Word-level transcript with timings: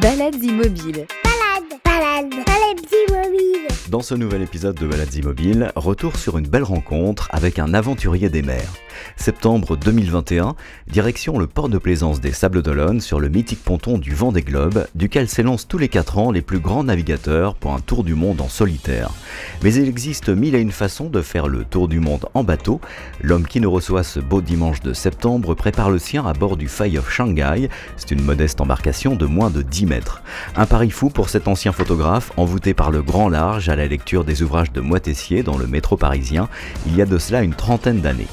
Balades 0.00 0.42
immobiles. 0.42 1.06
Balade, 1.22 1.80
balade, 1.84 2.44
balade 2.46 2.82
immobile. 3.08 3.41
Dans 3.92 4.00
ce 4.00 4.14
nouvel 4.14 4.40
épisode 4.40 4.76
de 4.76 4.86
Balades 4.86 5.16
Immobiles, 5.16 5.70
retour 5.76 6.16
sur 6.16 6.38
une 6.38 6.46
belle 6.46 6.62
rencontre 6.62 7.28
avec 7.30 7.58
un 7.58 7.74
aventurier 7.74 8.30
des 8.30 8.40
mers. 8.40 8.72
Septembre 9.16 9.76
2021, 9.76 10.54
direction 10.88 11.38
le 11.38 11.46
port 11.46 11.68
de 11.68 11.76
plaisance 11.76 12.18
des 12.18 12.32
Sables 12.32 12.62
d'Olonne 12.62 13.02
sur 13.02 13.20
le 13.20 13.28
mythique 13.28 13.62
ponton 13.62 13.98
du 13.98 14.14
Vent 14.14 14.32
des 14.32 14.40
Globes, 14.40 14.86
duquel 14.94 15.28
s'élancent 15.28 15.68
tous 15.68 15.76
les 15.76 15.88
4 15.88 16.16
ans 16.16 16.30
les 16.30 16.40
plus 16.40 16.58
grands 16.58 16.84
navigateurs 16.84 17.54
pour 17.54 17.74
un 17.74 17.80
tour 17.80 18.02
du 18.02 18.14
monde 18.14 18.40
en 18.40 18.48
solitaire. 18.48 19.10
Mais 19.62 19.74
il 19.74 19.86
existe 19.86 20.30
mille 20.30 20.54
et 20.54 20.60
une 20.60 20.72
façons 20.72 21.10
de 21.10 21.20
faire 21.20 21.46
le 21.46 21.64
tour 21.64 21.86
du 21.86 22.00
monde 22.00 22.26
en 22.32 22.44
bateau. 22.44 22.80
L'homme 23.20 23.46
qui 23.46 23.60
nous 23.60 23.70
reçoit 23.70 24.04
ce 24.04 24.20
beau 24.20 24.40
dimanche 24.40 24.80
de 24.80 24.94
septembre 24.94 25.54
prépare 25.54 25.90
le 25.90 25.98
sien 25.98 26.24
à 26.24 26.32
bord 26.32 26.56
du 26.56 26.68
Fay 26.68 26.96
of 26.96 27.10
Shanghai. 27.10 27.68
C'est 27.98 28.10
une 28.10 28.22
modeste 28.22 28.62
embarcation 28.62 29.16
de 29.16 29.26
moins 29.26 29.50
de 29.50 29.60
10 29.60 29.84
mètres. 29.84 30.22
Un 30.56 30.64
pari 30.64 30.90
fou 30.90 31.10
pour 31.10 31.28
cet 31.28 31.46
ancien 31.46 31.72
photographe, 31.72 32.32
envoûté 32.38 32.72
par 32.72 32.90
le 32.90 33.02
grand 33.02 33.28
large 33.28 33.68
à 33.68 33.76
la 33.76 33.81
lecture 33.86 34.24
des 34.24 34.42
ouvrages 34.42 34.72
de 34.72 34.80
Moitessier 34.80 35.42
dans 35.42 35.56
le 35.56 35.66
métro 35.66 35.96
parisien, 35.96 36.48
il 36.86 36.96
y 36.96 37.02
a 37.02 37.06
de 37.06 37.18
cela 37.18 37.42
une 37.42 37.54
trentaine 37.54 38.00
d'années. 38.00 38.28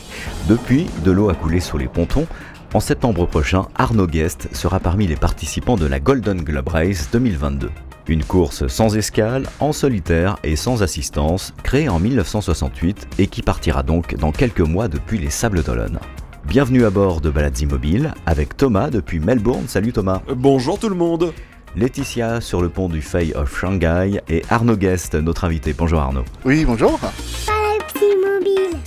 Depuis, 0.47 0.87
de 1.03 1.11
l'eau 1.11 1.29
a 1.29 1.35
coulé 1.35 1.59
sur 1.59 1.77
les 1.77 1.87
pontons. 1.87 2.27
En 2.73 2.79
septembre 2.79 3.25
prochain, 3.25 3.67
Arnaud 3.75 4.07
Guest 4.07 4.49
sera 4.55 4.79
parmi 4.79 5.07
les 5.07 5.15
participants 5.15 5.77
de 5.77 5.87
la 5.87 5.99
Golden 5.99 6.41
Globe 6.41 6.67
Race 6.67 7.09
2022. 7.11 7.69
Une 8.07 8.23
course 8.23 8.67
sans 8.67 8.97
escale, 8.97 9.47
en 9.59 9.71
solitaire 9.71 10.37
et 10.43 10.55
sans 10.55 10.81
assistance, 10.81 11.53
créée 11.63 11.89
en 11.89 11.99
1968 11.99 13.07
et 13.19 13.27
qui 13.27 13.41
partira 13.41 13.83
donc 13.83 14.15
dans 14.15 14.31
quelques 14.31 14.61
mois 14.61 14.87
depuis 14.87 15.19
les 15.19 15.29
Sables 15.29 15.63
d'Olonne. 15.63 15.99
Bienvenue 16.45 16.85
à 16.85 16.89
bord 16.89 17.21
de 17.21 17.29
Balades 17.29 17.59
Immobiles 17.59 18.13
avec 18.25 18.57
Thomas 18.57 18.89
depuis 18.89 19.19
Melbourne. 19.19 19.67
Salut 19.67 19.93
Thomas. 19.93 20.21
Bonjour 20.35 20.79
tout 20.79 20.89
le 20.89 20.95
monde 20.95 21.33
Laetitia 21.75 22.41
sur 22.41 22.61
le 22.61 22.69
pont 22.69 22.89
du 22.89 23.01
Fay 23.01 23.33
of 23.35 23.55
Shanghai 23.57 24.21
et 24.29 24.41
Arnaud 24.49 24.77
Guest, 24.77 25.15
notre 25.15 25.45
invité. 25.45 25.73
Bonjour 25.73 25.99
Arnaud. 25.99 26.25
Oui, 26.45 26.65
bonjour. 26.65 26.99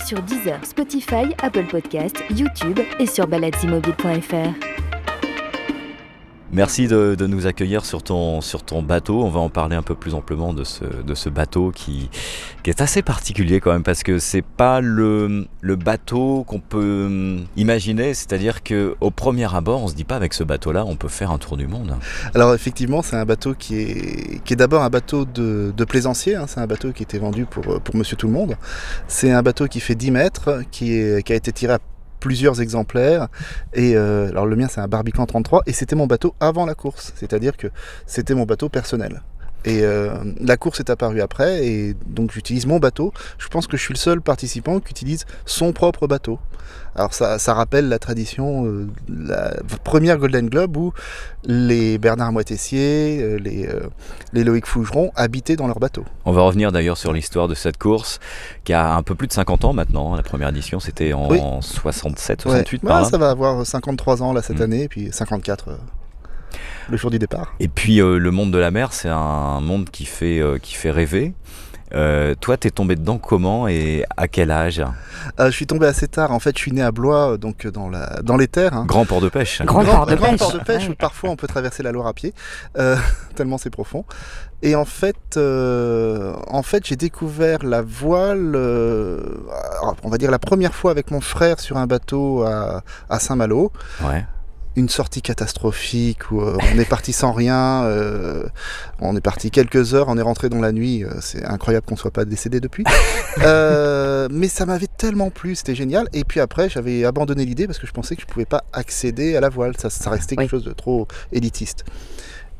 Sur 0.05 0.21
Deezer, 0.21 0.59
Spotify, 0.65 1.33
Apple 1.41 1.65
Podcast, 1.65 2.17
YouTube 2.29 2.79
et 2.99 3.05
sur 3.05 3.25
baladesimmobiles.fr. 3.25 4.92
Merci 6.53 6.87
de, 6.87 7.15
nous 7.25 7.47
accueillir 7.47 7.83
sur 7.83 8.03
ton, 8.03 8.39
bateau. 8.83 9.23
On 9.23 9.29
va 9.29 9.39
en 9.39 9.49
parler 9.49 9.75
un 9.75 9.81
peu 9.81 9.95
plus 9.95 10.13
amplement 10.13 10.53
de 10.53 10.63
ce, 10.63 11.29
bateau 11.29 11.71
qui, 11.71 12.11
est 12.65 12.79
assez 12.79 13.01
particulier 13.01 13.59
quand 13.59 13.73
même 13.73 13.81
parce 13.81 14.03
que 14.03 14.19
c'est 14.19 14.43
pas 14.43 14.79
le, 14.79 15.47
bateau 15.63 16.43
qu'on 16.47 16.59
peut 16.59 17.05
hum, 17.07 17.45
imaginer. 17.57 18.13
C'est-à-dire 18.13 18.61
que 18.61 18.95
au 19.01 19.09
premier 19.09 19.51
abord, 19.53 19.81
on 19.81 19.87
se 19.87 19.95
dit 19.95 20.03
pas 20.03 20.15
avec 20.15 20.35
ce 20.35 20.43
bateau-là, 20.43 20.85
on 20.85 20.95
peut 20.95 21.07
faire 21.07 21.31
un 21.31 21.39
tour 21.39 21.57
du 21.57 21.65
monde. 21.65 21.95
Alors 22.35 22.53
effectivement, 22.53 23.01
c'est 23.01 23.15
un 23.15 23.25
bateau 23.25 23.55
qui 23.55 23.79
est, 23.79 24.55
d'abord 24.55 24.83
un 24.83 24.91
bateau 24.91 25.25
de, 25.25 25.73
de 25.75 25.85
plaisancier. 25.85 26.35
hein. 26.35 26.45
C'est 26.47 26.59
un 26.59 26.67
bateau 26.67 26.91
qui 26.91 27.01
était 27.01 27.17
vendu 27.17 27.45
pour, 27.45 27.63
Monsieur 27.95 28.15
Tout 28.15 28.27
le 28.27 28.33
Monde. 28.33 28.55
C'est 29.07 29.31
un 29.31 29.41
bateau 29.41 29.67
qui 29.67 29.79
fait 29.79 29.95
10 29.95 30.11
mètres, 30.11 30.61
qui, 30.69 31.01
qui 31.25 31.33
a 31.33 31.35
été 31.35 31.51
tiré 31.51 31.73
à 31.73 31.79
plusieurs 32.23 32.61
exemplaires. 32.61 33.27
Et 33.73 33.97
euh, 33.97 34.29
alors 34.29 34.45
le 34.45 34.55
mien, 34.55 34.67
c'est 34.69 34.79
un 34.79 34.87
Barbican 34.87 35.25
33, 35.25 35.63
et 35.65 35.73
c'était 35.73 35.97
mon 35.97 36.07
bateau 36.07 36.35
avant 36.39 36.65
la 36.65 36.73
course. 36.73 37.11
C'est-à-dire 37.17 37.57
que 37.57 37.67
c'était 38.07 38.33
mon 38.33 38.45
bateau 38.45 38.69
personnel. 38.69 39.21
Et 39.65 39.81
euh, 39.83 40.09
la 40.41 40.57
course 40.57 40.79
est 40.81 40.89
apparue 40.89 41.21
après, 41.21 41.65
et 41.65 41.95
donc 42.05 42.31
j'utilise 42.31 42.65
mon 42.65 42.79
bateau. 42.79 43.13
Je 43.37 43.47
pense 43.47 43.65
que 43.67 43.77
je 43.77 43.81
suis 43.83 43.93
le 43.93 43.99
seul 43.99 44.21
participant 44.21 44.79
qui 44.79 44.91
utilise 44.91 45.25
son 45.45 45.71
propre 45.71 46.05
bateau. 46.07 46.37
Alors 46.95 47.13
ça, 47.13 47.39
ça 47.39 47.53
rappelle 47.55 47.89
la 47.89 47.97
tradition, 47.97 48.65
euh, 48.67 48.87
la 49.09 49.53
première 49.83 50.17
Golden 50.17 50.47
Globe 50.47 50.77
où 50.77 50.93
les 51.45 51.97
Bernard 51.97 52.31
Moitessier, 52.31 53.19
euh, 53.21 53.37
les, 53.37 53.67
les 54.33 54.43
Loïc 54.43 54.65
Fougeron 54.67 55.11
habitaient 55.15 55.55
dans 55.55 55.65
leur 55.67 55.79
bateau. 55.79 56.05
On 56.25 56.31
va 56.33 56.41
revenir 56.43 56.71
d'ailleurs 56.71 56.97
sur 56.97 57.11
l'histoire 57.13 57.47
de 57.47 57.55
cette 57.55 57.77
course 57.77 58.19
qui 58.63 58.73
a 58.73 58.93
un 58.95 59.01
peu 59.01 59.15
plus 59.15 59.27
de 59.27 59.33
50 59.33 59.65
ans 59.65 59.73
maintenant. 59.73 60.15
La 60.15 60.23
première 60.23 60.49
édition, 60.49 60.79
c'était 60.79 61.13
en 61.13 61.29
Oui. 61.29 61.39
67, 61.61 62.45
Ouais. 62.45 62.51
68 62.51 62.83
Ouais, 62.83 62.89
par 62.89 63.01
là. 63.01 63.09
ça 63.09 63.17
va 63.17 63.29
avoir 63.31 63.65
53 63.65 64.21
ans 64.21 64.33
là 64.33 64.41
cette 64.41 64.59
Mm. 64.59 64.63
année, 64.63 64.83
et 64.83 64.87
puis 64.87 65.09
54 65.11 65.69
euh, 65.69 65.75
le 66.89 66.97
jour 66.97 67.09
du 67.11 67.19
départ. 67.19 67.53
Et 67.59 67.67
puis 67.67 68.01
euh, 68.01 68.17
le 68.17 68.31
monde 68.31 68.51
de 68.51 68.57
la 68.57 68.71
mer, 68.71 68.93
c'est 68.93 69.09
un 69.09 69.59
monde 69.61 69.89
qui 69.89 70.05
fait, 70.05 70.39
euh, 70.39 70.57
qui 70.57 70.75
fait 70.75 70.91
rêver. 70.91 71.33
Euh, 71.95 72.33
toi, 72.33 72.57
t'es 72.57 72.71
tombé 72.71 72.95
dedans 72.95 73.19
comment 73.19 73.67
et 73.67 74.03
à 74.17 74.27
quel 74.27 74.49
âge? 74.49 74.83
Euh, 75.39 75.45
je 75.45 75.51
suis 75.51 75.67
tombé 75.67 75.85
assez 75.85 76.07
tard. 76.07 76.31
En 76.31 76.39
fait, 76.39 76.55
je 76.57 76.59
suis 76.59 76.71
né 76.71 76.81
à 76.81 76.91
Blois, 76.91 77.37
donc 77.37 77.67
dans, 77.67 77.87
la, 77.87 78.19
dans 78.23 78.35
les 78.35 78.47
terres. 78.47 78.73
hein. 78.73 78.85
Grand 78.87 79.05
port 79.05 79.21
de 79.21 79.29
pêche. 79.29 79.61
Grand 79.61 79.85
port 79.85 80.07
de 80.07 80.15
pêche. 80.15 80.39
port 80.39 80.53
de 80.53 80.57
pêche, 80.57 80.89
où 80.89 80.95
parfois 80.95 81.29
on 81.29 81.35
peut 81.35 81.45
traverser 81.45 81.83
la 81.83 81.91
Loire 81.91 82.07
à 82.07 82.13
pied, 82.13 82.33
euh, 82.79 82.95
tellement 83.35 83.59
c'est 83.59 83.69
profond. 83.69 84.05
Et 84.63 84.75
en 84.75 84.85
fait, 84.85 85.37
euh, 85.37 86.33
en 86.47 86.63
fait 86.63 86.83
j'ai 86.87 86.95
découvert 86.95 87.59
la 87.63 87.83
voile, 87.83 88.53
euh, 88.55 89.19
on 90.01 90.09
va 90.09 90.17
dire 90.17 90.31
la 90.31 90.39
première 90.39 90.73
fois 90.73 90.89
avec 90.89 91.11
mon 91.11 91.21
frère 91.21 91.59
sur 91.59 91.77
un 91.77 91.85
bateau 91.85 92.41
à, 92.43 92.81
à 93.07 93.19
Saint-Malo. 93.19 93.71
Ouais. 94.03 94.25
Une 94.75 94.89
sortie 94.89 95.21
catastrophique 95.21 96.31
où 96.31 96.41
euh, 96.41 96.57
on 96.73 96.79
est 96.79 96.85
parti 96.89 97.13
sans 97.13 97.31
rien, 97.31 97.83
euh, 97.83 98.43
on 98.99 99.15
est 99.15 99.21
parti 99.21 99.51
quelques 99.51 99.93
heures, 99.93 100.07
on 100.09 100.17
est 100.17 100.21
rentré 100.23 100.49
dans 100.49 100.59
la 100.59 100.71
nuit, 100.71 101.03
euh, 101.03 101.11
c'est 101.21 101.45
incroyable 101.45 101.85
qu'on 101.85 101.95
soit 101.95 102.09
pas 102.11 102.25
décédé 102.25 102.59
depuis. 102.59 102.83
Euh, 103.43 104.27
mais 104.31 104.47
ça 104.47 104.65
m'avait 104.67 104.87
tellement 104.87 105.31
plu, 105.31 105.55
c'était 105.55 105.73
génial. 105.73 106.07
Et 106.13 106.23
puis 106.23 106.39
après, 106.39 106.69
j'avais 106.69 107.03
abandonné 107.03 107.45
l'idée 107.45 107.65
parce 107.65 107.79
que 107.79 107.87
je 107.87 107.91
pensais 107.91 108.15
que 108.15 108.21
je 108.21 108.27
pouvais 108.27 108.45
pas 108.45 108.63
accéder 108.73 109.35
à 109.35 109.41
la 109.41 109.49
voile, 109.49 109.73
ça, 109.77 109.89
ça 109.89 110.11
restait 110.11 110.35
quelque 110.35 110.45
Oui. 110.45 110.49
chose 110.49 110.63
de 110.65 110.71
trop 110.71 111.07
élitiste. 111.31 111.83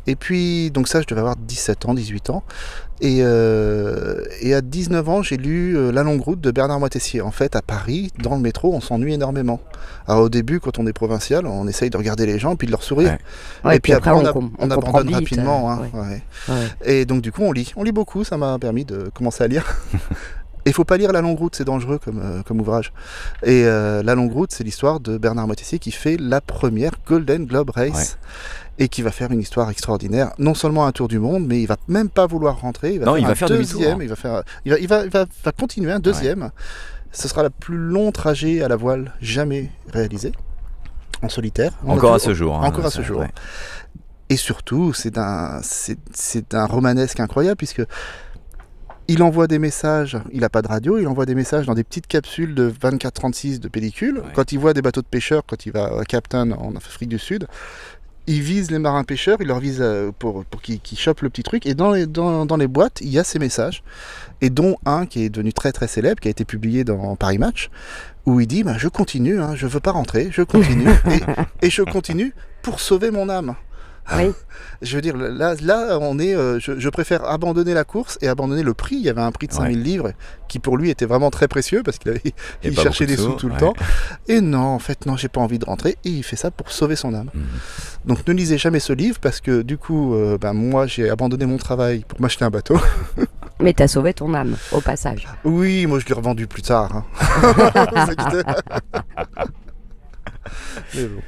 Et 0.06 0.16
puis, 0.16 0.70
donc 0.72 0.88
ça, 0.88 1.02
je 1.02 1.08
devais 1.08 1.22
avoir 1.22 1.36
17 1.38 1.86
ans, 1.86 1.94
18 1.94 2.30
ans. 2.30 2.44
Et, 3.02 3.20
euh, 3.22 4.24
et 4.42 4.54
à 4.54 4.62
19 4.62 5.08
ans, 5.10 5.22
j'ai 5.24 5.38
lu 5.38 5.78
euh, 5.78 5.92
La 5.92 6.04
longue 6.04 6.22
route 6.22 6.40
de 6.42 6.52
Bernard 6.52 6.80
Moitessier. 6.80 7.22
En 7.22 7.32
fait, 7.32 7.56
à 7.56 7.62
Paris, 7.62 8.12
dans 8.22 8.36
le 8.36 8.42
métro, 8.42 8.74
on 8.74 8.82
s'ennuie 8.82 9.14
énormément. 9.14 9.60
Alors 10.08 10.24
au 10.24 10.30
début, 10.30 10.60
quand 10.60 10.78
on 10.80 10.88
est 10.88 10.94
provincial, 10.94 11.46
on 11.48 11.68
essaye 11.68 11.90
de 11.90 11.98
regarder 11.98 12.26
les 12.26 12.38
gens 12.40 12.56
puis 12.56 12.68
de 12.68 12.72
leur 12.72 12.84
sourire. 12.84 13.18
Ouais. 13.64 13.70
Ouais, 13.70 13.76
et 13.78 13.80
puis 13.80 13.94
après, 13.94 14.12
on, 14.12 14.26
a- 14.26 14.32
abandonne 14.74 15.08
vite, 15.08 15.16
rapidement. 15.16 15.72
hein, 15.72 15.80
ouais. 15.94 16.00
ouais. 16.00 16.22
Ouais. 16.50 16.68
Et 16.86 17.06
donc 17.06 17.22
du 17.22 17.32
coup, 17.32 17.42
on 17.44 17.52
lit. 17.52 17.72
On 17.76 17.84
lit 17.84 17.92
beaucoup, 17.94 18.24
ça 18.24 18.38
m'a 18.38 18.58
permis 18.60 18.86
de 18.86 19.10
commencer 19.14 19.44
à 19.44 19.48
lire. 19.48 19.66
Et 20.66 20.70
il 20.70 20.74
faut 20.74 20.86
pas 20.86 20.96
lire 20.98 21.12
La 21.12 21.20
Longue 21.22 21.38
Route, 21.38 21.56
c'est 21.56 21.66
dangereux 21.66 22.00
comme, 22.00 22.20
euh, 22.24 22.42
comme 22.44 22.62
ouvrage. 22.62 22.94
Et 23.44 23.66
euh, 23.66 24.02
La 24.04 24.16
Longue 24.16 24.32
Route, 24.32 24.52
c'est 24.54 24.64
l'histoire 24.64 25.00
de 25.02 25.18
Bernard 25.18 25.46
Moitessier 25.48 25.78
qui 25.80 25.92
fait 25.92 26.16
la 26.18 26.40
première 26.42 26.92
Golden 27.06 27.46
Globe 27.46 27.72
Race. 27.72 28.18
Et 28.80 28.88
qui 28.90 29.04
va 29.04 29.12
faire 29.12 29.30
une 29.32 29.40
histoire 29.40 29.70
extraordinaire. 29.70 30.32
Non 30.40 30.56
seulement 30.56 30.88
un 30.88 30.92
tour 30.92 31.08
du 31.08 31.20
monde, 31.20 31.46
mais 31.48 31.62
il 31.62 31.68
va 31.68 31.76
même 31.88 32.10
pas 32.10 32.26
vouloir 32.26 32.60
rentrer. 32.62 32.94
Il 32.94 33.00
va 33.02 33.06
Non, 33.06 33.12
faire 33.14 33.20
il 33.22 33.26
va 33.26 33.32
un 33.32 33.36
faire 33.36 33.48
deuxième. 33.50 34.00
hein. 34.00 34.04
Il 34.04 34.10
va 34.10 34.16
faire, 34.16 34.42
il 34.66 34.72
va, 34.72 34.80
il 34.80 34.88
va, 34.88 35.04
il 35.06 35.12
va, 35.12 35.26
va 35.44 35.52
continuer 35.52 35.92
un 35.92 36.00
deuxième. 36.00 36.50
Ce 37.12 37.28
sera 37.28 37.44
le 37.44 37.52
plus 37.52 37.78
long 37.78 38.12
trajet 38.12 38.64
à 38.64 38.68
la 38.68 38.76
voile 38.76 39.14
jamais 39.22 39.70
réalisé 39.94 40.32
en 41.22 41.30
solitaire. 41.30 41.74
A 41.88 41.92
Encore 41.92 42.16
à 42.16 42.20
ce 42.20 42.34
jour. 42.34 42.56
hein, 42.56 42.66
encore 42.68 42.86
à 42.88 42.90
ce 42.90 43.04
jour. 43.04 43.24
et 44.30 44.38
surtout, 44.38 44.92
c'est 44.94 45.12
d'un, 45.12 45.60
c'est, 45.62 46.00
c'est 46.12 46.56
un 46.56 46.66
romanesque 46.66 47.20
incroyable 47.20 47.58
puisque 47.58 47.84
il 49.08 49.24
envoie 49.24 49.48
des 49.48 49.60
messages. 49.60 50.18
Il 50.32 50.42
n'a 50.42 50.50
pas 50.50 50.62
de 50.62 50.68
radio, 50.68 50.98
il 50.98 51.08
envoie 51.08 51.26
des 51.26 51.36
messages 51.36 51.66
dans 51.66 51.74
des 51.74 51.84
petites 51.84 52.08
capsules 52.08 52.56
de 52.56 52.72
24-36 52.72 53.60
de 53.60 53.68
pellicule. 53.68 54.20
Ouais. 54.20 54.32
Quand 54.34 54.52
il 54.52 54.60
voit 54.60 54.74
des 54.74 54.82
bateaux 54.82 55.02
de 55.02 55.08
pêcheurs, 55.08 55.44
quand 55.46 55.66
il 55.66 55.72
va 55.72 56.00
à 56.00 56.04
Captain 56.06 56.52
en 56.52 56.76
Afrique 56.76 57.10
du 57.10 57.20
Sud, 57.20 57.48
il 58.26 58.42
vise 58.42 58.72
les 58.72 58.80
marins 58.80 59.04
pêcheurs, 59.04 59.38
il 59.42 59.48
leur 59.48 59.60
vise 59.60 59.80
euh, 59.82 60.12
pour, 60.18 60.46
pour 60.46 60.62
qu'ils, 60.62 60.80
chopent 60.98 61.22
le 61.22 61.30
petit 61.30 61.44
truc. 61.44 61.66
Et 61.66 61.74
dans 61.74 61.92
les, 61.92 62.06
dans, 62.06 62.46
dans 62.46 62.56
les 62.56 62.68
boîtes, 62.68 63.00
il 63.02 63.10
y 63.10 63.20
a 63.20 63.24
ces 63.24 63.40
messages. 63.40 63.84
Et 64.42 64.50
dont 64.50 64.78
un 64.86 65.06
qui 65.06 65.24
est 65.24 65.30
devenu 65.30 65.52
très 65.52 65.72
très 65.72 65.88
célèbre, 65.88 66.22
qui 66.22 66.30
a 66.30 66.32
été 66.32 66.46
publié 66.46 66.84
dans 66.84 67.16
Paris 67.16 67.38
Match, 67.38 67.70
où 68.26 68.40
il 68.40 68.48
dit 68.48 68.64
bah, 68.64 68.76
Je 68.78 68.88
continue, 68.88 69.42
hein, 69.42 69.56
je 69.56 69.68
veux 69.68 69.82
pas 69.82 69.92
rentrer, 69.92 70.30
je 70.32 70.42
continue. 70.42 70.88
et, 71.62 71.68
et 71.68 71.70
je 71.70 71.84
continue 71.84 72.34
pour 72.62 72.80
sauver 72.80 73.12
mon 73.12 73.28
âme. 73.28 73.56
Oui. 74.18 74.32
Je 74.82 74.96
veux 74.96 75.02
dire, 75.02 75.16
là, 75.16 75.56
là 75.62 75.98
on 76.02 76.20
est, 76.20 76.36
euh, 76.36 76.60
je, 76.60 76.78
je 76.78 76.90
préfère 76.90 77.24
abandonner 77.26 77.74
la 77.74 77.84
course 77.86 78.18
et 78.22 78.28
abandonner 78.28 78.64
le 78.64 78.74
prix. 78.74 78.96
Il 78.96 79.02
y 79.02 79.10
avait 79.10 79.22
un 79.22 79.32
prix 79.32 79.48
de 79.48 79.54
5000 79.54 79.82
livres 79.82 80.12
qui 80.50 80.60
pour 80.60 80.78
lui 80.78 80.90
était 80.90 81.06
vraiment 81.06 81.30
très 81.30 81.48
précieux 81.48 81.84
parce 81.84 81.98
qu'il 82.00 82.12
avait, 82.12 82.22
il 82.64 82.78
cherchait 82.78 83.06
des 83.06 83.16
de 83.16 83.22
sous, 83.22 83.32
sous, 83.32 83.38
tout 83.38 83.48
le 83.48 83.54
ouais. 83.54 83.60
temps. 83.60 83.74
Et 84.28 84.42
non, 84.42 84.60
en 84.60 84.80
fait, 84.80 85.06
non, 85.06 85.16
j'ai 85.16 85.30
pas 85.30 85.40
envie 85.42 85.58
de 85.58 85.66
rentrer. 85.66 85.98
Et 86.04 86.10
il 86.10 86.24
fait 86.24 86.36
ça 86.36 86.52
pour 86.52 86.72
sauver 86.72 86.96
son 86.96 87.14
âme. 87.14 87.30
Mhm. 87.34 87.44
Donc 88.06 88.28
ne 88.28 88.34
lisez 88.34 88.58
jamais 88.58 88.80
ce 88.80 88.92
livre 88.94 89.20
parce 89.22 89.40
que 89.40 89.62
du 89.62 89.78
coup, 89.78 90.14
euh, 90.16 90.38
ben, 90.38 90.54
moi 90.54 90.86
j'ai 90.86 91.10
abandonné 91.10 91.46
mon 91.46 91.58
travail 91.58 92.04
pour 92.08 92.20
m'acheter 92.22 92.44
un 92.46 92.50
bateau. 92.50 92.78
Mais 93.60 93.72
t'as 93.72 93.88
sauvé 93.88 94.14
ton 94.14 94.34
âme, 94.34 94.58
au 94.74 94.82
passage. 94.82 95.28
Oui, 95.46 95.86
moi 95.86 96.00
je 96.00 96.06
l'ai 96.08 96.14
revendu 96.14 96.48
plus 96.48 96.64
tard. 96.64 96.92
hein. 96.96 97.06
Mais 100.96 101.06
bon. 101.06 101.22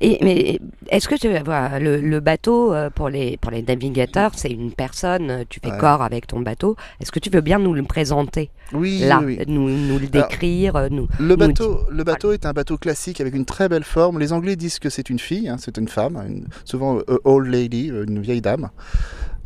Et 0.00 0.18
mais 0.22 0.58
est-ce 0.90 1.08
que 1.08 1.14
tu 1.14 1.28
vois 1.44 1.78
le, 1.78 2.00
le 2.00 2.20
bateau 2.20 2.72
euh, 2.74 2.90
pour 2.90 3.08
les 3.08 3.36
pour 3.36 3.50
les 3.50 3.62
navigateurs, 3.62 4.32
c'est 4.36 4.50
une 4.50 4.72
personne. 4.72 5.30
euh, 5.30 5.44
Tu 5.48 5.60
fais 5.62 5.70
Ouais. 5.70 5.78
corps 5.78 6.02
avec 6.02 6.26
ton 6.26 6.40
bateau. 6.40 6.76
Est-ce 7.00 7.10
que 7.12 7.18
tu 7.20 7.30
veux 7.30 7.40
bien 7.40 7.58
nous 7.58 7.74
le 7.74 7.82
présenter? 7.82 8.50
Oui, 8.72 9.00
là, 9.00 9.20
oui, 9.24 9.38
nous, 9.46 9.68
nous 9.68 9.98
le 9.98 10.06
décrire, 10.06 10.76
euh, 10.76 10.88
nous. 10.90 11.06
Le 11.18 11.28
nous 11.28 11.36
bateau, 11.36 11.80
le 11.90 12.02
bateau 12.04 12.32
est 12.32 12.46
un 12.46 12.52
bateau 12.52 12.76
classique 12.78 13.20
avec 13.20 13.34
une 13.34 13.44
très 13.44 13.68
belle 13.68 13.84
forme. 13.84 14.18
Les 14.18 14.32
Anglais 14.32 14.56
disent 14.56 14.78
que 14.78 14.90
c'est 14.90 15.10
une 15.10 15.18
fille, 15.18 15.48
hein, 15.48 15.56
c'est 15.58 15.76
une 15.78 15.88
femme, 15.88 16.16
une- 16.28 16.46
souvent 16.64 16.98
old 17.24 17.46
lady, 17.46 17.88
une 17.88 18.20
vieille 18.20 18.40
dame. 18.40 18.70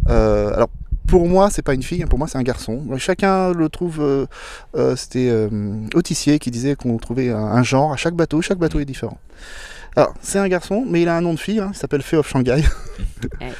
Euh, 0.08 0.54
alors 0.54 0.68
pour 1.06 1.26
moi, 1.26 1.48
c'est 1.50 1.62
pas 1.62 1.74
une 1.74 1.82
fille, 1.82 2.02
hein, 2.02 2.06
pour 2.08 2.18
moi 2.18 2.28
c'est 2.28 2.38
un 2.38 2.42
garçon. 2.42 2.82
Chacun 2.98 3.52
le 3.52 3.68
trouve. 3.68 4.00
euh, 4.00 4.26
euh, 4.76 4.94
C'était 4.96 5.28
euh, 5.30 5.48
Autissier 5.94 6.38
qui 6.38 6.50
disait 6.50 6.74
qu'on 6.76 6.96
trouvait 6.98 7.30
un, 7.30 7.38
un 7.38 7.62
genre 7.62 7.92
à 7.92 7.96
chaque 7.96 8.14
bateau. 8.14 8.40
Chaque 8.42 8.58
bateau 8.58 8.78
est 8.80 8.84
différent. 8.84 9.18
Alors 9.96 10.14
c'est 10.20 10.38
un 10.38 10.48
garçon, 10.48 10.84
mais 10.86 11.02
il 11.02 11.08
a 11.08 11.16
un 11.16 11.20
nom 11.20 11.34
de 11.34 11.38
fille. 11.38 11.58
hein, 11.60 11.70
il 11.72 11.76
s'appelle 11.76 12.02
Feu 12.02 12.18
of 12.18 12.28
Shanghai. 12.28 12.62
Ouais. 13.40 13.50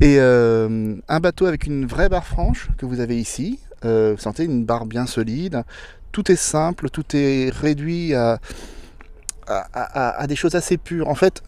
Et 0.00 0.16
euh, 0.18 0.94
un 1.08 1.20
bateau 1.20 1.46
avec 1.46 1.66
une 1.66 1.86
vraie 1.86 2.10
barre 2.10 2.26
franche 2.26 2.68
que 2.76 2.84
vous 2.84 3.00
avez 3.00 3.18
ici. 3.18 3.60
Euh, 3.86 4.12
vous 4.14 4.20
sentez 4.20 4.44
une 4.44 4.64
barre 4.66 4.84
bien 4.84 5.06
solide. 5.06 5.62
Tout 6.12 6.30
est 6.30 6.36
simple, 6.36 6.90
tout 6.90 7.04
est 7.14 7.50
réduit 7.50 8.12
à, 8.14 8.38
à, 9.46 9.56
à- 9.72 10.20
à 10.20 10.26
des 10.26 10.36
choses 10.36 10.54
assez 10.54 10.76
pures. 10.76 11.08
En 11.08 11.14
fait, 11.14 11.42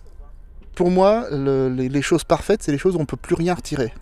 pour 0.75 0.91
moi, 0.91 1.26
le- 1.31 1.69
les, 1.69 1.91
les 1.91 2.02
choses 2.02 2.25
parfaites, 2.25 2.62
c'est 2.62 2.73
les 2.73 2.79
choses 2.79 2.94
où 2.94 2.99
on 2.99 3.02
ne 3.02 3.06
peut 3.06 3.17
plus 3.19 3.34
rien 3.34 3.52
retirer. 3.55 3.93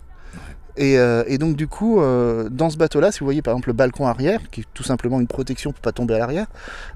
Et, 0.77 0.99
euh, 0.99 1.23
et 1.27 1.37
donc 1.39 1.55
du 1.55 1.67
coup, 1.67 1.99
euh, 2.01 2.49
dans 2.51 2.69
ce 2.69 2.77
bateau-là, 2.77 3.11
si 3.11 3.19
vous 3.21 3.25
voyez 3.25 3.41
par 3.41 3.53
exemple 3.53 3.69
le 3.69 3.73
balcon 3.73 4.05
arrière, 4.07 4.39
qui 4.51 4.61
est 4.61 4.65
tout 4.75 4.83
simplement 4.83 5.19
une 5.19 5.27
protection 5.27 5.71
pour 5.71 5.81
pas 5.81 5.91
tomber 5.91 6.13
à 6.13 6.19
l'arrière, 6.19 6.45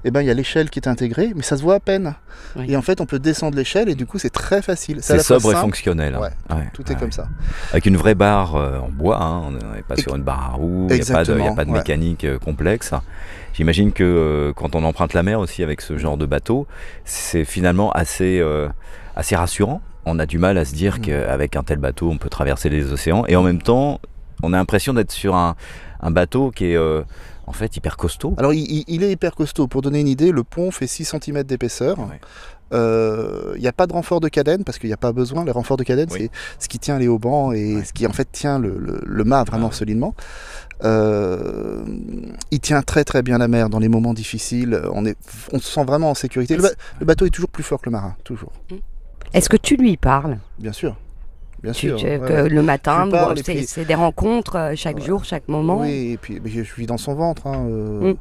eh 0.04 0.10
ben 0.12 0.20
il 0.20 0.26
y 0.26 0.30
a 0.30 0.34
l'échelle 0.34 0.70
qui 0.70 0.78
est 0.78 0.86
intégrée, 0.88 1.32
mais 1.34 1.42
ça 1.42 1.56
se 1.56 1.62
voit 1.62 1.74
à 1.74 1.80
peine. 1.80 2.14
Oui. 2.56 2.66
Et 2.68 2.76
en 2.76 2.82
fait, 2.82 3.00
on 3.00 3.06
peut 3.06 3.18
descendre 3.18 3.56
l'échelle 3.56 3.88
et 3.88 3.94
du 3.94 4.06
coup, 4.06 4.18
c'est 4.18 4.30
très 4.30 4.62
facile. 4.62 4.98
C'est 5.02 5.18
sobre 5.20 5.52
et 5.52 5.56
fonctionnel. 5.56 6.14
hein. 6.14 6.20
Ouais, 6.20 6.56
Ouais, 6.56 6.68
Tout 6.72 6.84
ouais. 6.86 6.92
est 6.92 6.98
comme 6.98 7.12
ça. 7.12 7.26
Avec 7.72 7.86
une 7.86 7.96
vraie 7.96 8.14
barre 8.14 8.54
euh, 8.56 8.78
en 8.78 8.88
bois, 8.88 9.20
hein, 9.20 9.42
on 9.46 9.50
n'est 9.50 9.82
pas 9.82 9.94
Et- 9.96 10.00
sur 10.02 10.14
une 10.14 10.22
barre 10.22 10.50
à 10.52 10.56
roue, 10.56 10.86
il 10.90 10.94
n'y 10.96 11.00
a, 11.02 11.04
pas 11.12 11.24
de- 11.24 11.32
il 11.32 11.38
y 11.38 11.40
a 11.40 11.42
Exactement, 11.42 11.54
pas 11.54 11.64
de 11.64 11.70
ouais. 11.70 11.78
mécanique 11.78 12.26
complexe. 12.38 12.92
J'imagine 13.54 13.92
que 13.92 14.02
euh, 14.04 14.52
quand 14.54 14.74
on 14.74 14.84
emprunte 14.84 15.12
la 15.12 15.22
mer 15.22 15.40
aussi 15.40 15.62
avec 15.62 15.80
ce 15.80 15.98
genre 15.98 16.16
de 16.16 16.24
bateau, 16.26 16.66
c'est 17.04 17.44
finalement 17.44 17.90
assez, 17.92 18.38
euh, 18.40 18.68
assez 19.16 19.36
rassurant. 19.36 19.82
On 20.04 20.18
a 20.18 20.26
du 20.26 20.38
mal 20.38 20.58
à 20.58 20.64
se 20.64 20.74
dire 20.74 20.96
Mm. 20.98 21.00
qu'avec 21.02 21.56
un 21.56 21.62
tel 21.62 21.78
bateau, 21.78 22.10
on 22.10 22.18
peut 22.18 22.28
traverser 22.30 22.68
les 22.68 22.92
océans. 22.92 23.24
Et 23.28 23.36
en 23.36 23.42
même 23.42 23.62
temps, 23.62 24.00
on 24.42 24.52
a 24.52 24.56
l'impression 24.56 24.92
d'être 24.94 25.12
sur 25.12 25.34
un, 25.36 25.54
un 26.00 26.10
bateau 26.10 26.50
qui 26.50 26.66
est 26.72 26.76
euh, 26.76 27.02
en 27.46 27.52
fait 27.52 27.76
hyper 27.76 27.96
costaud. 27.96 28.34
Alors, 28.38 28.52
il, 28.52 29.02
est 29.04 29.10
hyper 29.12 29.34
costaud. 29.34 29.68
Pour 29.68 29.82
donner 29.82 30.00
une 30.00 30.08
idée, 30.08 30.32
le 30.32 30.42
pont 30.44 30.70
fait 30.70 30.86
6 30.88 31.04
cm 31.04 31.44
d'épaisseur. 31.44 31.98
Ouais. 32.00 32.20
Euh, 32.72 33.52
Il 33.56 33.60
n'y 33.60 33.68
a 33.68 33.72
pas 33.72 33.86
de 33.86 33.92
renfort 33.92 34.18
de 34.20 34.28
cadène 34.28 34.64
parce 34.64 34.78
qu'il 34.78 34.88
n'y 34.88 34.94
a 34.94 34.96
pas 34.96 35.12
besoin. 35.12 35.44
Les 35.44 35.50
renforts 35.52 35.76
de 35.76 35.84
cadène, 35.84 36.08
Oui. 36.10 36.30
c'est 36.58 36.64
ce 36.64 36.68
qui 36.68 36.78
tient 36.78 36.98
les 36.98 37.06
haubans 37.06 37.52
et 37.52 37.76
Ouais. 37.76 37.84
ce 37.84 37.92
qui 37.92 38.06
en 38.06 38.12
fait 38.12 38.26
tient 38.32 38.58
le, 38.58 38.76
le- 38.78 39.02
le 39.04 39.24
mât 39.24 39.44
vraiment 39.44 39.68
Ah 39.70 39.74
solidement. 39.76 40.14
Euh, 40.84 41.82
il 42.50 42.60
tient 42.60 42.82
très 42.82 43.04
très 43.04 43.22
bien 43.22 43.38
la 43.38 43.46
mer 43.48 43.68
dans 43.68 43.78
les 43.78 43.88
moments 43.88 44.14
difficiles. 44.14 44.80
On, 44.92 45.04
est, 45.06 45.16
on 45.52 45.58
se 45.58 45.70
sent 45.70 45.84
vraiment 45.84 46.10
en 46.10 46.14
sécurité. 46.14 46.56
Le, 46.56 46.62
ba- 46.62 46.70
le 46.98 47.06
bateau 47.06 47.26
est 47.26 47.30
toujours 47.30 47.50
plus 47.50 47.62
fort 47.62 47.80
que 47.80 47.86
le 47.86 47.92
marin, 47.92 48.16
toujours. 48.24 48.52
Est-ce 49.34 49.48
que 49.48 49.56
tu 49.56 49.76
lui 49.76 49.96
parles? 49.96 50.38
Bien 50.58 50.72
sûr. 50.72 50.96
Bien 51.62 51.72
sûr. 51.72 51.96
tu- 51.96 52.06
ouais, 52.06 52.18
que 52.18 52.24
ouais. 52.42 52.48
Le 52.48 52.62
matin, 52.62 53.06
bon, 53.06 53.34
c'est 53.44 53.84
des 53.84 53.94
rencontres 53.94 54.56
euh, 54.56 54.72
chaque 54.74 54.96
Ouais. 54.96 55.02
jour, 55.04 55.24
chaque 55.24 55.46
moment. 55.48 55.80
Oui, 55.80 56.12
et 56.12 56.16
puis 56.16 56.40
mais 56.42 56.50
je 56.50 56.62
suis 56.62 56.86
dans 56.86 56.98
son 56.98 57.14
ventre. 57.14 57.46
hein, 57.46 57.64
euh, 57.68 58.12
Mm. 58.12 58.16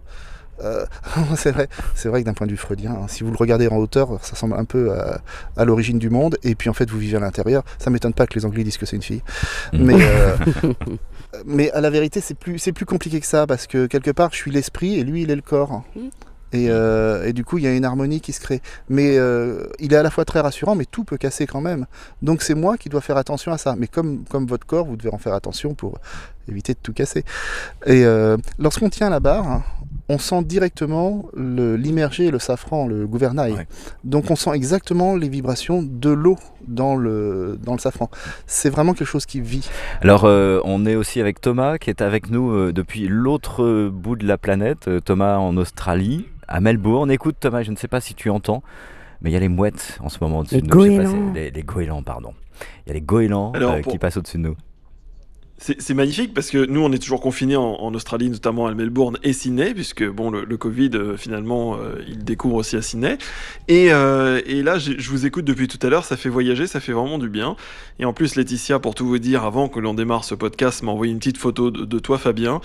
euh, 0.64 0.86
c'est 1.36 1.52
vrai, 1.52 1.68
c'est 1.96 2.08
vrai 2.08 2.22
que 2.22 2.28
d'un 2.28 2.34
point 2.36 2.46
de 2.46 2.52
vue 2.52 2.58
freudien, 2.58 2.92
hein, 2.92 3.08
si 3.08 3.24
vous 3.24 3.32
le 3.32 3.38
regardez 3.38 3.68
en 3.68 3.78
hauteur, 3.78 4.20
ça 4.22 4.36
semble 4.36 4.54
un 4.54 4.64
peu 4.66 4.94
à, 4.94 5.22
à 5.58 5.66
l'origine 5.66 5.98
du 5.98 6.12
monde, 6.12 6.38
et 6.44 6.54
puis 6.54 6.70
en 6.70 6.74
fait 6.74 6.88
vous 6.92 7.00
vivez 7.00 7.18
à 7.18 7.20
l'intérieur. 7.20 7.64
Ça 7.80 7.90
m'étonne 7.90 8.14
pas 8.14 8.28
que 8.28 8.36
les 8.36 8.46
Anglais 8.46 8.64
disent 8.64 8.78
que 8.78 8.86
c'est 8.86 8.96
une 8.98 9.02
fille, 9.02 9.24
Mm. 9.74 9.84
mais 9.86 9.96
euh, 10.00 10.36
mais 11.46 11.72
à 11.72 11.82
la 11.82 11.90
vérité 11.90 12.22
c'est 12.22 12.36
plus 12.38 12.60
c'est 12.60 12.74
plus 12.74 12.86
compliqué 12.86 13.20
que 13.20 13.26
ça 13.26 13.48
parce 13.48 13.66
que 13.66 13.88
quelque 13.88 14.12
part 14.12 14.30
je 14.34 14.38
suis 14.38 14.52
l'esprit 14.52 15.00
et 15.00 15.04
lui 15.04 15.24
il 15.24 15.32
est 15.32 15.36
le 15.36 15.42
corps. 15.42 15.84
Mm. 15.96 16.00
Et, 16.54 16.68
euh, 16.70 17.26
et 17.26 17.34
du 17.34 17.46
coup, 17.46 17.58
il 17.58 17.64
y 17.64 17.68
a 17.68 17.74
une 17.74 17.86
harmonie 17.86 18.22
qui 18.22 18.34
se 18.34 18.42
crée. 18.42 18.62
Mais 18.90 19.18
euh, 19.18 19.68
il 19.80 19.94
est 19.94 19.98
à 19.98 20.04
la 20.04 20.10
fois 20.10 20.26
très 20.26 20.42
rassurant, 20.42 20.76
mais 20.76 20.86
tout 20.86 21.04
peut 21.04 21.18
casser 21.18 21.48
quand 21.48 21.62
même. 21.62 21.86
Donc 22.22 22.42
c'est 22.42 22.56
moi 22.56 22.78
qui 22.78 22.90
dois 22.90 23.02
faire 23.02 23.18
attention 23.18 23.52
à 23.52 23.58
ça. 23.58 23.76
Mais 23.78 23.88
comme, 23.88 24.24
comme 24.30 24.46
votre 24.46 24.66
corps, 24.66 24.86
vous 24.86 24.98
devez 24.98 25.14
en 25.14 25.18
faire 25.18 25.34
attention 25.34 25.74
pour 25.74 26.00
éviter 26.50 26.74
de 26.74 26.80
tout 26.82 26.94
casser. 26.94 27.24
Et 27.86 28.04
euh, 28.04 28.36
lorsqu'on 28.60 28.90
tient 28.90 29.10
la 29.10 29.20
barre, 29.20 29.62
on 30.10 30.18
sent 30.18 30.44
directement 30.44 31.26
le- 31.38 31.78
l'immergé 31.78 32.26
et 32.26 32.32
le 32.32 32.40
safran, 32.40 32.86
le 32.88 33.08
gouvernail. 33.08 33.54
Ouais. 33.54 33.68
Donc 34.04 34.30
on 34.30 34.36
sent 34.36 34.50
exactement 34.54 35.16
les 35.16 35.30
vibrations 35.30 35.82
de 35.84 36.10
l'eau 36.10 36.38
dans 36.68 36.98
le, 36.98 37.58
dans 37.64 37.74
le 37.74 37.80
safran. 37.80 38.10
C'est 38.46 38.70
vraiment 38.70 38.94
quelque 38.94 39.08
chose 39.08 39.26
qui 39.26 39.40
vit. 39.40 39.70
Alors, 40.02 40.26
euh, 40.26 40.60
on 40.66 40.86
est 40.86 40.96
aussi 40.96 41.22
avec 41.22 41.40
Thomas 41.40 41.78
qui 41.78 41.90
est 41.90 42.02
avec 42.02 42.30
nous 42.30 42.74
depuis 42.74 43.08
l'autre 43.08 43.88
bout 43.88 44.18
de 44.18 44.28
la 44.28 44.38
planète, 44.38 44.90
Thomas 45.06 45.38
en 45.38 45.56
Australie, 45.56 46.26
à 46.52 46.62
Melbourne. 46.62 47.12
Écoute, 47.12 47.38
Thomas, 47.40 47.64
je 47.64 47.72
ne 47.72 47.76
sais 47.76 47.88
pas 47.88 48.02
si 48.02 48.14
tu 48.14 48.30
entends, 48.30 48.62
mais 49.22 49.30
il 49.30 49.34
y 49.34 49.38
a 49.38 49.40
les 49.40 49.48
mouettes 49.50 49.98
en 50.02 50.10
ce 50.10 50.18
moment 50.22 50.40
au-dessus 50.40 50.62
de 50.62 50.68
nous. 50.68 50.82
Je 50.84 50.90
sais 50.90 50.98
pas, 50.98 51.04
goélands. 51.04 51.34
c'est- 51.34 51.40
les, 51.40 51.52
les 51.52 51.64
goélands, 51.64 52.04
pardon. 52.04 52.34
Il 52.86 52.90
y 52.90 52.92
a 52.92 52.94
les 52.94 53.02
goélands 53.02 53.52
Alors, 53.54 53.74
euh, 53.74 53.82
pour- 53.82 53.92
qui 53.94 53.98
passent 54.00 54.18
au-dessus 54.18 54.38
de 54.38 54.44
nous. 54.44 54.56
C'est 55.64 55.94
magnifique 55.94 56.34
parce 56.34 56.50
que 56.50 56.66
nous, 56.66 56.82
on 56.84 56.92
est 56.92 56.98
toujours 56.98 57.22
confinés 57.22 57.56
en, 57.56 57.76
en 57.76 57.94
Australie, 57.94 58.32
notamment 58.32 58.66
à 58.66 58.74
Melbourne 58.74 59.18
et 59.22 59.32
Sydney, 59.32 59.76
puisque 59.76 60.04
bon, 60.04 60.32
le, 60.32 60.44
le 60.44 60.58
Covid, 60.58 60.90
euh, 60.96 61.18
finalement, 61.18 61.76
euh, 61.76 62.02
il 62.08 62.24
découvre 62.24 62.56
aussi 62.56 62.76
à 62.78 62.82
Sydney. 62.82 63.20
Et, 63.68 63.94
euh, 63.94 64.42
et 64.48 64.64
là, 64.64 64.80
je 64.80 65.08
vous 65.12 65.28
écoute 65.28 65.46
depuis 65.46 65.68
tout 65.68 65.78
à 65.86 65.90
l'heure, 65.92 66.04
ça 66.04 66.18
fait 66.18 66.30
voyager, 66.30 66.66
ça 66.66 66.80
fait 66.80 66.94
vraiment 66.94 67.20
du 67.20 67.30
bien. 67.30 67.56
Et 68.00 68.06
en 68.06 68.12
plus, 68.14 68.36
Laetitia, 68.36 68.80
pour 68.80 68.96
tout 68.96 69.06
vous 69.06 69.20
dire, 69.20 69.44
avant 69.44 69.70
que 69.70 69.80
l'on 69.80 69.94
démarre 69.94 70.24
ce 70.24 70.34
podcast, 70.34 70.82
m'a 70.82 70.92
envoyé 70.94 71.12
une 71.14 71.20
petite 71.20 71.38
photo 71.38 71.70
de, 71.70 71.86
de 71.86 72.00
toi, 72.00 72.18
Fabien, 72.18 72.60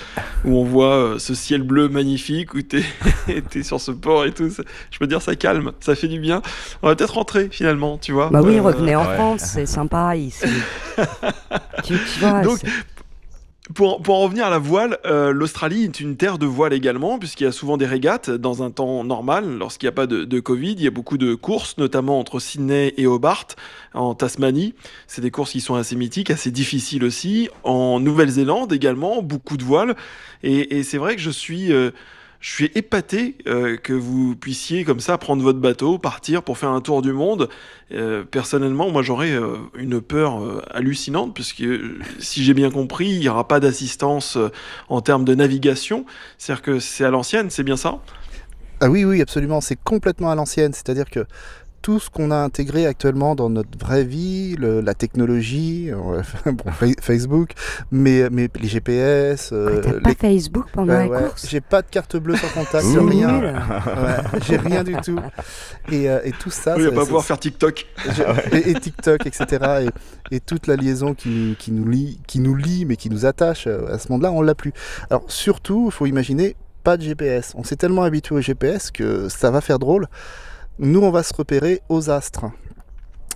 où 0.46 0.56
on 0.56 0.64
voit 0.64 0.94
euh, 0.94 1.18
ce 1.18 1.34
ciel 1.34 1.64
bleu 1.64 1.90
magnifique, 1.90 2.54
où 2.54 2.62
t'es 2.62 2.82
es 3.28 3.62
sur 3.62 3.78
ce 3.78 3.90
port 3.90 4.24
et 4.24 4.32
tout. 4.32 4.48
Ça- 4.48 4.62
Je 4.90 4.98
peux 4.98 5.06
dire, 5.06 5.20
ça 5.20 5.36
calme, 5.36 5.72
ça 5.80 5.94
fait 5.96 6.08
du 6.08 6.18
bien. 6.18 6.40
On 6.82 6.86
va 6.88 6.96
peut-être 6.96 7.12
rentrer, 7.14 7.48
finalement, 7.50 7.98
tu 7.98 8.12
vois. 8.12 8.30
Bah 8.30 8.40
oui, 8.42 8.56
Euh, 8.56 8.62
revenez 8.62 8.96
en 8.96 9.06
ouais. 9.06 9.14
France, 9.16 9.42
c'est 9.42 9.66
sympa 9.66 10.16
ici. 10.16 10.46
tu, 11.84 11.92
tu 11.94 12.20
vois, 12.20 12.40
Donc, 12.40 12.58
c'est- 12.58 12.70
Pour, 13.74 14.00
pour 14.00 14.14
en 14.14 14.20
revenir 14.22 14.46
à 14.46 14.50
la 14.50 14.58
voile, 14.60 14.98
euh, 15.06 15.32
l'Australie 15.32 15.82
est 15.82 15.98
une 15.98 16.16
terre 16.16 16.38
de 16.38 16.46
voile 16.46 16.72
également, 16.72 17.18
puisqu'il 17.18 17.44
y 17.44 17.46
a 17.48 17.52
souvent 17.52 17.76
des 17.76 17.86
régates 17.86 18.30
dans 18.30 18.62
un 18.62 18.70
temps 18.70 19.02
normal, 19.02 19.58
lorsqu'il 19.58 19.86
n'y 19.86 19.90
a 19.90 19.92
pas 19.92 20.06
de, 20.06 20.24
de 20.24 20.40
Covid. 20.40 20.72
Il 20.74 20.82
y 20.82 20.86
a 20.86 20.92
beaucoup 20.92 21.18
de 21.18 21.34
courses, 21.34 21.76
notamment 21.76 22.20
entre 22.20 22.38
Sydney 22.38 22.94
et 22.96 23.08
Hobart, 23.08 23.48
en 23.92 24.14
Tasmanie. 24.14 24.74
C'est 25.08 25.20
des 25.20 25.32
courses 25.32 25.50
qui 25.50 25.60
sont 25.60 25.74
assez 25.74 25.96
mythiques, 25.96 26.30
assez 26.30 26.52
difficiles 26.52 27.02
aussi. 27.02 27.48
En 27.64 27.98
Nouvelle-Zélande 27.98 28.72
également, 28.72 29.20
beaucoup 29.20 29.56
de 29.56 29.64
voiles. 29.64 29.96
Et, 30.44 30.78
et 30.78 30.82
c'est 30.84 30.98
vrai 30.98 31.16
que 31.16 31.22
je 31.22 31.30
suis... 31.30 31.72
euh, 31.72 31.90
je 32.40 32.50
suis 32.50 32.70
épaté 32.74 33.36
euh, 33.46 33.76
que 33.76 33.92
vous 33.92 34.36
puissiez 34.36 34.84
comme 34.84 35.00
ça 35.00 35.18
prendre 35.18 35.42
votre 35.42 35.58
bateau, 35.58 35.98
partir 35.98 36.42
pour 36.42 36.58
faire 36.58 36.70
un 36.70 36.80
tour 36.80 37.02
du 37.02 37.12
monde. 37.12 37.48
Euh, 37.92 38.24
personnellement, 38.24 38.90
moi 38.90 39.02
j'aurais 39.02 39.32
euh, 39.32 39.56
une 39.76 40.00
peur 40.00 40.64
hallucinante 40.70 41.34
puisque 41.34 41.64
si 42.18 42.44
j'ai 42.44 42.54
bien 42.54 42.70
compris, 42.70 43.08
il 43.08 43.20
n'y 43.20 43.28
aura 43.28 43.48
pas 43.48 43.60
d'assistance 43.60 44.38
en 44.88 45.00
termes 45.00 45.24
de 45.24 45.34
navigation. 45.34 46.04
C'est-à-dire 46.38 46.62
que 46.62 46.78
c'est 46.78 47.04
à 47.04 47.10
l'ancienne, 47.10 47.50
c'est 47.50 47.64
bien 47.64 47.76
ça? 47.76 48.00
Ah 48.80 48.90
oui, 48.90 49.04
oui, 49.04 49.22
absolument. 49.22 49.60
C'est 49.62 49.78
complètement 49.82 50.30
à 50.30 50.34
l'ancienne. 50.34 50.74
C'est-à-dire 50.74 51.08
que 51.08 51.24
tout 51.86 52.00
ce 52.00 52.10
qu'on 52.10 52.32
a 52.32 52.36
intégré 52.38 52.84
actuellement 52.84 53.36
dans 53.36 53.48
notre 53.48 53.78
vraie 53.78 54.02
vie, 54.02 54.56
le- 54.58 54.80
la 54.80 54.92
technologie, 54.94 55.88
euh, 55.92 56.20
bon, 56.46 56.64
Facebook, 57.00 57.50
mais, 57.92 58.28
mais 58.32 58.48
les 58.60 58.66
GPS, 58.66 59.50
euh, 59.52 59.82
Ah, 59.86 59.92
pas 60.02 60.08
les- 60.08 60.14
Facebook 60.16 60.64
pendant 60.72 60.92
Ouais, 60.94 61.06
la 61.08 61.08
ouais. 61.08 61.22
course 61.28 61.46
J'ai 61.48 61.60
pas 61.60 61.82
de 61.82 61.86
carte 61.88 62.16
bleue 62.16 62.34
sans 62.34 62.48
contact, 62.48 62.84
rien. 62.84 63.54
j'ai 64.44 64.56
rien 64.56 64.82
du 64.82 64.96
tout. 64.96 65.20
Et, 65.92 66.10
euh, 66.10 66.18
et 66.24 66.32
tout 66.32 66.50
ça, 66.50 66.74
Oui, 66.74 66.82
il 66.82 66.84
ça- 66.86 66.90
va 66.90 66.96
pas 66.96 67.04
pouvoir 67.04 67.24
faire 67.24 67.38
TikTok. 67.38 67.86
je- 68.04 68.56
et, 68.56 68.70
et 68.70 68.74
TikTok, 68.74 69.24
etc. 69.24 69.86
Et, 70.32 70.36
et 70.36 70.40
toute 70.40 70.66
la 70.66 70.74
liaison 70.74 71.14
qui, 71.14 71.28
nous- 71.28 71.54
qui, 71.54 71.70
nous 71.70 71.86
lie, 71.86 72.18
qui 72.26 72.40
nous 72.40 72.56
lie, 72.56 72.84
mais 72.84 72.96
qui 72.96 73.10
nous 73.10 73.26
attache 73.26 73.68
euh, 73.68 73.94
à 73.94 74.00
ce 74.00 74.10
monde-là, 74.10 74.32
on 74.32 74.42
l'a 74.42 74.56
plus. 74.56 74.72
Alors 75.08 75.22
surtout, 75.28 75.84
il 75.86 75.92
faut 75.92 76.06
imaginer, 76.06 76.56
pas 76.82 76.96
de 76.96 77.02
GPS. 77.02 77.52
On 77.54 77.62
s'est 77.62 77.76
tellement 77.76 78.02
habitué 78.02 78.34
au 78.34 78.40
GPS 78.40 78.90
que 78.90 79.28
ça 79.28 79.52
va 79.52 79.60
faire 79.60 79.78
drôle. 79.78 80.08
Nous, 80.78 81.00
on 81.00 81.10
va 81.10 81.22
se 81.22 81.32
repérer 81.34 81.80
aux 81.88 82.10
astres. 82.10 82.44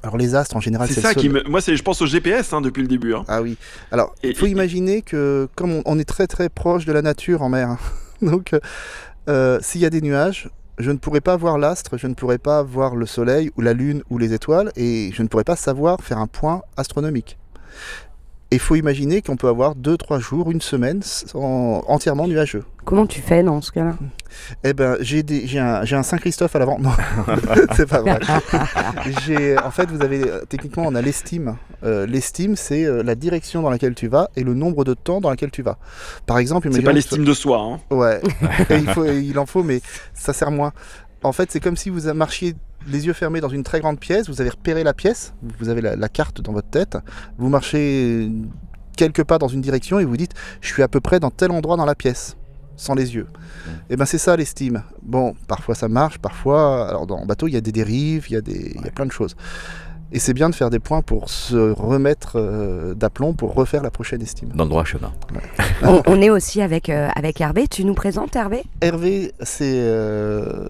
Alors 0.02 0.16
les 0.16 0.34
astres, 0.34 0.56
en 0.56 0.60
général, 0.60 0.88
C'est 0.88 1.00
ça 1.00 1.08
le 1.08 1.14
seul- 1.14 1.22
qui 1.22 1.28
me... 1.28 1.42
Moi, 1.44 1.60
c'est, 1.60 1.76
je 1.76 1.82
pense 1.82 2.00
au 2.02 2.06
GPS 2.06 2.52
hein, 2.52 2.60
depuis 2.60 2.80
le 2.82 2.88
début. 2.88 3.14
hein. 3.14 3.24
ah 3.28 3.42
oui. 3.42 3.56
Alors, 3.92 4.14
il 4.22 4.34
faut 4.34 4.46
et- 4.46 4.50
imaginer 4.50 5.02
que 5.02 5.48
comme 5.56 5.72
on, 5.72 5.82
on 5.84 5.98
est 5.98 6.04
très 6.08 6.26
très 6.26 6.48
proche 6.48 6.86
de 6.86 6.92
la 6.92 7.02
nature 7.02 7.42
en 7.42 7.48
mer, 7.50 7.76
donc 8.22 8.52
euh, 8.54 8.60
euh, 9.28 9.58
s'il 9.62 9.80
y 9.82 9.86
a 9.86 9.90
des 9.90 10.00
nuages, 10.00 10.48
je 10.78 10.90
ne 10.90 10.96
pourrais 10.96 11.20
pas 11.20 11.36
voir 11.36 11.58
l'astre, 11.58 11.98
je 11.98 12.06
ne 12.06 12.14
pourrais 12.14 12.38
pas 12.38 12.62
voir 12.62 12.96
le 12.96 13.04
soleil 13.04 13.50
ou 13.58 13.60
la 13.60 13.74
lune 13.74 14.02
ou 14.08 14.16
les 14.16 14.32
étoiles, 14.32 14.72
et 14.76 15.10
je 15.14 15.22
ne 15.22 15.28
pourrais 15.28 15.44
pas 15.44 15.56
savoir 15.56 16.00
faire 16.00 16.16
un 16.18 16.26
point 16.26 16.62
astronomique. 16.78 17.36
Et 18.50 18.56
il 18.56 18.58
faut 18.60 18.74
imaginer 18.76 19.20
qu'on 19.22 19.36
peut 19.36 19.48
avoir 19.48 19.76
2-3 19.76 20.18
jours, 20.18 20.50
une 20.50 20.62
semaine 20.62 21.02
sans- 21.02 21.84
entièrement 21.86 22.26
nuageux. 22.26 22.64
Comment 22.86 23.06
tu 23.06 23.20
fais 23.20 23.42
dans 23.42 23.60
ce 23.60 23.70
cas-là? 23.72 23.96
Eh 24.64 24.72
ben, 24.72 24.96
j'ai 25.00 25.58
un, 25.58 26.02
Saint-Christophe 26.02 26.54
à 26.56 26.58
l'avant. 26.58 26.78
Non, 26.78 26.90
c'est 27.76 27.88
pas 27.88 28.00
vrai. 28.00 28.18
En 29.64 29.70
fait, 29.70 29.90
vous 29.90 30.02
avez 30.02 30.22
techniquement, 30.48 30.84
on 30.86 30.94
a 30.94 31.02
l'estime. 31.02 31.56
Euh, 31.82 32.06
l'estime, 32.06 32.56
c'est 32.56 32.84
euh, 32.84 33.02
la 33.02 33.14
direction 33.14 33.62
dans 33.62 33.70
laquelle 33.70 33.94
tu 33.94 34.08
vas 34.08 34.28
et 34.36 34.42
le 34.42 34.54
nombre 34.54 34.84
de 34.84 34.94
temps 34.94 35.20
dans 35.20 35.30
lequel 35.30 35.50
tu 35.50 35.62
vas. 35.62 35.78
Par 36.26 36.38
exemple, 36.38 36.68
C'est 36.72 36.82
pas 36.82 36.92
l'estime 36.92 37.24
de 37.24 37.34
soi. 37.34 37.60
Hein. 37.60 37.80
Ouais, 37.94 38.20
Et 38.70 38.76
il, 38.76 38.88
faut, 38.88 39.04
il 39.04 39.38
en 39.38 39.46
faut, 39.46 39.62
mais 39.62 39.80
ça 40.14 40.32
sert 40.32 40.50
moins. 40.50 40.72
En 41.22 41.32
fait, 41.32 41.50
c'est 41.50 41.60
comme 41.60 41.76
si 41.76 41.90
vous 41.90 42.12
marchiez 42.14 42.54
les 42.86 43.06
yeux 43.06 43.12
fermés 43.12 43.40
dans 43.40 43.48
une 43.48 43.62
très 43.62 43.80
grande 43.80 43.98
pièce, 43.98 44.28
vous 44.28 44.40
avez 44.40 44.50
repéré 44.50 44.84
la 44.84 44.94
pièce, 44.94 45.34
vous 45.58 45.68
avez 45.68 45.82
la, 45.82 45.96
la 45.96 46.08
carte 46.08 46.40
dans 46.40 46.52
votre 46.52 46.68
tête, 46.68 46.96
vous 47.38 47.48
marchez 47.48 48.30
quelques 48.96 49.24
pas 49.24 49.38
dans 49.38 49.48
une 49.48 49.60
direction 49.60 49.98
et 49.98 50.04
vous 50.04 50.16
dites 50.16 50.32
je 50.60 50.68
suis 50.72 50.82
à 50.82 50.88
peu 50.88 51.00
près 51.00 51.20
dans 51.20 51.30
tel 51.30 51.50
endroit 51.50 51.76
dans 51.76 51.84
la 51.84 51.94
pièce, 51.94 52.36
sans 52.76 52.94
les 52.94 53.14
yeux. 53.14 53.26
Et 53.88 53.96
ben 53.96 54.04
c'est 54.04 54.18
ça 54.18 54.36
l'estime. 54.36 54.82
Bon, 55.02 55.34
parfois 55.46 55.74
ça 55.74 55.88
marche, 55.88 56.18
parfois. 56.18 56.88
Alors 56.88 57.06
dans 57.06 57.20
le 57.20 57.26
bateau, 57.26 57.48
il 57.48 57.54
y 57.54 57.56
a 57.56 57.60
des 57.60 57.72
dérives, 57.72 58.26
il 58.30 58.34
y 58.34 58.36
a, 58.36 58.40
des, 58.40 58.72
il 58.74 58.80
y 58.82 58.88
a 58.88 58.90
plein 58.90 59.06
de 59.06 59.12
choses. 59.12 59.36
Et 60.12 60.18
c'est 60.18 60.34
bien 60.34 60.50
de 60.50 60.54
faire 60.56 60.70
des 60.70 60.80
points 60.80 61.02
pour 61.02 61.30
se 61.30 61.54
remettre 61.72 62.32
euh, 62.34 62.94
d'aplomb, 62.94 63.32
pour 63.32 63.54
refaire 63.54 63.80
la 63.82 63.92
prochaine 63.92 64.20
estime. 64.20 64.48
Dans 64.54 64.64
le 64.64 64.70
droit 64.70 64.84
chemin. 64.84 65.12
on, 65.82 66.02
on 66.06 66.20
est 66.20 66.30
aussi 66.30 66.60
avec, 66.62 66.88
euh, 66.88 67.08
avec 67.14 67.40
Hervé. 67.40 67.68
Tu 67.68 67.84
nous 67.84 67.94
présentes 67.94 68.34
Hervé? 68.34 68.64
Hervé, 68.80 69.32
c'est 69.40 69.76
euh, 69.78 70.68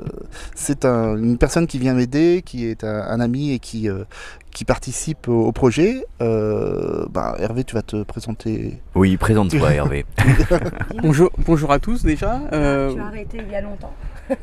c'est 0.54 0.84
un- 0.84 1.16
une 1.16 1.38
personne 1.38 1.66
qui 1.66 1.78
vient 1.78 1.94
m'aider, 1.94 2.42
qui 2.44 2.66
est 2.66 2.84
un, 2.84 3.02
un 3.02 3.18
ami 3.20 3.52
et 3.52 3.58
qui, 3.60 3.88
euh, 3.88 4.04
qui 4.50 4.66
participe 4.66 5.26
au, 5.28 5.46
au 5.46 5.52
projet. 5.52 6.04
Euh, 6.20 7.06
bah, 7.10 7.34
Hervé, 7.38 7.64
tu 7.64 7.74
vas 7.74 7.82
te 7.82 8.02
présenter. 8.02 8.78
Oui, 8.94 9.16
présente-toi 9.16 9.72
Hervé. 9.72 10.04
Bonjour, 11.02 11.30
bonjour 11.46 11.72
à 11.72 11.78
tous 11.78 12.02
déjà. 12.02 12.40
Euh, 12.52 12.94
arrêté 12.98 13.38
il 13.46 13.50
y 13.50 13.54
a 13.56 13.62
longtemps. 13.62 13.94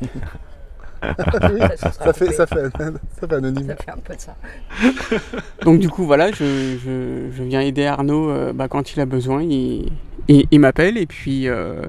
Ça 1.80 2.12
fait, 2.12 2.32
ça 2.32 2.46
fait, 2.46 2.70
ça 2.76 2.86
fait 3.26 3.32
anonyme. 3.34 3.74
fait 3.80 3.90
un 3.90 3.96
peu 3.98 4.14
de 4.14 4.20
ça. 4.20 4.36
donc 5.64 5.78
du 5.80 5.88
coup 5.88 6.04
voilà, 6.04 6.30
je, 6.32 6.76
je- 6.84 7.30
je 7.36 7.42
viens 7.42 7.60
aider 7.60 7.84
Arnaud 7.86 8.30
euh, 8.30 8.52
bah, 8.52 8.68
quand 8.68 8.94
il 8.94 9.00
a 9.00 9.06
besoin, 9.06 9.42
il, 9.42 9.90
il- 10.28 10.46
il 10.50 10.60
m'appelle 10.60 10.98
et 10.98 11.06
puis 11.06 11.48
euh, 11.48 11.82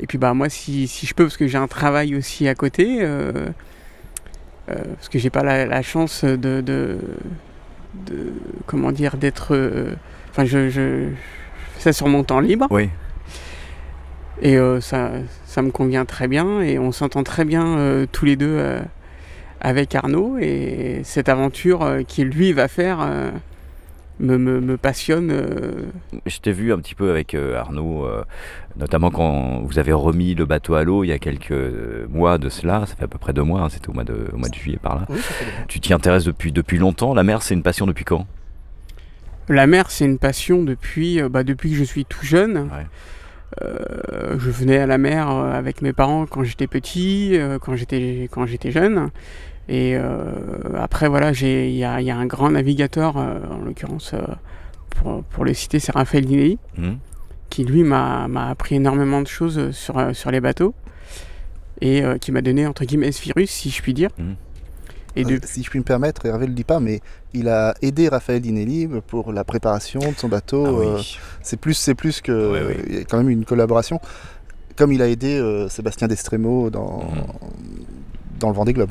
et 0.00 0.06
puis 0.06 0.18
bah 0.18 0.32
moi 0.34 0.48
si, 0.48 0.86
si 0.88 1.06
je 1.06 1.14
peux 1.14 1.24
parce 1.24 1.36
que 1.36 1.46
j'ai 1.46 1.58
un 1.58 1.68
travail 1.68 2.14
aussi 2.16 2.48
à 2.48 2.54
côté, 2.54 2.98
euh, 3.02 3.32
euh, 4.70 4.74
parce 4.94 5.08
que 5.08 5.18
j'ai 5.18 5.30
pas 5.30 5.42
la, 5.42 5.66
la 5.66 5.82
chance 5.82 6.24
de, 6.24 6.36
de, 6.60 6.98
de- 8.06 8.32
comment 8.66 8.92
dire 8.92 9.16
d'être, 9.16 9.54
euh, 9.54 9.94
enfin 10.30 10.44
je, 10.44 10.68
je, 10.68 11.08
je 11.08 11.08
fais 11.74 11.80
ça 11.80 11.92
sur 11.92 12.08
mon 12.08 12.22
temps 12.24 12.40
libre. 12.40 12.66
Oui. 12.70 12.88
Et 14.40 14.56
euh, 14.56 14.80
ça, 14.80 15.10
ça 15.46 15.62
me 15.62 15.70
convient 15.70 16.04
très 16.04 16.28
bien 16.28 16.60
et 16.60 16.78
on 16.78 16.92
s'entend 16.92 17.24
très 17.24 17.44
bien 17.44 17.76
euh, 17.78 18.06
tous 18.10 18.24
les 18.24 18.36
deux 18.36 18.46
euh, 18.56 18.80
avec 19.60 19.94
Arnaud. 19.94 20.38
Et 20.40 21.00
cette 21.04 21.28
aventure 21.28 21.82
euh, 21.82 22.02
qu'il 22.02 22.28
lui 22.28 22.52
va 22.52 22.68
faire 22.68 23.00
euh, 23.00 23.30
me, 24.20 24.38
me- 24.38 24.60
me 24.60 24.76
passionne. 24.76 25.30
euh, 25.32 25.86
Je 26.26 26.38
t'ai 26.38 26.52
vu 26.52 26.72
un 26.72 26.78
petit 26.78 26.94
peu 26.94 27.10
avec 27.10 27.34
euh, 27.34 27.56
Arnaud, 27.58 28.04
euh, 28.06 28.22
notamment 28.76 29.10
quand 29.10 29.60
vous 29.64 29.78
avez 29.80 29.92
remis 29.92 30.34
le 30.36 30.44
bateau 30.46 30.74
à 30.74 30.84
l'eau 30.84 31.02
il 31.02 31.08
y 31.08 31.12
a 31.12 31.18
quelques 31.18 31.52
mois 32.08 32.38
de 32.38 32.48
cela, 32.48 32.84
ça 32.86 32.94
fait 32.94 33.04
à 33.04 33.08
peu 33.08 33.18
près 33.18 33.32
deux 33.32 33.42
mois, 33.42 33.62
hein, 33.62 33.68
c'était 33.70 33.88
au 33.88 33.92
mois 33.92 34.04
de, 34.04 34.28
au 34.32 34.36
mois 34.36 34.48
de 34.48 34.54
juillet 34.54 34.78
par 34.80 34.94
là. 34.96 35.06
Oui, 35.08 35.18
Tu 35.66 35.80
t'y 35.80 35.92
intéresses 35.92 36.24
depuis, 36.24 36.52
depuis 36.52 36.78
longtemps, 36.78 37.12
la 37.12 37.24
mer 37.24 37.42
c'est 37.42 37.54
une 37.54 37.62
passion 37.64 37.86
depuis 37.86 38.04
quand? 38.04 38.26
La 39.50 39.66
mer, 39.66 39.90
c'est 39.90 40.04
une 40.04 40.18
passion 40.18 40.62
depuis, 40.62 41.22
bah, 41.30 41.42
depuis 41.42 41.70
que 41.70 41.76
je 41.76 41.84
suis 41.84 42.04
tout 42.04 42.22
jeune. 42.22 42.58
Ouais. 42.70 42.86
Euh, 43.62 44.36
je 44.38 44.50
venais 44.50 44.78
à 44.78 44.86
la 44.86 44.98
mer 44.98 45.30
euh, 45.30 45.52
avec 45.52 45.82
mes 45.82 45.92
parents 45.92 46.26
quand 46.26 46.44
j'étais 46.44 46.66
petit, 46.66 47.30
euh, 47.34 47.58
quand 47.58 47.74
j'étais 47.76 48.28
quand 48.30 48.46
j'étais 48.46 48.70
jeune. 48.70 49.10
Et 49.70 49.96
après, 50.78 51.08
voilà, 51.08 51.32
il 51.32 51.70
y 51.76 51.84
a, 51.84 52.00
il 52.00 52.06
y 52.06 52.10
a 52.10 52.16
un 52.16 52.24
grand 52.24 52.50
navigateur, 52.50 53.16
en 53.18 53.58
l'occurrence, 53.62 54.14
pour, 54.88 55.22
pour 55.24 55.44
le 55.44 55.52
citer, 55.52 55.78
c'est 55.78 55.92
Raphaël 55.92 56.24
Dinelli, 56.24 56.58
Mhm. 56.78 56.96
qui 57.50 57.64
lui 57.66 57.82
m'a 57.82 58.28
m'a 58.28 58.48
appris 58.48 58.76
énormément 58.76 59.20
de 59.20 59.26
choses 59.26 59.72
sur, 59.72 60.16
sur 60.16 60.30
les 60.30 60.40
bateaux 60.40 60.72
et 61.82 62.02
qui 62.18 62.32
m'a 62.32 62.40
donné, 62.40 62.66
entre 62.66 62.86
guillemets, 62.86 63.12
ce 63.12 63.20
virus, 63.22 63.50
si 63.50 63.68
je 63.68 63.82
puis 63.82 63.92
dire. 63.92 64.08
Mhm. 64.16 64.36
Et 65.20 65.24
de, 65.24 65.40
Si 65.44 65.62
je 65.62 65.70
puis 65.70 65.78
me 65.78 65.84
permettre, 65.84 66.24
Hervé 66.26 66.44
ne 66.46 66.50
le 66.50 66.54
dit 66.54 66.64
pas, 66.64 66.80
mais 66.80 67.00
il 67.34 67.48
a 67.48 67.74
aidé 67.82 68.08
Raphaël 68.08 68.40
Dinelli 68.40 68.88
pour 69.06 69.32
la 69.32 69.44
préparation 69.44 70.00
de 70.00 70.16
son 70.16 70.28
bateau. 70.28 70.64
Ah 70.66 70.72
oui. 70.72 70.86
euh, 70.86 70.98
c'est 71.42 71.58
plus, 71.58 71.74
c'est 71.74 71.94
plus 71.94 72.20
que. 72.20 72.84
Il 72.88 72.94
y 72.94 72.98
a 72.98 73.04
quand 73.04 73.18
même 73.18 73.30
une 73.30 73.44
collaboration. 73.44 74.00
Comme 74.76 74.92
il 74.92 75.02
a 75.02 75.08
aidé 75.08 75.36
euh, 75.38 75.68
Sébastien 75.68 76.06
Destremo 76.06 76.70
dans, 76.70 76.98
Mhm. 77.00 77.84
dans 78.38 78.48
le 78.50 78.54
Vendée 78.54 78.72
Globe. 78.72 78.90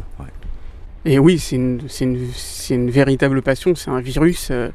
et 1.05 1.17
oui, 1.19 1.39
c'est 1.39 1.55
une, 1.55 1.81
c'est 1.87 2.03
une, 2.03 2.27
c'est 2.35 2.73
une 2.75 2.91
véritable 2.91 3.41
passion, 3.41 3.73
c'est 3.75 3.89
un 3.89 4.01
virus. 4.01 4.49
euh, 4.51 4.69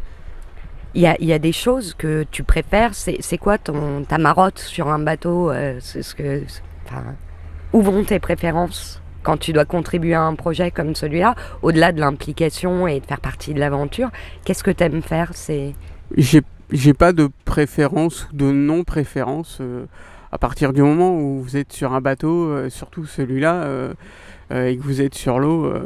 Il 0.94 1.02
y 1.02 1.06
a, 1.06 1.14
il 1.20 1.26
y 1.28 1.32
a 1.34 1.38
des 1.38 1.52
choses 1.52 1.92
que 1.92 2.24
tu 2.30 2.42
préfères. 2.44 2.94
C'est 2.94 3.18
c'est 3.20 3.36
quoi 3.36 3.58
ton, 3.58 4.04
ta 4.08 4.16
marotte 4.16 4.58
sur 4.58 4.88
un 4.88 4.98
bateau 4.98 5.50
euh, 5.50 5.76
c'est 5.80 6.02
ce 6.02 6.14
que, 6.14 6.42
enfin, 6.86 7.02
Où 7.74 7.82
vont 7.82 8.04
tes 8.04 8.18
préférences? 8.18 9.01
Quand 9.22 9.36
tu 9.38 9.52
dois 9.52 9.64
contribuer 9.64 10.14
à 10.14 10.22
un 10.22 10.34
projet 10.34 10.70
comme 10.70 10.94
celui-là, 10.94 11.34
au-delà 11.62 11.92
de 11.92 12.00
l'implication 12.00 12.86
et 12.86 13.00
de 13.00 13.06
faire 13.06 13.20
partie 13.20 13.54
de 13.54 13.60
l'aventure 13.60 14.10
Qu'est-ce 14.44 14.64
que 14.64 14.70
tu 14.70 14.82
aimes 14.84 15.02
faire? 15.02 15.30
C'est 15.34 15.74
J'ai 16.16 16.42
j'ai 16.70 16.94
pas 16.94 17.12
de 17.12 17.28
préférence 17.44 18.26
ou 18.32 18.36
de 18.36 18.50
non-préférence. 18.50 19.58
euh, 19.60 19.84
à 20.34 20.38
partir 20.38 20.72
du 20.72 20.80
moment 20.82 21.14
où 21.14 21.40
vous 21.42 21.58
êtes 21.58 21.72
sur 21.74 21.92
un 21.92 22.00
bateau, 22.00 22.48
euh, 22.48 22.70
surtout 22.70 23.04
celui-là, 23.04 23.64
euh, 23.64 23.92
euh, 24.50 24.68
et 24.68 24.78
que 24.78 24.82
vous 24.82 25.02
êtes 25.02 25.14
sur 25.14 25.38
l'eau, 25.38 25.66
euh, 25.66 25.82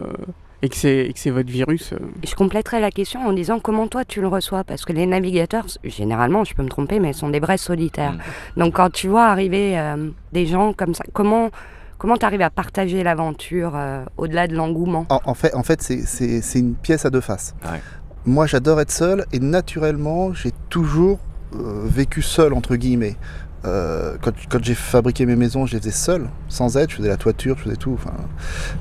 et 0.63 0.69
que 0.69 0.77
c'est 0.77 1.07
et 1.07 1.13
que 1.13 1.19
c'est 1.19 1.31
votre 1.33 1.51
virus. 1.51 1.93
euh, 1.93 1.97
Je 2.25 2.35
compléterai 2.37 2.81
la 2.81 2.93
question 2.93 3.27
en 3.27 3.33
disant 3.33 3.59
comment 3.59 3.89
toi 3.89 4.05
tu 4.05 4.21
le 4.21 4.29
reçois 4.29 4.63
parce 4.63 4.85
que 4.85 4.93
les 4.93 5.05
navigateurs, 5.07 5.67
généralement, 5.83 6.45
je 6.45 6.55
peux 6.55 6.63
me 6.63 6.69
tromper, 6.69 7.01
mais 7.01 7.13
sont 7.13 7.29
des 7.29 7.41
vrais 7.41 7.59
solitaires. 7.59 8.13
Mm. 8.13 8.61
Donc 8.61 8.75
quand 8.77 8.91
tu 8.91 9.09
vois 9.09 9.27
arriver 9.27 9.77
euh, 9.77 10.11
des 10.33 10.47
gens 10.47 10.73
comme 10.73 10.95
ça, 10.95 11.03
comment 11.13 11.51
comment 11.99 12.17
tu 12.17 12.25
arrives 12.27 12.43
à 12.43 12.51
partager 12.51 13.03
l'aventure 13.03 13.73
euh, 13.75 14.05
au-delà 14.17 14.47
de 14.49 14.55
l'engouement 14.55 15.07
En, 15.09 15.21
en 15.25 15.35
fait, 15.35 15.55
en 15.55 15.63
fait 15.63 15.83
c'est- 15.83 16.05
c'est 16.07 16.41
c'est 16.43 16.59
une 16.59 16.75
pièce 16.75 17.05
à 17.07 17.11
deux 17.11 17.21
faces. 17.21 17.55
Ouais. 17.65 17.81
Moi, 18.25 18.47
j'adore 18.47 18.81
être 18.81 18.91
seul 18.91 19.25
et 19.33 19.39
naturellement, 19.39 20.35
j'ai 20.35 20.53
toujours 20.69 21.19
euh, 21.55 21.83
vécu 21.85 22.23
seul, 22.23 22.53
entre 22.55 22.75
guillemets. 22.77 23.17
Euh, 23.65 24.17
quand 24.21 24.33
quand 24.49 24.63
j'ai 24.63 24.75
fabriqué 24.75 25.27
mes 25.27 25.37
maisons, 25.37 25.65
je 25.67 25.75
les 25.75 25.79
faisais 25.81 25.91
seul, 25.93 26.27
sans 26.49 26.77
aide. 26.77 26.91
Je 26.91 26.97
faisais 26.97 27.09
la 27.09 27.17
toiture, 27.17 27.57
je 27.59 27.65
faisais 27.65 27.77
tout. 27.77 27.95
Enfin, 27.95 28.13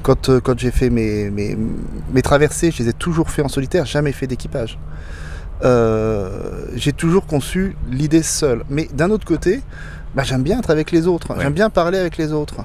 quand 0.03 0.29
euh, 0.29 0.39
quand 0.39 0.57
j'ai 0.59 0.71
fait 0.71 0.89
mes, 0.89 1.29
mes, 1.29 1.57
mes 2.11 2.21
traversées, 2.21 2.71
je 2.71 2.83
les 2.83 2.89
ai 2.89 2.93
toujours 2.93 3.29
fait 3.29 3.41
en 3.43 3.47
solitaire, 3.47 3.85
jamais 3.85 4.11
fait 4.11 4.27
d'équipage. 4.27 4.77
Euh, 5.63 6.65
j'ai 6.75 6.91
toujours 6.93 7.25
conçu 7.25 7.75
l'idée 7.89 8.23
seule. 8.23 8.63
Mais 8.69 8.87
d'un 8.93 9.09
autre 9.09 9.25
côté, 9.25 9.61
bah, 10.15 10.23
j'aime 10.23 10.43
bien 10.43 10.59
être 10.59 10.69
avec 10.69 10.91
les 10.91 11.07
autres. 11.07 11.33
Ouais. 11.35 11.41
J'aime 11.41 11.53
bien 11.53 11.69
parler 11.69 11.97
avec 11.97 12.17
les 12.17 12.31
autres. 12.33 12.55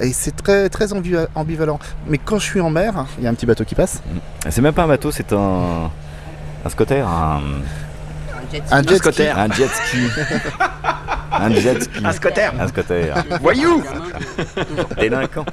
Et 0.00 0.12
c'est 0.12 0.34
très, 0.34 0.68
très 0.68 0.86
ambiva- 0.92 1.28
ambivalent. 1.34 1.78
Mais 2.06 2.18
quand 2.18 2.38
je 2.38 2.44
suis 2.44 2.60
en 2.60 2.70
mer, 2.70 3.04
il 3.18 3.24
y 3.24 3.26
a 3.26 3.30
un 3.30 3.34
petit 3.34 3.46
bateau 3.46 3.64
qui 3.64 3.74
passe. 3.74 4.02
C'est 4.48 4.62
même 4.62 4.72
pas 4.74 4.84
un 4.84 4.88
bateau, 4.88 5.10
c'est 5.10 5.32
un, 5.32 5.90
un 6.64 6.68
scotter, 6.70 7.00
un, 7.00 7.40
Un 8.70 8.82
jet 8.82 8.88
ski. 8.88 8.96
scotter. 8.98 9.28
un 9.28 9.50
jet 9.50 9.68
ski. 9.68 9.98
un 11.32 11.50
jet 11.54 11.82
ski. 11.82 12.04
Un 12.04 12.12
scotter. 12.12 12.48
Un 12.58 12.68
scotter. 12.68 13.12
Voyou 13.40 13.82
Délinquant. 14.98 15.44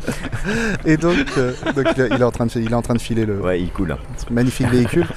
Et 0.85 0.97
donc, 0.97 1.17
euh, 1.37 1.53
donc 1.75 1.87
il, 1.95 2.01
est- 2.03 2.09
il 2.11 2.21
est 2.21 2.23
en 2.23 2.31
train 2.31 2.45
de, 2.45 2.51
il 2.55 2.71
est 2.71 2.75
en 2.75 2.81
train 2.81 2.95
de 2.95 3.01
filer 3.01 3.25
le 3.25 3.39
Ouais, 3.41 3.59
il 3.61 3.71
coule. 3.71 3.95
ce 4.17 4.33
magnifique 4.33 4.67
véhicule. 4.69 5.07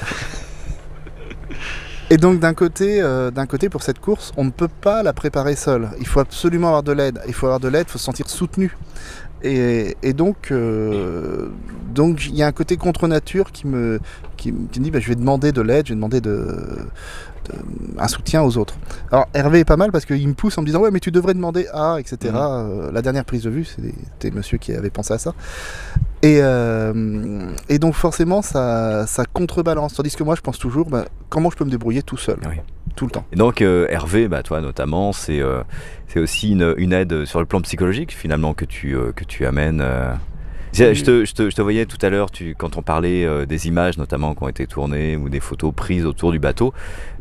Et 2.12 2.18
donc 2.18 2.40
d'un 2.40 2.52
côté, 2.52 3.00
euh, 3.00 3.30
côté, 3.48 3.70
pour 3.70 3.82
cette 3.82 3.98
course, 3.98 4.32
on 4.36 4.44
ne 4.44 4.50
peut 4.50 4.68
pas 4.68 5.02
la 5.02 5.14
préparer 5.14 5.56
seul. 5.56 5.88
Il 5.98 6.06
faut 6.06 6.20
absolument 6.20 6.66
avoir 6.66 6.82
de 6.82 6.92
l'aide. 6.92 7.22
Il 7.26 7.32
faut 7.32 7.46
avoir 7.46 7.58
de 7.58 7.68
l'aide, 7.68 7.86
il 7.88 7.90
faut 7.90 7.98
se 7.98 8.04
sentir 8.04 8.28
soutenu. 8.28 8.76
Et, 9.42 10.12
donc, 10.12 10.52
euh, 10.52 11.48
donc 11.94 12.26
il 12.26 12.34
y 12.36 12.42
a 12.42 12.46
un 12.46 12.52
côté 12.52 12.76
contre 12.76 13.08
nature 13.08 13.50
qui 13.50 13.66
me, 13.66 13.98
qui, 14.36 14.52
me 14.52 14.66
dit, 14.68 14.90
bah, 14.90 15.00
je 15.00 15.08
vais 15.08 15.14
demander 15.14 15.52
de 15.52 15.62
l'aide, 15.62 15.86
je 15.86 15.92
vais 15.92 15.96
demander 15.96 16.20
de, 16.20 16.30
de- 16.30 16.78
un 17.98 18.08
soutien 18.08 18.42
aux 18.42 18.56
autres. 18.58 18.74
Alors 19.10 19.26
Hervé 19.34 19.60
est 19.60 19.64
pas 19.64 19.76
mal 19.76 19.92
parce 19.92 20.04
qu'il 20.04 20.26
me 20.28 20.34
pousse 20.34 20.56
en 20.58 20.62
me 20.62 20.66
disant, 20.66 20.80
ouais, 20.80 20.90
mais 20.90 21.00
tu 21.00 21.10
devrais 21.10 21.34
demander 21.34 21.66
à, 21.72 21.96
etc. 21.98 22.16
Mhm. 22.24 22.34
Euh, 22.34 22.92
la 22.92 23.02
dernière 23.02 23.24
prise 23.24 23.42
de 23.42 23.50
vue, 23.50 23.64
c'était 23.64 24.30
monsieur 24.30 24.58
qui 24.58 24.72
avait 24.72 24.90
pensé 24.90 25.14
à 25.14 25.18
ça. 25.18 25.34
Et, 26.22 26.38
euh, 26.40 27.50
et 27.68 27.78
donc 27.78 27.94
forcément, 27.94 28.42
ça, 28.42 29.06
ça 29.06 29.24
contrebalance. 29.24 29.94
Tandis 29.94 30.14
que 30.14 30.22
moi, 30.22 30.34
je 30.36 30.40
pense 30.40 30.58
toujours, 30.58 30.88
bah, 30.88 31.06
comment 31.28 31.50
je 31.50 31.56
peux 31.56 31.64
me 31.64 31.70
débrouiller 31.70 32.02
tout 32.02 32.16
seul, 32.16 32.38
Oui. 32.48 32.56
tout 32.94 33.06
le 33.06 33.10
temps. 33.10 33.24
Et 33.32 33.36
donc 33.36 33.60
euh, 33.60 33.86
Hervé, 33.90 34.28
bah, 34.28 34.42
toi 34.42 34.60
notamment, 34.60 35.12
c'est 35.12 35.40
euh, 35.40 35.62
aussi 36.16 36.52
une, 36.52 36.74
une 36.76 36.92
aide 36.92 37.24
sur 37.24 37.40
le 37.40 37.46
plan 37.46 37.60
psychologique 37.60 38.12
finalement 38.12 38.54
que 38.54 38.64
tu, 38.64 38.94
euh, 38.94 39.12
que 39.12 39.24
tu 39.24 39.46
amènes. 39.46 39.84
Je, 40.72 40.94
je 40.94 41.04
te, 41.04 41.24
je 41.24 41.32
te- 41.34 41.50
je 41.50 41.54
te 41.56 41.62
voyais 41.62 41.84
tout 41.86 41.98
à 42.00 42.08
l'heure, 42.10 42.30
tu- 42.30 42.54
quand 42.56 42.76
on 42.76 42.82
parlait 42.82 43.24
euh, 43.24 43.44
des 43.46 43.66
images 43.68 43.98
notamment 43.98 44.34
qui 44.34 44.42
ont 44.42 44.48
été 44.48 44.66
tournées 44.66 45.16
ou 45.16 45.28
des 45.28 45.40
photos 45.40 45.72
prises 45.74 46.06
autour 46.06 46.32
du 46.32 46.38
bateau, 46.38 46.72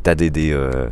tu 0.04 0.10
as 0.10 0.16
des, 0.16 0.30
des, 0.30 0.52
euh, 0.54 0.88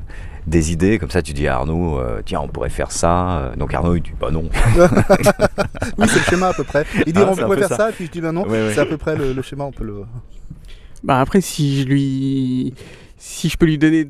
des 0.45 0.71
idées 0.73 0.99
comme 0.99 1.09
ça 1.09 1.21
Tu 1.21 1.33
dis 1.33 1.47
à 1.47 1.55
Arnaud, 1.55 1.99
euh, 1.99 2.21
tiens, 2.25 2.41
on 2.41 2.47
pourrait 2.47 2.69
faire 2.69 2.91
ça. 2.91 3.51
Donc 3.57 3.73
Arnaud, 3.73 3.95
il 3.95 4.01
dit, 4.01 4.11
bah 4.19 4.29
non. 4.31 4.49
Oui, 5.97 6.05
c'est 6.07 6.19
le 6.19 6.25
schéma 6.25 6.47
à 6.49 6.53
peu 6.53 6.63
près. 6.63 6.85
Il 7.05 7.13
dit 7.13 7.21
Ah, 7.23 7.29
on 7.31 7.35
pourrait 7.35 7.57
faire 7.57 7.69
ça. 7.69 7.77
ça, 7.77 7.91
puis 7.91 8.05
je 8.07 8.11
dis 8.11 8.21
ben 8.21 8.31
non. 8.31 8.43
Ouais, 8.43 8.49
ouais. 8.67 8.71
C'est 8.73 8.81
à 8.81 8.85
peu 8.85 8.97
près 8.97 9.15
le, 9.15 9.33
le 9.33 9.41
schéma, 9.41 9.63
on 9.65 9.71
peut 9.71 9.83
le. 9.85 10.03
Bah 11.03 11.19
après, 11.21 11.39
si 11.41 11.81
je 11.81 11.87
lui, 11.87 12.73
si 13.17 13.47
je 13.49 13.57
peux 13.57 13.65
lui 13.65 13.77
donner 13.77 14.09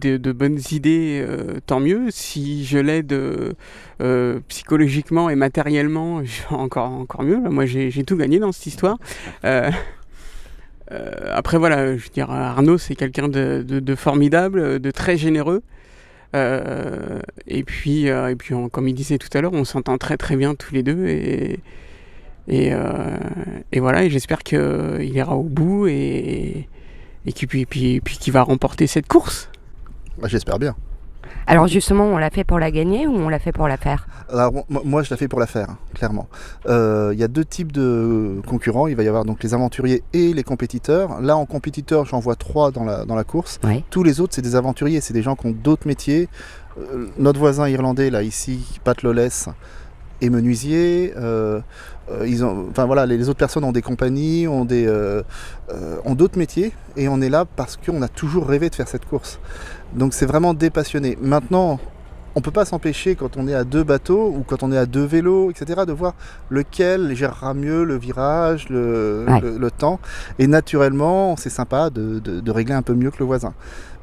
de, 0.00 0.16
de 0.16 0.32
bonnes 0.32 0.58
idées, 0.72 1.24
euh, 1.26 1.60
tant 1.66 1.78
mieux. 1.80 2.06
Si 2.10 2.64
je 2.64 2.78
l'aide 2.78 3.12
euh, 3.12 3.52
euh, 4.00 4.40
psychologiquement 4.48 5.30
et 5.30 5.34
matériellement, 5.36 6.22
encore 6.50 6.90
encore 6.90 7.22
mieux. 7.22 7.40
Là, 7.42 7.50
moi, 7.50 7.66
j'ai 7.66 7.90
tout 8.04 8.16
gagné 8.16 8.38
dans 8.38 8.52
cette 8.52 8.66
histoire. 8.66 8.98
Après, 11.32 11.56
voilà, 11.58 11.96
je 11.96 12.02
veux 12.02 12.08
dire, 12.12 12.30
Arnaud, 12.30 12.76
c'est 12.76 12.96
quelqu'un 12.96 13.28
de, 13.28 13.64
de- 13.66 13.78
de 13.78 13.94
formidable, 13.94 14.80
de 14.80 14.90
très 14.90 15.16
généreux. 15.16 15.62
Et 16.34 17.62
puis, 17.64 18.06
et 18.06 18.34
puis 18.36 18.54
on- 18.54 18.68
comme 18.68 18.88
il 18.88 18.94
disait 18.94 19.18
tout 19.18 19.28
à 19.36 19.40
l'heure, 19.40 19.52
on 19.52 19.64
s'entend 19.64 19.98
très 19.98 20.16
très 20.16 20.36
bien 20.36 20.54
tous 20.56 20.74
les 20.74 20.82
deux. 20.82 21.06
Et, 21.06 21.60
et, 22.48 22.72
et 23.72 23.80
voilà, 23.80 24.04
et 24.04 24.10
j'espère 24.10 24.40
qu'il 24.42 25.10
ira 25.14 25.36
au 25.36 25.44
bout 25.44 25.86
et, 25.86 26.66
et 27.26 27.32
puis, 27.32 27.66
puis, 27.66 28.00
puis 28.00 28.18
qu'il 28.18 28.32
va 28.32 28.42
remporter 28.42 28.88
cette 28.88 29.06
course. 29.06 29.48
Bah, 30.20 30.28
J'espère 30.28 30.58
bien. 30.58 30.74
Alors 31.46 31.66
justement, 31.66 32.04
on 32.04 32.16
l'a 32.16 32.30
fait 32.30 32.44
pour 32.44 32.58
la 32.58 32.70
gagner 32.70 33.06
ou 33.06 33.12
on 33.12 33.28
l'a 33.28 33.38
fait 33.38 33.52
pour 33.52 33.68
la 33.68 33.76
faire? 33.76 34.06
Alors, 34.32 34.52
moi, 34.68 35.02
je 35.02 35.10
la 35.10 35.16
fais 35.16 35.28
pour 35.28 35.40
la 35.40 35.46
faire, 35.46 35.70
hein, 35.70 35.78
clairement. 35.94 36.28
Euh, 36.66 37.10
Il 37.12 37.18
y 37.18 37.24
a 37.24 37.28
deux 37.28 37.44
types 37.44 37.72
de 37.72 38.40
concurrents. 38.46 38.86
Il 38.86 38.96
va 38.96 39.02
y 39.02 39.08
avoir 39.08 39.24
donc 39.24 39.42
les 39.42 39.52
aventuriers 39.54 40.02
et 40.12 40.32
les 40.32 40.42
compétiteurs. 40.44 41.20
Là, 41.20 41.36
en 41.36 41.46
compétiteur, 41.46 42.04
j'en 42.04 42.20
vois 42.20 42.36
trois 42.36 42.70
dans 42.70 42.84
la, 42.84 43.04
dans 43.04 43.16
la 43.16 43.24
course. 43.24 43.58
Tous 43.90 44.02
les 44.02 44.20
autres, 44.20 44.34
c'est 44.34 44.42
des 44.42 44.56
aventuriers. 44.56 45.00
C'est 45.00 45.14
des 45.14 45.22
gens 45.22 45.34
qui 45.34 45.46
ont 45.46 45.54
d'autres 45.56 45.86
métiers. 45.86 46.28
Euh, 46.78 47.08
notre 47.18 47.40
voisin 47.40 47.68
irlandais, 47.68 48.10
là, 48.10 48.22
ici, 48.22 48.80
Pat 48.84 49.02
Lawless, 49.02 49.48
est 50.20 50.30
menuisier. 50.30 51.12
Euh, 51.16 51.60
euh, 52.10 52.26
ils 52.26 52.44
ont, 52.44 52.66
enfin 52.70 52.86
voilà, 52.86 53.06
les, 53.06 53.28
autres 53.28 53.38
personnes 53.38 53.64
ont 53.64 53.72
des 53.72 53.82
compagnies, 53.82 54.48
ont 54.48 54.64
des, 54.64 54.86
euh, 54.86 55.22
euh, 55.72 55.96
ont 56.04 56.14
d'autres 56.14 56.38
métiers, 56.38 56.72
et 56.96 57.08
on 57.08 57.20
est 57.20 57.28
là 57.28 57.44
parce 57.44 57.76
qu'on 57.76 58.02
a 58.02 58.08
toujours 58.08 58.46
rêvé 58.46 58.68
de 58.70 58.74
faire 58.74 58.88
cette 58.88 59.04
course. 59.04 59.38
Donc 59.94 60.14
c'est 60.14 60.26
vraiment 60.26 60.54
des 60.54 60.70
passionnés. 60.70 61.16
Maintenant, 61.20 61.78
on 62.36 62.40
peut 62.40 62.52
pas 62.52 62.64
s'empêcher 62.64 63.16
quand 63.16 63.36
on 63.36 63.48
est 63.48 63.54
à 63.54 63.64
deux 63.64 63.82
bateaux 63.82 64.28
ou 64.28 64.44
quand 64.46 64.62
on 64.62 64.70
est 64.70 64.78
à 64.78 64.86
deux 64.86 65.04
vélos, 65.04 65.50
etc., 65.50 65.80
de 65.86 65.92
voir 65.92 66.14
lequel 66.48 67.14
gérera 67.16 67.54
mieux 67.54 67.82
le 67.84 67.96
virage, 67.98 68.68
le, 68.68 69.24
Ouais. 69.28 69.40
le- 69.40 69.58
le 69.58 69.70
temps. 69.72 69.98
Et 70.38 70.46
naturellement, 70.46 71.36
c'est 71.36 71.50
sympa 71.50 71.90
de, 71.90 72.20
de- 72.20 72.38
de 72.40 72.50
régler 72.52 72.74
un 72.74 72.82
peu 72.82 72.94
mieux 72.94 73.10
que 73.10 73.18
le 73.18 73.24
voisin. 73.24 73.52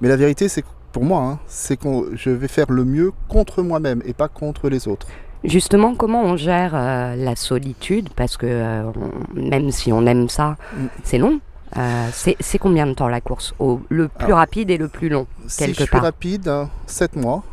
Mais 0.02 0.10
la 0.10 0.18
vérité, 0.18 0.50
c'est 0.50 0.62
que 0.62 0.68
pour 0.92 1.06
moi, 1.06 1.22
hein, 1.22 1.40
c'est 1.48 1.78
que 1.78 1.88
je 2.16 2.30
vais 2.30 2.48
faire 2.50 2.70
le 2.70 2.84
mieux 2.84 3.12
contre 3.30 3.62
moi-même 3.64 4.02
et 4.06 4.14
pas 4.14 4.28
contre 4.28 4.68
les 4.70 4.88
autres. 4.90 5.08
Justement, 5.44 5.96
comment 5.96 6.24
on 6.24 6.36
gère 6.36 6.74
euh, 6.76 7.16
la 7.16 7.36
solitude? 7.38 8.10
Parce 8.16 8.36
que 8.36 8.46
euh, 8.48 8.84
on- 8.86 9.40
même 9.40 9.72
si 9.72 9.94
on 9.94 10.06
aime 10.06 10.28
ça, 10.28 10.58
Mm. 10.76 10.86
c'est 11.04 11.18
long. 11.18 11.40
Euh, 11.78 12.08
c'est 12.14 12.58
combien 12.58 12.88
de 12.88 12.94
temps 12.94 13.08
la 13.08 13.22
course 13.22 13.54
Au- 13.60 13.82
Le 13.90 14.08
plus 14.08 14.34
Ah. 14.34 14.38
rapide 14.38 14.70
et 14.72 14.78
le 14.78 14.88
plus 14.88 15.10
long 15.10 15.28
Si 15.48 15.60
Quelque 15.60 15.76
je 15.78 15.82
suis 15.84 15.92
part. 15.92 16.02
rapide, 16.02 16.52
7 16.88 17.16
mois. 17.16 17.44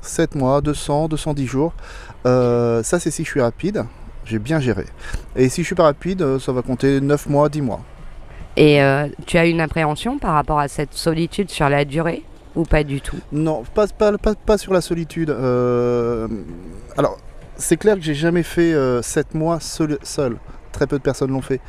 7 0.00 0.34
mois, 0.34 0.60
200, 0.60 1.08
210 1.08 1.46
jours. 1.46 1.72
Euh, 2.26 2.82
ça, 2.82 2.98
c'est 3.00 3.10
si 3.10 3.24
je 3.24 3.28
suis 3.30 3.40
rapide. 3.40 3.84
J'ai 4.24 4.38
bien 4.38 4.60
géré. 4.60 4.86
Et 5.36 5.48
si 5.48 5.62
je 5.62 5.66
suis 5.66 5.74
pas 5.74 5.84
rapide, 5.84 6.22
euh, 6.22 6.38
ça 6.38 6.52
va 6.52 6.62
compter 6.62 7.00
9 7.00 7.28
mois, 7.28 7.48
10 7.48 7.62
mois. 7.62 7.80
Et 8.56 8.82
euh, 8.82 9.08
tu 9.26 9.36
as 9.36 9.46
une 9.46 9.60
appréhension 9.60 10.18
par 10.18 10.32
rapport 10.34 10.58
à 10.58 10.68
cette 10.68 10.94
solitude 10.94 11.50
sur 11.50 11.68
la 11.68 11.84
durée 11.84 12.24
ou 12.54 12.62
pas 12.64 12.82
du 12.84 13.00
tout? 13.00 13.18
Non, 13.32 13.62
pas, 13.74 13.86
pas, 13.88 14.16
pas, 14.16 14.34
pas 14.34 14.56
sur 14.58 14.72
la 14.72 14.80
solitude. 14.80 15.30
Euh, 15.30 16.26
alors, 16.96 17.18
c'est 17.56 17.76
clair 17.76 17.96
que 17.96 18.02
j'ai 18.02 18.14
jamais 18.14 18.42
fait 18.42 18.74
7 19.02 19.34
mois 19.34 19.60
seul, 19.60 19.98
seul. 20.02 20.36
Très 20.72 20.86
peu 20.86 20.98
de 20.98 21.02
personnes 21.02 21.30
l'ont 21.30 21.42
fait. 21.42 21.60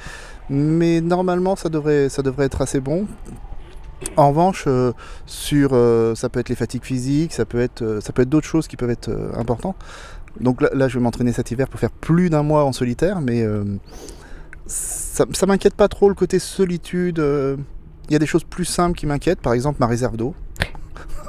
Mais 0.50 1.02
normalement, 1.02 1.56
ça 1.56 1.70
devrait, 1.70 2.10
ça 2.10 2.22
devrait 2.22 2.46
être 2.46 2.62
assez 2.62 2.80
bon. 2.80 3.08
En 4.16 4.30
revanche, 4.30 4.66
euh, 4.68 4.94
sur, 5.26 5.72
euh, 5.74 6.14
ça 6.16 6.30
peut 6.30 6.40
être 6.40 6.50
les 6.50 6.56
fatigues 6.56 6.84
physiques, 6.84 7.34
ça 7.34 7.46
peut 7.46 7.60
être, 7.60 7.82
euh, 7.82 8.00
être 8.00 8.30
d'autres 8.30 8.48
choses 8.48 8.68
qui 8.68 8.78
peuvent 8.78 8.92
être 8.92 9.10
importantes. 9.36 9.76
Donc 10.40 10.62
là, 10.62 10.88
je 10.88 10.98
vais 10.98 11.04
m'entraîner 11.04 11.34
cet 11.34 11.50
hiver 11.50 11.68
pour 11.68 11.80
faire 11.80 11.90
plus 11.90 12.30
d'un 12.30 12.44
mois 12.44 12.64
en 12.64 12.72
solitaire, 12.72 13.22
mais 13.22 13.44
ça, 14.68 15.26
ça 15.34 15.46
m'inquiète 15.48 15.74
pas 15.74 15.88
trop 15.88 16.10
le 16.10 16.16
côté 16.16 16.38
solitude. 16.38 17.18
Il 17.18 18.14
y 18.14 18.16
a 18.16 18.20
des 18.20 18.28
choses 18.28 18.44
plus 18.44 18.66
simples 18.66 18.96
qui 18.96 19.08
m'inquiètent, 19.08 19.42
par 19.42 19.54
exemple 19.54 19.78
ma 19.80 19.88
réserve 19.88 20.16
d'eau. 20.16 20.36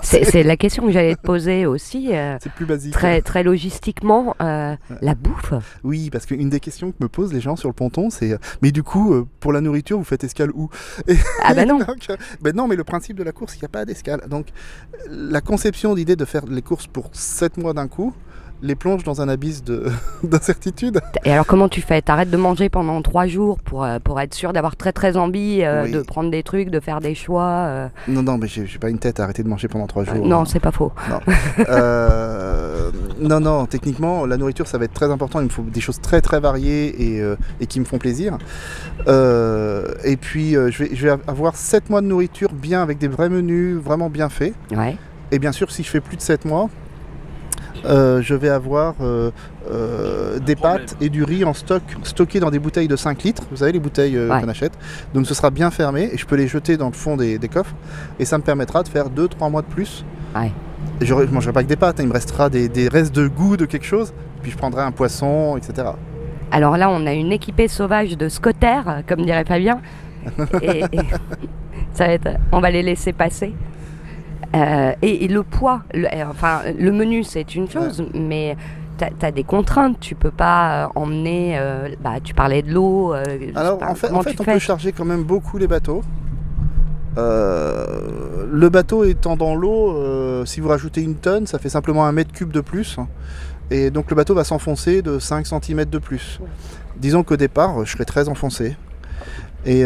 C'est 0.02 0.42
la 0.42 0.56
question 0.56 0.86
que 0.86 0.92
j'allais 0.92 1.16
te 1.16 1.20
poser 1.20 1.66
aussi. 1.66 2.14
euh, 2.14 2.36
C'est 2.42 2.52
plus 2.52 2.66
basique. 2.66 2.92
très, 2.92 3.20
très 3.20 3.42
logistiquement, 3.42 4.34
euh, 4.40 4.74
la 5.00 5.14
bouffe. 5.14 5.52
Oui, 5.84 6.08
parce 6.10 6.26
qu'une 6.26 6.48
des 6.48 6.60
questions 6.60 6.92
que 6.92 6.96
me 7.00 7.08
posent 7.08 7.32
les 7.32 7.40
gens 7.40 7.56
sur 7.56 7.68
le 7.68 7.74
ponton, 7.74 8.10
c'est 8.10 8.32
euh, 8.32 8.38
mais 8.62 8.70
du 8.72 8.82
coup, 8.82 9.26
pour 9.40 9.52
la 9.52 9.60
nourriture, 9.60 9.98
vous 9.98 10.04
faites 10.04 10.24
escale 10.24 10.50
où? 10.54 10.70
Et 11.08 11.16
Ah 11.44 11.54
bah 11.54 11.64
non. 11.64 11.78
donc, 11.86 12.06
ben 12.40 12.54
non, 12.54 12.68
mais 12.68 12.76
le 12.76 12.84
principe 12.84 13.16
de 13.18 13.22
la 13.24 13.32
course, 13.32 13.56
il 13.56 13.60
n'y 13.60 13.64
a 13.66 13.68
pas 13.68 13.84
d'escale. 13.84 14.22
Donc, 14.28 14.46
la 15.10 15.40
conception 15.40 15.94
d'idée 15.94 16.16
de 16.16 16.24
faire 16.24 16.46
les 16.46 16.62
courses 16.62 16.86
pour 16.86 17.10
7 17.12 17.56
mois 17.58 17.74
d'un 17.74 17.88
coup 17.88 18.14
les 18.62 18.74
plonge 18.74 19.04
dans 19.04 19.20
un 19.20 19.28
abysse 19.28 19.62
de- 19.62 19.86
d'incertitude. 20.22 21.00
Et 21.24 21.32
alors 21.32 21.46
comment 21.46 21.68
tu 21.68 21.80
fais? 21.80 22.02
T'arrêtes 22.02 22.30
de 22.30 22.36
manger 22.36 22.68
pendant 22.68 23.00
trois 23.02 23.26
jours 23.26 23.58
pour, 23.60 23.84
euh, 23.84 23.98
pour 24.02 24.20
être 24.20 24.34
sûr 24.34 24.52
d'avoir 24.52 24.76
très 24.76 24.92
très 24.92 25.16
envie 25.16 25.60
euh, 25.62 25.84
Oui. 25.84 25.92
de 25.92 26.00
prendre 26.02 26.30
des 26.30 26.42
trucs, 26.42 26.70
de 26.70 26.80
faire 26.80 27.00
des 27.00 27.14
choix 27.14 27.42
euh, 27.48 27.88
non, 28.08 28.22
non, 28.22 28.38
mais 28.38 28.46
j'ai 28.48 28.78
pas 28.78 28.90
une 28.90 28.98
tête 28.98 29.20
à 29.20 29.24
arrêter 29.24 29.42
de 29.42 29.48
manger 29.48 29.68
pendant 29.68 29.86
3 29.86 30.04
jours. 30.04 30.26
Non, 30.26 30.44
c'est 30.44 30.60
pas 30.60 30.72
faux. 30.72 30.92
Euh, 31.68 32.90
non, 33.20 33.40
non, 33.40 33.66
techniquement, 33.66 34.24
la 34.26 34.36
nourriture, 34.36 34.66
ça 34.66 34.78
va 34.78 34.84
être 34.84 34.92
très 34.94 35.10
important. 35.10 35.40
Il 35.40 35.44
me 35.44 35.48
faut 35.48 35.62
des 35.62 35.80
choses 35.80 36.00
très, 36.00 36.20
très 36.20 36.40
variées 36.40 37.14
et, 37.16 37.20
euh, 37.20 37.36
et 37.60 37.66
qui 37.66 37.80
me 37.80 37.84
font 37.84 37.98
plaisir. 37.98 38.38
Euh, 39.06 39.86
et 40.04 40.16
puis, 40.16 40.56
euh, 40.56 40.70
je, 40.70 40.84
vais, 40.84 40.90
je 40.94 41.06
vais 41.08 41.14
avoir 41.26 41.56
7 41.56 41.90
mois 41.90 42.00
de 42.00 42.06
nourriture 42.06 42.52
bien 42.52 42.82
avec 42.82 42.98
des 42.98 43.08
vrais 43.08 43.28
menus, 43.28 43.76
vraiment 43.76 44.10
bien 44.10 44.28
faits. 44.28 44.54
Ouais. 44.74 44.96
Et 45.30 45.38
bien 45.38 45.52
sûr, 45.52 45.70
si 45.70 45.82
je 45.82 45.90
fais 45.90 46.00
plus 46.00 46.16
de 46.16 46.22
7 46.22 46.44
mois, 46.44 46.68
euh, 47.84 48.20
je 48.22 48.34
vais 48.34 48.48
avoir 48.48 48.94
euh, 49.00 49.30
euh, 49.70 50.38
des 50.38 50.54
problème. 50.56 50.80
pâtes 50.86 50.96
et 51.00 51.08
du 51.08 51.24
riz 51.24 51.44
en 51.44 51.54
stock, 51.54 51.82
stocké 52.02 52.40
dans 52.40 52.50
des 52.50 52.58
bouteilles 52.58 52.88
de 52.88 52.96
5 52.96 53.22
litres. 53.22 53.42
Vous 53.50 53.58
savez, 53.58 53.72
les 53.72 53.80
bouteilles 53.80 54.16
euh, 54.16 54.28
Ouais. 54.30 54.40
qu'on 54.40 54.48
achète. 54.48 54.72
Donc, 55.14 55.26
ce 55.26 55.34
sera 55.34 55.50
bien 55.50 55.70
fermé 55.70 56.10
et 56.12 56.16
je 56.18 56.26
peux 56.26 56.36
les 56.36 56.48
jeter 56.48 56.76
dans 56.76 56.86
le 56.88 56.92
fond 56.92 57.16
des, 57.16 57.38
des 57.38 57.48
coffres. 57.48 57.74
Et 58.18 58.24
ça 58.24 58.38
me 58.38 58.42
permettra 58.42 58.82
de 58.82 58.88
faire 58.88 59.08
2-3 59.10 59.50
mois 59.50 59.62
de 59.62 59.66
plus. 59.66 60.04
Ouais. 60.36 60.52
Et 61.00 61.06
Je 61.06 61.14
ne 61.14 61.24
mangerai 61.26 61.52
pas 61.52 61.62
que 61.62 61.68
des 61.68 61.76
pâtes, 61.76 62.00
hein, 62.00 62.02
il 62.04 62.08
me 62.08 62.12
restera 62.14 62.48
des, 62.50 62.68
des 62.68 62.88
restes 62.88 63.14
de 63.14 63.28
goût 63.28 63.56
de 63.56 63.64
quelque 63.64 63.86
chose. 63.86 64.12
Puis 64.42 64.50
je 64.52 64.56
prendrai 64.56 64.82
un 64.82 64.92
poisson, 64.92 65.56
etc. 65.56 65.88
Alors 66.50 66.76
là, 66.76 66.88
on 66.90 67.06
a 67.06 67.12
une 67.12 67.32
équipée 67.32 67.68
sauvage 67.68 68.16
de 68.16 68.28
scotters, 68.28 68.88
euh, 68.88 69.00
comme 69.06 69.24
dirait 69.24 69.44
Fabien. 69.44 69.80
Et, 70.62 70.80
et 70.92 70.98
ça 71.94 72.06
va 72.06 72.12
être, 72.12 72.28
on 72.52 72.60
va 72.60 72.70
les 72.70 72.82
laisser 72.82 73.12
passer. 73.12 73.54
Euh, 74.54 74.92
et, 75.02 75.24
et 75.24 75.28
le 75.28 75.42
poids, 75.42 75.82
le, 75.92 76.06
euh, 76.06 76.24
enfin, 76.30 76.60
le 76.78 76.90
menu, 76.90 77.22
c'est 77.22 77.54
une 77.54 77.68
chose, 77.68 78.02
mais 78.14 78.56
tu 78.98 79.04
as, 79.24 79.30
des 79.30 79.44
contraintes. 79.44 80.00
Tu 80.00 80.14
peux 80.14 80.30
pas 80.30 80.84
euh, 80.84 80.88
emmener. 80.94 81.58
euh, 81.58 81.88
bah, 82.00 82.14
tu 82.22 82.34
parlais 82.34 82.62
de 82.62 82.72
l'eau. 82.72 83.14
euh, 83.14 83.24
Alors 83.54 83.78
pas, 83.78 83.90
en 83.90 83.94
fait, 83.94 84.10
en 84.10 84.22
fait 84.22 84.40
on 84.40 84.44
peut 84.44 84.58
charger 84.58 84.92
quand 84.92 85.04
même 85.04 85.22
beaucoup 85.24 85.58
les 85.58 85.66
bateaux. 85.66 86.02
Le 87.16 88.68
bateau 88.68 89.04
étant 89.04 89.36
dans 89.36 89.54
l'eau, 89.54 90.44
si 90.46 90.60
vous 90.60 90.68
rajoutez 90.68 91.02
une 91.02 91.16
tonne, 91.16 91.46
ça 91.46 91.58
fait 91.58 91.68
simplement 91.68 92.06
un 92.06 92.12
mètre 92.12 92.32
cube 92.32 92.52
de 92.52 92.60
plus. 92.60 92.96
Et 93.70 93.90
donc 93.90 94.08
le 94.10 94.16
bateau 94.16 94.34
va 94.34 94.44
s'enfoncer 94.44 95.02
de 95.02 95.18
5 95.18 95.46
cm 95.46 95.84
de 95.84 95.98
plus. 95.98 96.40
Disons 96.96 97.24
qu'au 97.24 97.36
départ, 97.36 97.84
je 97.84 97.92
serai 97.92 98.04
très 98.04 98.28
enfoncé. 98.28 98.76
Et 99.66 99.82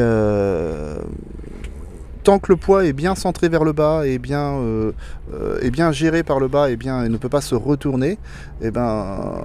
tant 2.22 2.38
que 2.38 2.52
le 2.52 2.56
poids 2.56 2.84
est 2.84 2.92
bien 2.92 3.14
centré 3.14 3.48
vers 3.48 3.64
le 3.64 3.72
bas 3.72 4.06
et 4.06 4.18
bien, 4.18 4.52
euh, 4.54 4.92
euh, 5.34 5.70
bien 5.70 5.92
géré 5.92 6.22
par 6.22 6.38
le 6.40 6.48
bas 6.48 6.70
et 6.70 6.76
bien 6.76 7.04
et 7.04 7.08
ne 7.08 7.16
peut 7.16 7.28
pas 7.28 7.40
se 7.40 7.54
retourner, 7.54 8.18
et 8.60 8.70
ben, 8.70 9.40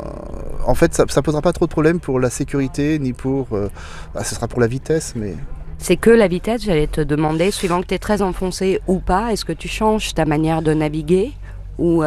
en 0.65 0.75
fait, 0.75 0.93
ça, 0.93 1.05
ça 1.07 1.21
posera 1.21 1.41
pas 1.41 1.53
trop 1.53 1.65
de 1.65 1.71
problèmes 1.71 1.99
pour 1.99 2.19
la 2.19 2.29
sécurité 2.29 2.99
ni 2.99 3.13
pour. 3.13 3.47
euh, 3.53 3.69
bah, 4.13 4.23
ce 4.23 4.35
sera 4.35 4.47
pour 4.47 4.59
la 4.59 4.67
vitesse, 4.67 5.13
mais 5.15 5.35
C'est 5.79 5.97
que 5.97 6.09
la 6.09 6.27
vitesse, 6.27 6.63
j'allais 6.63 6.87
te 6.87 7.01
demander, 7.01 7.51
suivant 7.51 7.81
que 7.81 7.87
tu 7.87 7.93
es 7.93 7.99
très 7.99 8.21
enfoncé 8.21 8.81
ou 8.87 8.99
pas, 8.99 9.31
est-ce 9.31 9.45
que 9.45 9.53
tu 9.53 9.67
changes 9.67 10.13
ta 10.13 10.25
manière 10.25 10.61
de 10.61 10.73
naviguer 10.73 11.31
ou 11.77 12.03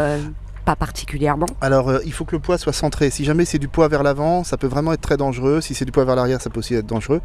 pas 0.64 0.76
particulièrement 0.76 1.46
Alors, 1.60 1.88
euh, 1.88 1.98
il 2.04 2.12
faut 2.12 2.24
que 2.24 2.34
le 2.36 2.40
poids 2.40 2.58
soit 2.58 2.72
centré. 2.72 3.10
Si 3.10 3.24
jamais 3.24 3.44
c'est 3.44 3.58
du 3.58 3.68
poids 3.68 3.88
vers 3.88 4.02
l'avant, 4.02 4.44
ça 4.44 4.56
peut 4.56 4.66
vraiment 4.66 4.92
être 4.92 5.00
très 5.00 5.16
dangereux. 5.16 5.60
Si 5.60 5.74
c'est 5.74 5.84
du 5.84 5.92
poids 5.92 6.04
vers 6.04 6.16
l'arrière, 6.16 6.40
ça 6.40 6.50
peut 6.50 6.58
aussi 6.60 6.74
être 6.74 6.86
dangereux. 6.86 7.20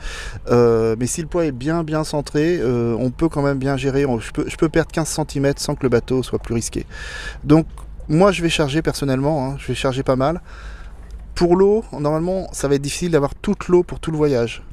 Euh, 0.50 0.96
mais 1.00 1.08
si 1.08 1.22
le 1.22 1.28
poids 1.28 1.46
est 1.46 1.52
bien, 1.52 1.84
bien 1.84 2.04
centré, 2.04 2.58
euh, 2.60 2.96
on 3.00 3.12
peut 3.12 3.30
quand 3.30 3.42
même 3.42 3.58
bien 3.58 3.78
gérer. 3.78 4.06
On- 4.06 4.20
je, 4.20 4.32
peux, 4.32 4.46
je 4.48 4.56
peux 4.56 4.70
perdre 4.70 4.92
15 4.92 5.20
cm 5.30 5.54
sans 5.58 5.76
que 5.76 5.84
le 5.84 5.90
bateau 5.90 6.24
soit 6.24 6.40
plus 6.40 6.54
risqué. 6.56 6.86
Donc, 7.44 7.68
moi, 8.08 8.32
je 8.32 8.42
vais 8.42 8.50
charger 8.50 8.82
personnellement. 8.82 9.46
hein, 9.52 9.56
je 9.60 9.68
vais 9.68 9.76
charger 9.76 10.04
pas 10.04 10.16
mal. 10.16 10.42
Pour 11.36 11.56
l'eau, 11.58 11.84
normalement, 11.92 12.48
ça 12.54 12.68
va 12.68 12.76
être 12.76 12.82
difficile 12.82 13.12
d'avoir 13.12 13.36
toute 13.36 13.68
l'eau 13.68 13.84
pour 13.84 14.00
tout 14.00 14.12
le 14.12 14.18
voyage. 14.18 14.64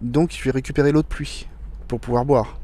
Donc, 0.00 0.30
je 0.36 0.42
vais 0.44 0.50
récupérer 0.52 0.92
l'eau 0.92 1.02
de 1.02 1.06
pluie 1.08 1.48
pour 1.88 1.98
pouvoir 2.00 2.24
boire. 2.24 2.58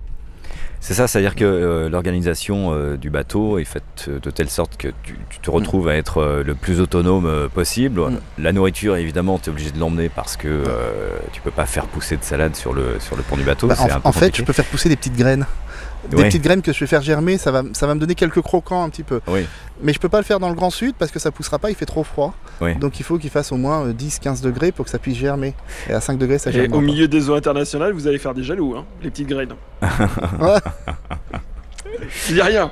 C'est 0.80 0.94
ça, 0.94 1.08
c'est-à-dire 1.08 1.34
que 1.34 1.44
euh, 1.44 1.88
l'organisation 1.88 2.72
euh, 2.72 2.96
du 2.96 3.10
bateau 3.10 3.58
est 3.58 3.64
faite 3.64 4.08
de 4.08 4.30
telle 4.30 4.48
sorte 4.48 4.76
que 4.76 4.88
tu, 5.02 5.18
tu 5.28 5.38
te 5.40 5.50
retrouves 5.50 5.88
à 5.88 5.96
être 5.96 6.18
euh, 6.18 6.42
le 6.44 6.54
plus 6.54 6.80
autonome 6.80 7.26
euh, 7.26 7.48
possible. 7.48 8.00
Mm. 8.00 8.18
La 8.38 8.52
nourriture, 8.52 8.96
évidemment, 8.96 9.38
tu 9.38 9.50
es 9.50 9.52
obligé 9.52 9.70
de 9.72 9.78
l'emmener 9.78 10.08
parce 10.08 10.36
que 10.36 10.46
euh, 10.48 11.10
tu 11.32 11.40
peux 11.40 11.50
pas 11.50 11.66
faire 11.66 11.86
pousser 11.86 12.16
de 12.16 12.22
salade 12.22 12.54
sur 12.54 12.72
le, 12.74 13.00
sur 13.00 13.16
le 13.16 13.22
pont 13.22 13.36
du 13.36 13.42
bateau. 13.42 13.66
Bah, 13.66 13.74
un 13.80 13.84
en, 13.96 14.00
peu 14.00 14.08
en 14.08 14.12
fait, 14.12 14.36
je 14.36 14.42
peux 14.44 14.52
faire 14.52 14.64
pousser 14.66 14.88
des 14.88 14.96
petites 14.96 15.16
graines. 15.16 15.46
Des 16.10 16.16
Ouais. 16.16 16.24
petites 16.26 16.42
graines 16.44 16.62
que 16.62 16.72
je 16.72 16.78
vais 16.78 16.86
faire 16.86 17.02
germer, 17.02 17.38
ça 17.38 17.50
va, 17.50 17.64
ça 17.72 17.88
va 17.88 17.94
me 17.96 17.98
donner 18.00 18.14
quelques 18.14 18.40
croquants 18.40 18.84
un 18.84 18.88
petit 18.88 19.02
peu. 19.02 19.20
Oui. 19.26 19.44
Mais 19.82 19.92
je 19.92 19.98
peux 19.98 20.08
pas 20.08 20.18
le 20.18 20.24
faire 20.24 20.38
dans 20.38 20.48
le 20.48 20.54
grand 20.54 20.70
sud 20.70 20.94
parce 20.96 21.10
que 21.10 21.18
ça 21.18 21.32
poussera 21.32 21.58
pas, 21.58 21.70
il 21.70 21.76
fait 21.76 21.86
trop 21.86 22.04
froid. 22.04 22.34
Oui. 22.60 22.74
Donc 22.76 22.98
il 23.00 23.02
faut 23.04 23.18
qu'il 23.18 23.30
fasse 23.30 23.52
au 23.52 23.56
moins 23.56 23.86
euh, 23.86 23.92
10-15 23.92 24.42
degrés 24.42 24.72
pour 24.72 24.84
que 24.84 24.90
ça 24.90 24.98
puisse 24.98 25.16
germer. 25.16 25.54
Et 25.88 25.92
à 25.92 26.00
5 26.00 26.18
degrés, 26.18 26.38
ça 26.38 26.50
Et 26.50 26.54
germe. 26.54 26.72
au 26.72 26.80
milieu 26.80 27.06
des 27.08 27.30
eaux 27.30 27.34
internationales, 27.34 27.92
vous 27.92 28.06
allez 28.06 28.18
faire 28.18 28.34
des 28.34 28.42
jaloux, 28.42 28.74
hein, 28.76 28.84
les 29.02 29.10
petites 29.10 29.28
graines. 29.28 29.54
Ouais. 30.40 30.58
Je 32.28 32.34
dis 32.34 32.42
rien. 32.42 32.70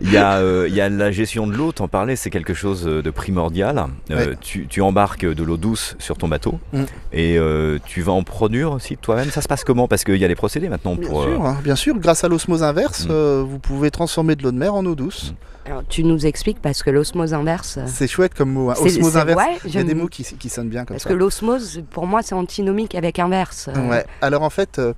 Il 0.00 0.12
y, 0.12 0.16
a, 0.16 0.36
euh, 0.36 0.66
il 0.68 0.74
y 0.74 0.80
a 0.80 0.88
la 0.88 1.10
gestion 1.10 1.46
de 1.46 1.54
l'eau, 1.54 1.72
t'en 1.72 1.88
parlais, 1.88 2.14
c'est 2.14 2.30
quelque 2.30 2.54
chose 2.54 2.84
de 2.84 3.10
primordial. 3.10 3.86
Euh, 4.10 4.16
Ouais. 4.30 4.36
tu, 4.40 4.66
tu 4.68 4.80
embarques 4.80 5.24
de 5.26 5.42
l'eau 5.42 5.56
douce 5.56 5.96
sur 5.98 6.16
ton 6.16 6.28
bateau 6.28 6.58
Mm. 6.72 6.82
et 7.12 7.36
euh, 7.38 7.78
tu 7.84 8.02
vas 8.02 8.12
en 8.12 8.22
produire 8.22 8.72
aussi 8.72 8.96
toi-même. 8.96 9.30
Ça 9.30 9.40
se 9.40 9.48
passe 9.48 9.64
comment? 9.64 9.88
Parce 9.88 10.04
qu'il 10.04 10.16
y 10.16 10.24
a 10.24 10.28
des 10.28 10.34
procédés 10.36 10.68
maintenant 10.68 10.94
Bien 10.94 11.08
pour. 11.08 11.22
euh, 11.22 11.26
sûr, 11.34 11.46
hein, 11.46 11.58
bien 11.64 11.76
sûr, 11.76 11.98
grâce 11.98 12.22
à 12.24 12.28
l'osmose 12.28 12.62
inverse, 12.62 13.06
Mm. 13.06 13.10
euh, 13.10 13.44
vous 13.46 13.58
pouvez 13.58 13.90
transformer 13.90 14.36
de 14.36 14.42
l'eau 14.42 14.52
de 14.52 14.58
mer 14.58 14.74
en 14.74 14.84
eau 14.86 14.94
douce. 14.94 15.34
Alors, 15.68 15.82
tu 15.86 16.02
nous 16.02 16.24
expliques 16.24 16.62
parce 16.62 16.82
que 16.82 16.88
l'osmose 16.90 17.34
inverse. 17.34 17.78
C'est 17.86 18.06
chouette 18.08 18.32
comme 18.32 18.50
mot. 18.52 18.70
hein. 18.70 18.74
Osmose 18.80 19.16
inverse, 19.18 19.38
ouais, 19.38 19.58
il 19.66 19.74
y 19.74 19.78
a 19.78 19.82
des 19.84 19.94
mots 19.94 20.06
qui, 20.08 20.22
qui 20.24 20.48
sonnent 20.48 20.70
bien 20.70 20.86
comme 20.86 20.94
Parce 20.94 21.02
ça. 21.02 21.10
que 21.10 21.14
l'osmose, 21.14 21.82
pour 21.90 22.06
moi, 22.06 22.22
c'est 22.22 22.34
antinomique 22.34 22.94
avec 22.94 23.18
inverse. 23.18 23.68
Euh, 23.68 23.88
Ouais. 23.90 24.06
Alors 24.22 24.42
en 24.44 24.48
fait, 24.50 24.78
euh, 24.78 24.94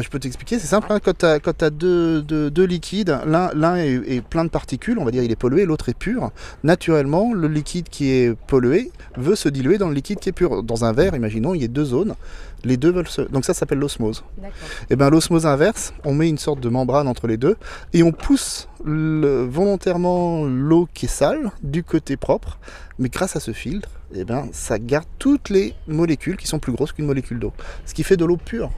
je 0.00 0.08
peux 0.08 0.20
t'expliquer, 0.20 0.60
c'est 0.60 0.68
simple. 0.68 0.86
hein, 0.90 1.00
quand 1.02 1.18
tu 1.18 1.24
as, 1.26 1.70
deux, 1.70 2.22
deux- 2.22 2.48
deux 2.50 2.64
liquides, 2.64 3.18
l'un 3.26 3.50
l'un 3.54 3.74
est, 3.76 3.94
est 4.06 4.20
plein 4.20 4.44
de 4.44 4.50
particules, 4.50 4.98
on 5.00 5.04
va 5.04 5.10
dire 5.10 5.24
il 5.24 5.32
est 5.32 5.36
pollué, 5.36 5.64
l'autre 5.64 5.88
est 5.88 5.98
pur. 5.98 6.30
Naturellement, 6.62 7.32
le 7.34 7.48
liquide 7.48 7.88
qui 7.88 8.10
est 8.12 8.36
pollué 8.46 8.92
veut 9.16 9.34
se 9.34 9.48
diluer 9.48 9.78
dans 9.78 9.88
le 9.88 9.94
liquide 9.94 10.20
qui 10.20 10.28
est 10.28 10.32
pur. 10.32 10.62
Dans 10.62 10.84
un 10.84 10.92
verre, 10.92 11.16
imaginons, 11.16 11.54
il 11.54 11.62
y 11.62 11.64
a 11.64 11.68
deux 11.68 11.86
zones. 11.86 12.14
Les 12.66 12.76
deux 12.76 12.90
veulent 12.90 13.08
se... 13.08 13.22
Donc 13.22 13.44
ça 13.44 13.54
s'appelle 13.54 13.78
l'osmose. 13.78 14.24
Et 14.90 14.96
bien 14.96 15.08
l'osmose 15.08 15.46
inverse, 15.46 15.94
on 16.04 16.12
met 16.12 16.28
une 16.28 16.36
sorte 16.38 16.60
de 16.60 16.68
membrane 16.68 17.08
entre 17.08 17.26
les 17.26 17.36
deux 17.36 17.56
et 17.92 18.02
on 18.02 18.12
pousse 18.12 18.68
le- 18.84 19.44
volontairement 19.44 20.44
l'eau 20.44 20.88
qui 20.92 21.06
est 21.06 21.08
sale 21.08 21.50
du 21.62 21.82
côté 21.84 22.16
propre. 22.16 22.58
Mais 22.98 23.08
grâce 23.08 23.36
à 23.36 23.40
ce 23.40 23.52
filtre, 23.52 23.88
et 24.14 24.24
ben, 24.24 24.48
ça 24.52 24.78
garde 24.78 25.06
toutes 25.18 25.48
les 25.48 25.74
molécules 25.86 26.36
qui 26.36 26.46
sont 26.46 26.58
plus 26.58 26.72
grosses 26.72 26.92
qu'une 26.92 27.06
molécule 27.06 27.38
d'eau. 27.38 27.52
Ce 27.84 27.94
qui 27.94 28.02
fait 28.02 28.16
de 28.16 28.24
l'eau 28.24 28.36
pure. 28.36 28.70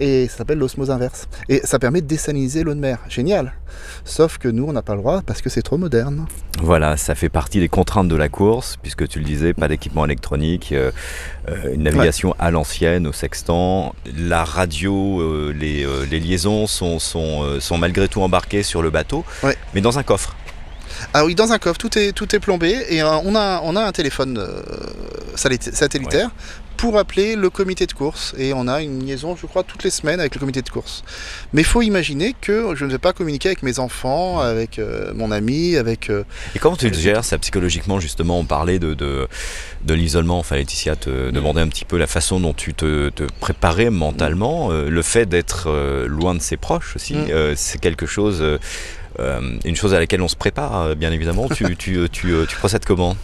Et 0.00 0.28
ça 0.28 0.38
s'appelle 0.38 0.58
l'osmose 0.58 0.90
inverse. 0.90 1.26
Et 1.48 1.60
ça 1.64 1.78
permet 1.78 2.00
de 2.02 2.06
désaliniser 2.06 2.62
l'eau 2.64 2.74
de 2.74 2.80
mer. 2.80 2.98
Génial. 3.08 3.52
Sauf 4.04 4.38
que 4.38 4.48
nous, 4.48 4.64
on 4.64 4.72
n'a 4.72 4.82
pas 4.82 4.94
le 4.94 5.00
droit 5.00 5.22
parce 5.24 5.40
que 5.42 5.48
c'est 5.48 5.62
trop 5.62 5.78
moderne. 5.78 6.26
Voilà, 6.62 6.96
ça 6.96 7.14
fait 7.14 7.28
partie 7.28 7.60
des 7.60 7.68
contraintes 7.68 8.08
de 8.08 8.16
la 8.16 8.28
course, 8.28 8.76
puisque 8.82 9.08
tu 9.08 9.18
le 9.18 9.24
disais, 9.24 9.54
pas 9.54 9.68
d'équipement 9.68 10.04
électronique, 10.04 10.72
euh, 10.72 10.90
euh, 11.48 11.74
une 11.74 11.82
navigation 11.82 12.34
à 12.38 12.50
l'ancienne, 12.50 13.06
au 13.06 13.12
sextant. 13.12 13.94
La 14.16 14.44
radio, 14.44 15.20
euh, 15.20 15.54
les, 15.58 15.84
euh, 15.84 16.04
les 16.10 16.20
liaisons 16.20 16.66
sont, 16.66 16.98
sont, 16.98 17.60
sont 17.60 17.78
malgré 17.78 18.08
tout 18.08 18.20
embarquées 18.22 18.62
sur 18.62 18.82
le 18.82 18.90
bateau, 18.90 19.24
Ouais. 19.42 19.56
mais 19.74 19.80
dans 19.80 19.98
un 19.98 20.02
coffre. 20.02 20.34
Ah 21.12 21.24
oui, 21.26 21.34
dans 21.34 21.52
un 21.52 21.58
coffre, 21.58 21.78
tout 21.78 21.98
est, 21.98 22.12
tout 22.12 22.34
est 22.34 22.40
plombé 22.40 22.74
et 22.88 23.02
on, 23.02 23.34
a, 23.34 23.60
on 23.64 23.76
a 23.76 23.82
un 23.82 23.92
téléphone 23.92 24.38
euh, 24.38 24.62
satellitaire 25.34 26.30
pour 26.76 26.98
appeler 26.98 27.36
le 27.36 27.50
comité 27.50 27.86
de 27.86 27.92
course 27.92 28.34
et 28.38 28.52
on 28.52 28.68
a 28.68 28.82
une 28.82 29.04
liaison, 29.06 29.34
je 29.34 29.46
crois, 29.46 29.62
toutes 29.62 29.82
les 29.84 29.90
semaines 29.90 30.20
avec 30.20 30.34
le 30.34 30.40
comité 30.40 30.62
de 30.62 30.68
course. 30.68 31.02
Mais 31.52 31.62
il 31.62 31.64
faut 31.64 31.82
imaginer 31.82 32.34
que 32.40 32.74
je 32.74 32.84
ne 32.84 32.90
vais 32.92 32.98
pas 32.98 33.12
communiquer 33.12 33.48
avec 33.48 33.62
mes 33.62 33.78
enfants, 33.78 34.40
avec 34.40 34.78
euh, 34.78 35.12
mon 35.14 35.30
ami, 35.32 35.76
avec... 35.76 36.10
euh, 36.10 36.24
Et 36.54 36.58
comment 36.58 36.76
tu 36.76 36.88
le 36.88 36.94
gères, 36.94 37.24
ça, 37.24 37.38
psychologiquement, 37.38 37.98
justement? 38.00 38.38
On 38.38 38.44
parlait 38.44 38.78
de, 38.78 38.94
de, 38.94 39.26
de 39.84 39.94
l'isolement. 39.94 40.38
Enfin, 40.38 40.56
Laetitia 40.56 40.96
te 40.96 41.30
demandait 41.30 41.60
un 41.62 41.68
petit 41.68 41.84
peu 41.84 41.96
la 41.96 42.06
façon 42.06 42.40
dont 42.40 42.52
tu 42.54 42.74
te, 42.74 43.08
te 43.10 43.24
préparais 43.40 43.90
mentalement. 43.90 44.70
Euh, 44.70 44.88
le 44.90 45.02
fait 45.02 45.26
d'être 45.26 45.68
euh, 45.68 46.06
loin 46.06 46.34
de 46.34 46.40
ses 46.40 46.56
proches 46.56 46.94
aussi, 46.96 47.14
Mm. 47.14 47.26
euh, 47.30 47.54
c'est 47.56 47.80
quelque 47.80 48.06
chose... 48.06 48.38
euh, 48.42 48.58
euh, 49.18 49.40
une 49.64 49.76
chose 49.76 49.94
à 49.94 49.98
laquelle 49.98 50.20
on 50.20 50.28
se 50.28 50.36
prépare, 50.36 50.76
euh, 50.82 50.94
bien 50.94 51.10
évidemment. 51.10 51.48
tu, 51.48 51.74
tu, 51.76 51.96
euh, 51.96 52.06
tu, 52.06 52.32
euh, 52.32 52.44
tu 52.46 52.54
procèdes 52.56 52.84
comment? 52.84 53.16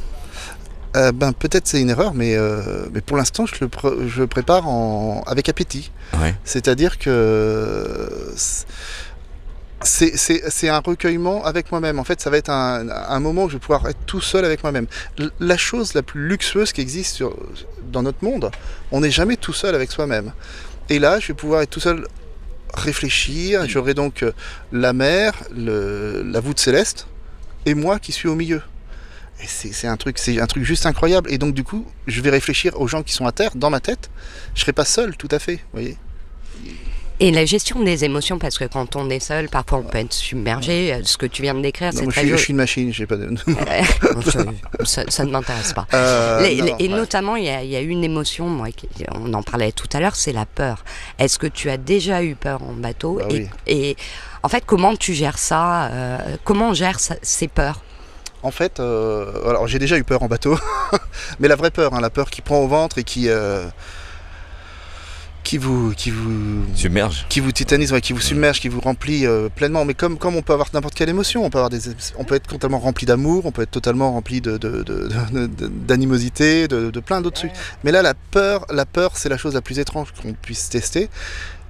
Euh, 0.96 1.12
ben, 1.12 1.32
peut-être 1.32 1.66
c'est 1.66 1.80
une 1.80 1.90
erreur, 1.90 2.12
mais, 2.14 2.36
euh, 2.36 2.86
mais 2.92 3.00
pour 3.00 3.16
l'instant, 3.16 3.46
je 3.46 3.54
le, 3.60 3.68
pr- 3.68 4.06
je 4.08 4.24
prépare 4.24 4.68
en, 4.68 5.22
avec 5.26 5.48
appétit. 5.48 5.90
Ouais. 6.20 6.34
C'est-à-dire 6.44 6.98
que 6.98 8.32
c'est- 9.84 10.16
c'est 10.16 10.42
c'est 10.48 10.68
un 10.68 10.78
recueillement 10.78 11.44
avec 11.44 11.70
moi-même. 11.72 11.98
En 11.98 12.04
fait, 12.04 12.20
ça 12.20 12.30
va 12.30 12.36
être 12.36 12.50
un, 12.50 12.88
un 12.88 13.20
moment 13.20 13.44
où 13.44 13.48
je 13.48 13.54
vais 13.54 13.58
pouvoir 13.60 13.88
être 13.88 13.98
tout 14.06 14.20
seul 14.20 14.44
avec 14.44 14.62
moi-même. 14.62 14.86
La 15.40 15.56
chose 15.56 15.94
la 15.94 16.02
plus 16.02 16.28
luxueuse 16.28 16.72
qui 16.72 16.80
existe 16.80 17.16
sur- 17.16 17.36
dans 17.90 18.02
notre 18.02 18.22
monde, 18.24 18.50
on 18.92 19.00
n'est 19.00 19.10
jamais 19.10 19.36
tout 19.36 19.52
seul 19.52 19.74
avec 19.74 19.90
soi-même. 19.90 20.32
Et 20.88 20.98
là, 20.98 21.18
je 21.20 21.28
vais 21.28 21.34
pouvoir 21.34 21.62
être 21.62 21.70
tout 21.70 21.80
seul 21.80 22.06
réfléchir. 22.74 23.66
J'aurai 23.68 23.94
donc 23.94 24.22
euh, 24.22 24.32
la 24.72 24.92
mer, 24.92 25.32
le- 25.54 26.22
la 26.22 26.40
voûte 26.40 26.60
céleste, 26.60 27.06
et 27.66 27.74
moi 27.74 27.98
qui 27.98 28.12
suis 28.12 28.28
au 28.28 28.34
milieu. 28.34 28.62
C'est 29.46 29.86
un 29.86 29.96
truc, 29.96 30.18
c'est 30.18 30.40
un 30.40 30.46
truc 30.46 30.64
juste 30.64 30.86
incroyable. 30.86 31.30
Et 31.32 31.38
donc 31.38 31.54
du 31.54 31.64
coup, 31.64 31.86
je 32.06 32.20
vais 32.20 32.30
réfléchir 32.30 32.80
aux 32.80 32.86
gens 32.88 33.02
qui 33.02 33.12
sont 33.12 33.26
à 33.26 33.32
terre, 33.32 33.50
dans 33.54 33.70
ma 33.70 33.80
tête. 33.80 34.10
Je 34.54 34.60
serai 34.62 34.72
pas 34.72 34.84
seul, 34.84 35.16
tout 35.16 35.28
à 35.30 35.38
fait. 35.38 35.56
Vous 35.56 35.80
voyez. 35.80 35.96
Et 37.20 37.30
la 37.30 37.44
gestion 37.44 37.80
des 37.84 38.04
émotions, 38.04 38.38
parce 38.40 38.58
que 38.58 38.64
quand 38.64 38.96
on 38.96 39.08
est 39.08 39.20
seul, 39.20 39.48
parfois 39.48 39.78
on 39.78 39.82
peut 39.84 39.98
être 39.98 40.12
submergé. 40.12 40.98
Ce 41.04 41.16
que 41.16 41.26
tu 41.26 41.42
viens 41.42 41.54
de 41.54 41.60
décrire, 41.60 41.92
c'est 41.92 42.04
je, 42.04 42.10
très 42.10 42.22
je 42.22 42.28
joli. 42.30 42.40
suis 42.42 42.50
une 42.50 42.56
machine, 42.56 42.92
j'ai 42.92 43.06
pas 43.06 43.16
de. 43.16 43.28
Je- 43.46 44.84
ça, 44.84 45.04
ça 45.08 45.24
ne 45.24 45.30
m'intéresse 45.30 45.72
pas. 45.72 45.86
Euh, 45.94 46.42
Les- 46.42 46.56
non, 46.56 46.64
les- 46.78 46.84
et 46.84 46.88
ouais. 46.88 46.96
notamment, 46.96 47.36
il 47.36 47.44
y, 47.44 47.48
a, 47.48 47.62
il 47.62 47.70
y 47.70 47.76
a 47.76 47.80
une 47.80 48.02
émotion, 48.02 48.48
moi, 48.48 48.72
qui- 48.72 48.88
on 49.14 49.32
en 49.34 49.42
parlait 49.44 49.70
tout 49.70 49.86
à 49.92 50.00
l'heure, 50.00 50.16
c'est 50.16 50.32
la 50.32 50.46
peur. 50.46 50.84
Est-ce 51.18 51.38
que 51.38 51.46
tu 51.46 51.70
as 51.70 51.76
déjà 51.76 52.24
eu 52.24 52.34
peur 52.34 52.60
en 52.62 52.72
bateau 52.72 53.18
Bah 53.20 53.26
et, 53.30 53.34
oui. 53.34 53.48
et 53.68 53.96
en 54.42 54.48
fait, 54.48 54.64
comment 54.66 54.96
tu 54.96 55.14
gères 55.14 55.38
ça 55.38 55.86
euh, 55.92 56.18
Comment 56.42 56.70
on 56.70 56.74
gère 56.74 56.98
ça- 56.98 57.16
ces 57.22 57.46
peurs? 57.46 57.82
En 58.42 58.50
fait, 58.50 58.80
euh, 58.80 59.48
alors 59.48 59.68
j'ai 59.68 59.78
déjà 59.78 59.96
eu 59.96 60.04
peur 60.04 60.22
en 60.22 60.26
bateau, 60.26 60.58
mais 61.38 61.48
la 61.48 61.56
vraie 61.56 61.70
peur, 61.70 61.94
hein, 61.94 62.00
la 62.00 62.10
peur 62.10 62.28
qui 62.28 62.42
prend 62.42 62.58
au 62.58 62.66
ventre 62.66 62.98
et 62.98 63.04
qui 63.04 63.28
euh, 63.28 63.64
qui 65.52 65.58
vous 65.58 65.92
qui 65.94 66.10
vous 66.10 66.62
Submerge. 66.74 67.26
qui 67.28 67.40
vous 67.40 67.52
titanise, 67.52 67.92
ouais, 67.92 68.00
qui 68.00 68.14
vous 68.14 68.22
submerge, 68.22 68.58
qui 68.58 68.68
vous 68.68 68.80
remplit 68.80 69.26
euh, 69.26 69.50
pleinement. 69.54 69.84
Mais 69.84 69.92
comme, 69.92 70.16
comme 70.16 70.34
on 70.34 70.40
peut 70.40 70.54
avoir 70.54 70.68
n'importe 70.72 70.94
quelle 70.94 71.10
émotion, 71.10 71.44
on 71.44 71.50
peut, 71.50 71.58
avoir 71.58 71.68
des, 71.68 71.90
on 72.16 72.24
peut 72.24 72.36
être 72.36 72.46
totalement 72.46 72.78
rempli 72.78 73.04
d'amour, 73.04 73.44
on 73.44 73.52
peut 73.52 73.60
être 73.60 73.70
totalement 73.70 74.12
rempli 74.12 74.40
de, 74.40 74.56
de- 74.56 74.82
de- 74.82 75.08
de- 75.30 75.46
de- 75.46 75.66
d'animosité, 75.68 76.68
de, 76.68 76.90
de 76.90 77.00
plein 77.00 77.20
d'autres 77.20 77.36
trucs. 77.40 77.52
Mais 77.84 77.92
là, 77.92 78.00
la 78.00 78.14
peur, 78.14 78.64
la 78.70 78.86
peur, 78.86 79.10
c'est 79.18 79.28
la 79.28 79.36
chose 79.36 79.52
la 79.52 79.60
plus 79.60 79.78
étrange 79.78 80.08
qu'on 80.22 80.32
puisse 80.32 80.70
tester. 80.70 81.10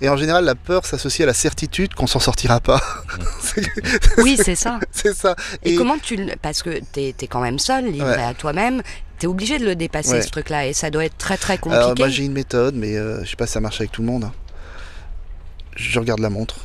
Et 0.01 0.09
en 0.09 0.16
général, 0.16 0.45
la 0.45 0.55
peur 0.55 0.87
s'associe 0.87 1.25
à 1.25 1.27
la 1.27 1.35
certitude 1.35 1.95
qu'on 1.95 2.07
s'en 2.07 2.21
sortira 2.21 2.61
pas. 2.61 2.81
Oui, 4.18 4.37
c'est 4.40 4.55
ça. 4.55 4.79
c'est 4.92 5.14
ça. 5.14 5.35
Et, 5.64 5.75
comment 5.75 5.99
tu 5.99 6.16
le... 6.16 6.33
Parce 6.40 6.62
que 6.62 6.79
tu 6.92 7.01
es, 7.01 7.14
quand 7.29 7.40
même 7.40 7.59
seul, 7.59 7.87
livré 7.87 8.11
Ouais. 8.16 8.23
à 8.23 8.35
toi-même, 8.35 8.81
tu 9.23 9.27
es 9.27 9.29
obligé 9.29 9.59
de 9.61 9.65
le 9.65 9.77
dépasser, 9.77 10.15
Ouais. 10.15 10.23
ce 10.23 10.31
truc-là, 10.31 10.67
et 10.67 10.73
ça 10.73 10.91
doit 10.91 11.05
être 11.05 11.17
très 11.17 11.37
très 11.37 11.57
compliqué. 11.57 11.77
Alors, 11.85 11.95
moi, 11.97 12.09
j'ai 12.09 12.25
une 12.25 12.33
méthode, 12.33 12.75
mais 12.75 12.97
euh, 12.97 13.23
je 13.25 13.31
sais 13.31 13.37
pas 13.37 13.47
si 13.47 13.53
ça 13.53 13.61
marche 13.61 13.81
avec 13.81 13.93
tout 13.93 14.03
le 14.03 14.09
monde. 14.09 14.25
hein. 14.25 14.33
Je 15.77 15.99
regarde 15.99 16.21
la 16.21 16.31
montre. 16.31 16.57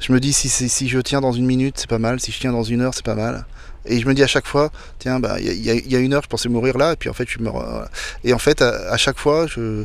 Je 0.00 0.12
me 0.12 0.20
dis 0.20 0.32
si, 0.32 0.48
si, 0.48 0.68
si 0.68 0.88
je 0.88 0.98
tiens 0.98 1.20
dans 1.20 1.32
une 1.32 1.46
minute, 1.46 1.76
c'est 1.78 1.88
pas 1.88 1.98
mal. 1.98 2.20
Si 2.20 2.30
je 2.32 2.38
tiens 2.40 2.52
dans 2.52 2.62
une 2.62 2.80
heure, 2.82 2.94
c'est 2.94 3.04
pas 3.04 3.14
mal. 3.14 3.46
Et 3.86 4.00
je 4.00 4.06
me 4.06 4.12
dis 4.12 4.22
à 4.22 4.26
chaque 4.26 4.46
fois, 4.46 4.70
tiens, 4.98 5.18
bah, 5.18 5.36
il 5.40 5.46
y, 5.46 5.70
a- 5.70 5.74
il 5.74 5.86
y 5.86 5.92
y 5.92 5.96
a 5.96 5.98
une 5.98 6.12
heure, 6.12 6.22
je 6.22 6.28
pensais 6.28 6.48
mourir 6.48 6.76
là, 6.76 6.92
et 6.92 6.96
puis 6.96 7.08
en 7.08 7.14
fait, 7.14 7.26
je 7.28 7.38
me. 7.38 7.48
re- 7.48 7.86
Et 8.22 8.34
en 8.34 8.38
fait, 8.38 8.60
à, 8.60 8.92
à 8.92 8.96
chaque 8.96 9.18
fois, 9.18 9.46
je, 9.46 9.84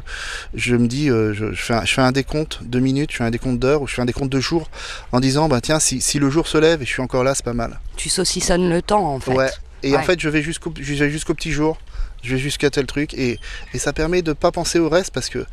je 0.56 0.76
me 0.76 0.88
dis, 0.88 1.10
euh, 1.10 1.34
je, 1.34 1.54
je 1.54 1.62
fais 1.62 1.74
un, 1.74 1.86
je 1.86 1.94
fais 1.94 2.02
un 2.02 2.12
décompte 2.12 2.60
de 2.64 2.80
minutes, 2.80 3.12
je 3.12 3.18
fais 3.18 3.24
un 3.24 3.32
décompte 3.32 3.60
d'heures, 3.60 3.82
ou 3.82 3.88
je 3.88 3.94
fais 3.94 4.02
un 4.02 4.06
décompte 4.06 4.32
de 4.32 4.40
jours, 4.40 4.70
en 5.14 5.20
disant, 5.20 5.48
bah 5.48 5.62
tiens, 5.62 5.80
si, 5.80 6.02
si 6.02 6.20
le 6.20 6.30
jour 6.30 6.48
se 6.48 6.58
lève 6.58 6.82
et 6.82 6.86
je 6.86 6.92
suis 6.92 7.02
encore 7.02 7.24
là, 7.24 7.34
c'est 7.34 7.46
pas 7.46 7.54
mal. 7.54 7.80
Tu 7.96 8.10
saucissonnes 8.10 8.68
le 8.70 8.82
temps, 8.82 9.08
en 9.14 9.20
fait. 9.20 9.32
Ouais. 9.34 9.50
Et 9.84 9.96
en 9.96 10.04
fait, 10.04 10.20
je 10.20 10.30
vais 10.30 10.42
jusqu'au 10.42 10.72
petit 10.72 11.52
jour. 11.52 11.78
Je 12.24 12.36
vais 12.36 12.40
jusqu'à 12.42 12.70
tel 12.70 12.86
truc. 12.86 13.14
Et, 13.16 13.38
et 13.74 13.80
ça 13.80 13.92
permet 13.92 14.22
de 14.22 14.32
pas 14.34 14.52
penser 14.52 14.80
au 14.80 14.88
reste 14.90 15.12
parce 15.12 15.30
que, 15.30 15.46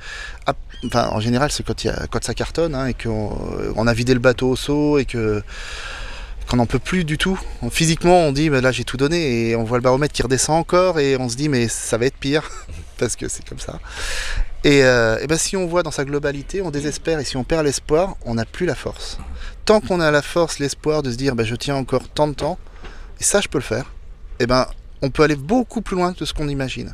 ah, 0.46 0.54
enfin, 0.86 1.08
en 1.12 1.18
général, 1.20 1.50
c'est 1.50 1.64
quand, 1.64 1.82
il 1.82 1.88
y 1.88 1.90
a- 1.90 2.06
quand 2.10 2.22
ça 2.22 2.32
cartonne 2.34 2.74
hein, 2.76 2.86
et 2.86 2.94
qu'on 2.94 3.36
on 3.74 3.86
a 3.88 3.92
vidé 3.92 4.14
le 4.14 4.20
bateau 4.20 4.50
au 4.50 4.56
seau 4.56 4.98
et 4.98 5.04
que 5.04 5.42
qu'on 6.48 6.56
n'en 6.56 6.66
peut 6.66 6.78
plus 6.80 7.04
du 7.04 7.16
tout. 7.18 7.38
Physiquement, 7.70 8.18
on 8.20 8.32
dit, 8.32 8.50
bah, 8.50 8.60
là, 8.60 8.70
j'ai 8.72 8.84
tout 8.84 8.96
donné. 8.96 9.50
Et 9.50 9.56
on 9.56 9.64
voit 9.64 9.78
le 9.78 9.82
baromètre 9.82 10.12
qui 10.14 10.22
redescend 10.22 10.58
encore 10.58 10.98
et 11.00 11.16
on 11.16 11.28
se 11.28 11.36
dit, 11.36 11.48
mais 11.48 11.68
ça 11.68 11.96
va 11.98 12.06
être 12.06 12.16
pire 12.16 12.48
parce 12.98 13.16
que 13.16 13.28
c'est 13.28 13.48
comme 13.48 13.58
ça. 13.60 13.78
Et, 14.62 14.84
euh, 14.84 15.18
et 15.20 15.26
ben, 15.26 15.38
si 15.38 15.56
on 15.56 15.66
voit 15.66 15.82
dans 15.82 15.90
sa 15.90 16.04
globalité, 16.04 16.60
on 16.62 16.70
désespère. 16.70 17.18
Et 17.18 17.24
si 17.24 17.36
on 17.36 17.44
perd 17.44 17.64
l'espoir, 17.64 18.14
on 18.26 18.34
n'a 18.34 18.44
plus 18.44 18.66
la 18.66 18.74
force. 18.74 19.18
Tant 19.64 19.80
qu'on 19.80 20.00
a 20.00 20.10
la 20.10 20.22
force, 20.22 20.58
l'espoir 20.60 21.02
de 21.02 21.10
se 21.10 21.16
dire, 21.16 21.34
bah, 21.34 21.44
je 21.44 21.54
tiens 21.56 21.76
encore 21.76 22.08
tant 22.08 22.28
de 22.28 22.34
temps, 22.34 22.58
et 23.20 23.24
ça, 23.24 23.40
je 23.40 23.48
peux 23.48 23.58
le 23.58 23.64
faire, 23.64 23.92
et 24.40 24.46
ben, 24.46 24.66
on 25.02 25.10
peut 25.10 25.22
aller 25.22 25.36
beaucoup 25.36 25.80
plus 25.82 25.94
loin 25.96 26.12
que 26.12 26.24
ce 26.24 26.34
qu'on 26.34 26.48
imagine. 26.48 26.92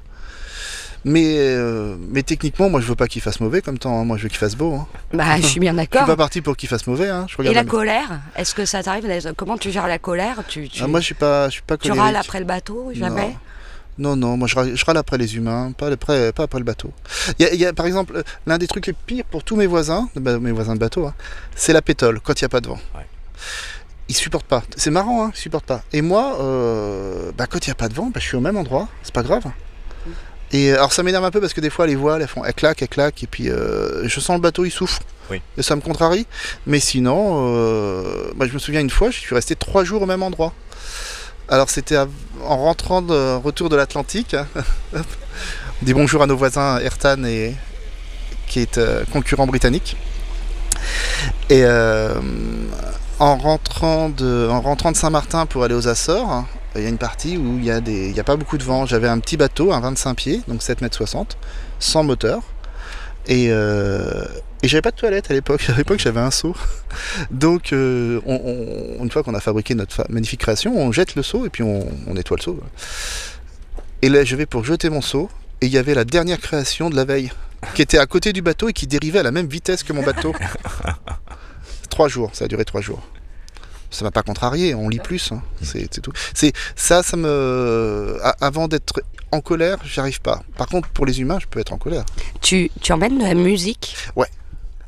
Mais, 1.05 1.37
euh, 1.39 1.95
mais 2.11 2.25
techniquement, 2.25 2.69
moi 2.69 2.81
je 2.81 2.87
veux 2.87 2.97
pas 2.97 3.07
qu'il 3.07 3.23
fasse 3.23 3.39
mauvais 3.39 3.63
comme 3.63 3.79
temps, 3.79 4.01
hein. 4.01 4.05
moi 4.05 4.17
je 4.17 4.25
veux 4.25 4.29
qu'il 4.29 4.39
fasse 4.39 4.57
beau. 4.57 4.75
hein. 4.75 4.87
Bah, 5.13 5.37
je 5.37 5.47
suis 5.47 5.61
bien 5.61 5.73
Je 5.77 5.79
suis 5.81 5.89
d'accord. 5.89 6.07
pas 6.07 6.17
parti 6.17 6.41
pour 6.41 6.57
qu'il 6.57 6.69
fasse 6.69 6.87
mauvais. 6.89 7.09
Hein. 7.09 7.27
Je 7.29 7.35
Et 7.35 7.37
regarde 7.39 7.55
la 7.55 7.63
la- 7.63 7.69
colère 7.71 8.21
Est-ce 8.35 8.55
que 8.57 8.65
ça 8.65 8.83
t'arrive 8.83 9.07
Comment 9.37 9.57
tu 9.57 9.71
gères 9.71 9.87
la 9.87 9.99
colère? 10.01 10.43
Tu, 10.49 10.69
tu, 10.69 10.83
Ah, 10.83 10.89
moi 10.89 10.99
je 11.01 11.05
suis 11.07 11.15
pas, 11.15 11.47
je 11.49 11.53
suis 11.55 11.63
pas 11.63 11.77
tu 11.77 11.89
colérique. 11.89 12.03
râles 12.03 12.17
après 12.17 12.41
le 12.41 12.45
bateau 12.45 12.91
Jamais? 12.93 13.37
Non, 13.99 14.15
non, 14.17 14.37
moi 14.37 14.47
je 14.49 14.57
râle, 14.57 14.77
je 14.77 14.85
râle 14.85 14.97
après 14.99 15.17
les 15.17 15.37
humains, 15.37 15.73
pas 15.79 15.91
après, 15.91 16.33
pas 16.33 16.43
après 16.43 16.59
le 16.59 16.65
bateau. 16.65 16.93
Il 17.39 17.45
y 17.45 17.49
a, 17.49 17.55
il 17.55 17.61
y 17.61 17.65
a, 17.65 17.73
par 17.73 17.87
exemple, 17.87 18.23
l'un 18.47 18.59
des 18.59 18.67
trucs 18.67 18.87
les 18.89 18.93
pires 18.93 19.25
pour 19.25 19.43
tous 19.45 19.57
mes 19.57 19.67
voisins, 19.67 20.09
bah, 20.17 20.39
mes 20.39 20.51
voisins 20.53 20.75
de 20.75 20.81
bateau, 20.81 21.07
hein, 21.07 21.15
c'est 21.55 21.73
la 21.73 21.81
pétole 21.83 22.21
quand 22.21 22.39
il 22.41 22.45
n'y 22.45 22.47
a 22.47 22.51
pas 22.51 22.61
de 22.61 22.67
vent. 22.69 22.79
Ouais. 22.95 23.07
Ils 24.09 24.15
supportent 24.15 24.47
pas. 24.47 24.63
C'est 24.77 24.91
marrant, 24.91 25.25
hein, 25.27 25.31
ils 25.35 25.39
supportent 25.39 25.67
pas. 25.67 25.83
Et 25.93 26.01
moi, 26.01 26.39
euh, 26.41 27.33
bah, 27.37 27.47
quand 27.47 27.67
il 27.67 27.71
n'y 27.71 27.73
a 27.73 27.77
pas 27.77 27.89
de 27.89 27.95
vent, 27.95 28.07
bah, 28.07 28.21
je 28.21 28.27
suis 28.27 28.37
au 28.37 28.41
même 28.41 28.57
endroit, 28.57 28.89
c'est 29.03 29.13
pas 29.15 29.23
grave. 29.23 29.45
Et 30.53 30.71
euh, 30.71 30.77
alors 30.77 30.93
ça 30.93 31.03
m'énerve 31.03 31.25
un 31.25 31.33
peu 31.33 31.41
parce 31.41 31.55
que 31.55 31.61
des 31.61 31.71
fois 31.71 31.89
les 31.89 31.97
voiles 31.97 32.23
elles 32.23 32.29
font 32.29 32.45
elles 32.45 32.55
claquent, 32.55 32.81
elles 32.81 32.89
claquent 32.89 33.25
et 33.25 33.27
puis 33.27 33.51
euh, 33.51 34.09
je 34.09 34.21
sens 34.21 34.37
le 34.37 34.41
bateau 34.41 34.65
il 34.65 34.71
souffre. 34.71 35.01
Oui. 35.29 35.43
Et 35.59 35.63
ça 35.63 35.75
me 35.75 35.81
contrarie. 35.81 36.25
Mais 36.67 36.79
sinon, 36.79 37.53
euh, 37.53 38.31
bah, 38.37 38.47
je 38.49 38.53
me 38.53 38.61
souviens 38.61 38.81
une 38.81 38.91
fois, 38.91 39.11
je 39.11 39.19
suis 39.19 39.35
resté 39.35 39.57
trois 39.57 39.83
jours 39.83 40.03
au 40.03 40.07
même 40.07 40.23
endroit. 40.23 40.53
Alors 41.49 41.69
c'était 41.69 41.97
en 41.97 42.57
rentrant 42.59 43.03
de 43.03 43.35
retour 43.37 43.69
de 43.69 43.77
l'Atlantique. 43.77 44.35
hein. 44.35 44.47
On 44.95 45.85
dit 45.85 45.95
bonjour 45.95 46.23
à 46.23 46.27
nos 46.27 46.37
voisins 46.37 46.79
Ayrton 46.79 47.25
et 47.25 47.55
qui 48.47 48.61
est 48.61 48.81
concurrent 49.13 49.49
britannique. 49.49 49.97
Et 51.51 51.65
euh, 51.65 52.15
en 53.19 53.37
rentrant 53.37 54.09
de 54.09 54.49
en 54.51 54.61
rentrant 54.61 54.93
de 54.93 54.97
Saint-Martin 54.97 55.47
pour 55.47 55.65
aller 55.65 55.75
aux 55.75 55.89
Açores, 55.89 56.45
il 56.75 56.83
y 56.83 56.87
a 56.87 56.89
une 56.89 56.99
partie 56.99 57.37
où 57.37 57.59
il 57.59 57.65
y 57.65 57.71
a 57.71 57.77
a 57.77 58.25
pas 58.25 58.37
beaucoup 58.37 58.59
de 58.59 58.65
vent. 58.65 58.87
J'avais 58.87 59.09
un 59.09 59.19
petit 59.19 59.37
bateau, 59.37 59.73
un 59.73 59.81
25 59.81 60.15
pieds, 60.15 60.43
donc 60.49 60.63
7 60.63 60.83
mètres 60.83 60.97
60, 60.97 61.37
sans 61.79 62.05
moteur. 62.05 62.43
Et, 63.29 63.49
euh, 63.51 64.25
et 64.63 64.69
j'avais 64.69 64.83
pas 64.83 64.91
de 64.91 64.97
toilette 64.97 65.31
à 65.31 65.35
l'époque. 65.35 65.67
À 65.69 65.77
l'époque, 65.77 65.99
j'avais 65.99 66.21
un 66.21 66.31
seau. 66.31 66.55
Donc, 67.31 67.73
euh, 67.73 68.21
une 69.01 69.11
fois 69.11 69.23
qu'on 69.23 69.35
a 69.35 69.41
fabriqué 69.41 69.75
notre 69.75 70.05
magnifique 70.09 70.41
création, 70.41 70.77
on 70.77 70.93
jette 70.93 71.17
le 71.17 71.23
seau 71.23 71.45
et 71.45 71.49
puis 71.49 71.63
on, 71.63 71.87
on 72.07 72.15
nettoie 72.15 72.37
le 72.37 72.43
seau. 72.43 72.61
Et 74.03 74.09
là, 74.09 74.25
je 74.25 74.37
vais 74.37 74.47
pour 74.47 74.65
jeter 74.65 74.91
mon 74.91 75.01
seau 75.01 75.29
et 75.61 75.67
il 75.67 75.73
y 75.73 75.79
avait 75.79 75.95
la 75.95 76.05
dernière 76.05 76.39
création 76.39 76.91
de 76.91 76.97
la 76.97 77.05
veille 77.05 77.33
qui 77.75 77.83
était 77.83 77.99
à 77.99 78.07
côté 78.07 78.33
du 78.33 78.43
bateau 78.43 78.69
et 78.69 78.73
qui 78.73 78.87
dérivait 78.87 79.21
à 79.21 79.23
la 79.23 79.33
même 79.33 79.47
vitesse 79.47 79.83
que 79.83 79.93
mon 79.93 80.03
bateau. 80.03 80.35
trois 81.97 82.09
jours, 82.09 82.29
ça 82.35 82.45
a 82.45 82.49
duré 82.49 82.67
trois 82.67 82.83
jours. 82.83 83.01
Ça 83.91 84.05
m'a 84.05 84.11
pas 84.11 84.23
contrarié, 84.23 84.75
on 84.75 84.91
lit 84.91 84.99
plus, 84.99 85.33
hein. 85.33 85.41
c'est 85.63 85.89
tout. 86.03 86.13
C'est 86.35 86.53
ça, 86.75 87.03
ça 87.03 87.17
me, 87.17 88.19
avant 88.43 88.69
d'être 88.69 89.01
en 89.33 89.41
colère, 89.41 89.79
j'arrive 89.83 90.21
pas. 90.21 90.43
Par 90.59 90.67
contre, 90.67 90.89
pour 90.91 91.07
les 91.07 91.23
humains, 91.23 91.39
je 91.41 91.47
peux 91.47 91.59
être 91.59 91.73
en 91.73 91.79
colère. 91.79 92.05
tu, 92.43 92.71
tu 92.83 92.93
emmènes 92.93 93.17
de 93.19 93.25
la 93.25 93.33
musique? 93.33 93.97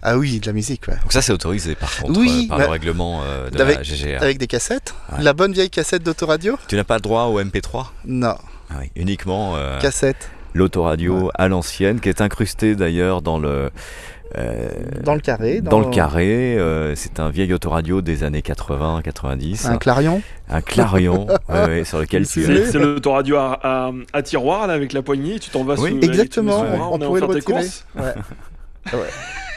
Ah 0.03 0.17
oui, 0.19 0.39
de 0.39 0.47
la 0.47 0.53
musique, 0.53 0.87
ouais. 0.87 0.95
Donc 1.03 1.13
ça 1.13 1.23
c'est 1.23 1.33
autorisé 1.33 1.75
par 1.75 1.93
contre 1.97 2.21
Oui, 2.21 2.45
euh, 2.45 2.49
par 2.51 2.59
bah, 2.59 2.65
le 2.67 2.71
règlement 2.71 3.23
euh, 3.25 3.51
de 3.51 3.61
avec- 3.61 3.79
la 3.79 3.83
GGA. 3.83 4.21
Avec 4.21 4.39
des 4.39 4.47
cassettes, 4.47 4.95
Ouais. 5.11 5.23
la 5.25 5.33
bonne 5.33 5.53
vieille 5.53 5.71
cassette 5.71 6.05
d'autoradio? 6.05 6.57
Tu 6.69 6.77
n'as 6.77 6.85
pas 6.85 6.95
le 6.97 7.01
droit 7.01 7.25
au 7.25 7.41
MP3 7.41 7.87
Non, 8.05 8.37
Ah 8.71 8.75
oui, 8.81 8.91
uniquement 8.95 9.57
euh, 9.57 9.81
cassette 9.81 10.31
l'autoradio 10.55 11.31
à 11.35 11.49
l'ancienne 11.49 11.99
qui 12.01 12.09
est 12.09 12.21
incrustée 12.21 12.75
d'ailleurs 12.77 13.23
dans 13.23 13.39
le 13.41 13.71
dans 15.03 15.15
le 15.15 15.21
carré, 15.21 15.61
dans 15.61 15.81
le 15.81 15.91
carré. 15.91 16.57
euh, 16.59 16.95
c'est 16.95 17.19
un 17.21 17.31
vieil 17.31 17.53
autoradio 17.55 18.01
des 18.03 18.25
années 18.25 18.41
80-90. 18.43 19.67
un 19.69 19.79
clarion. 19.79 20.23
Un 20.51 20.61
clarion 20.61 21.27
ouais, 21.49 21.65
ouais, 21.67 21.85
sur 21.85 21.99
lequel 21.99 22.27
tu 22.27 22.45
C'est- 22.45 22.79
l'autoradio 22.79 23.37
à, 23.37 23.59
à, 23.63 23.91
à 24.13 24.23
tiroir 24.23 24.67
là, 24.67 24.75
avec 24.75 24.93
la 24.93 25.03
poignée, 25.03 25.39
tu 25.39 25.51
t'en 25.51 25.65
vas 25.65 25.75
Oui, 25.75 25.91
sous- 25.91 26.01
Exactement, 26.01 26.61
on, 26.61 26.95
on 26.95 27.01
est 27.01 27.05
en 27.05 27.09
pouvait 27.09 27.21
le 27.21 27.27
train 27.27 27.35
de 27.37 27.41
tes 27.41 27.53
retirer. 27.53 27.61
courses. 27.63 27.87
Ouais. 28.93 29.09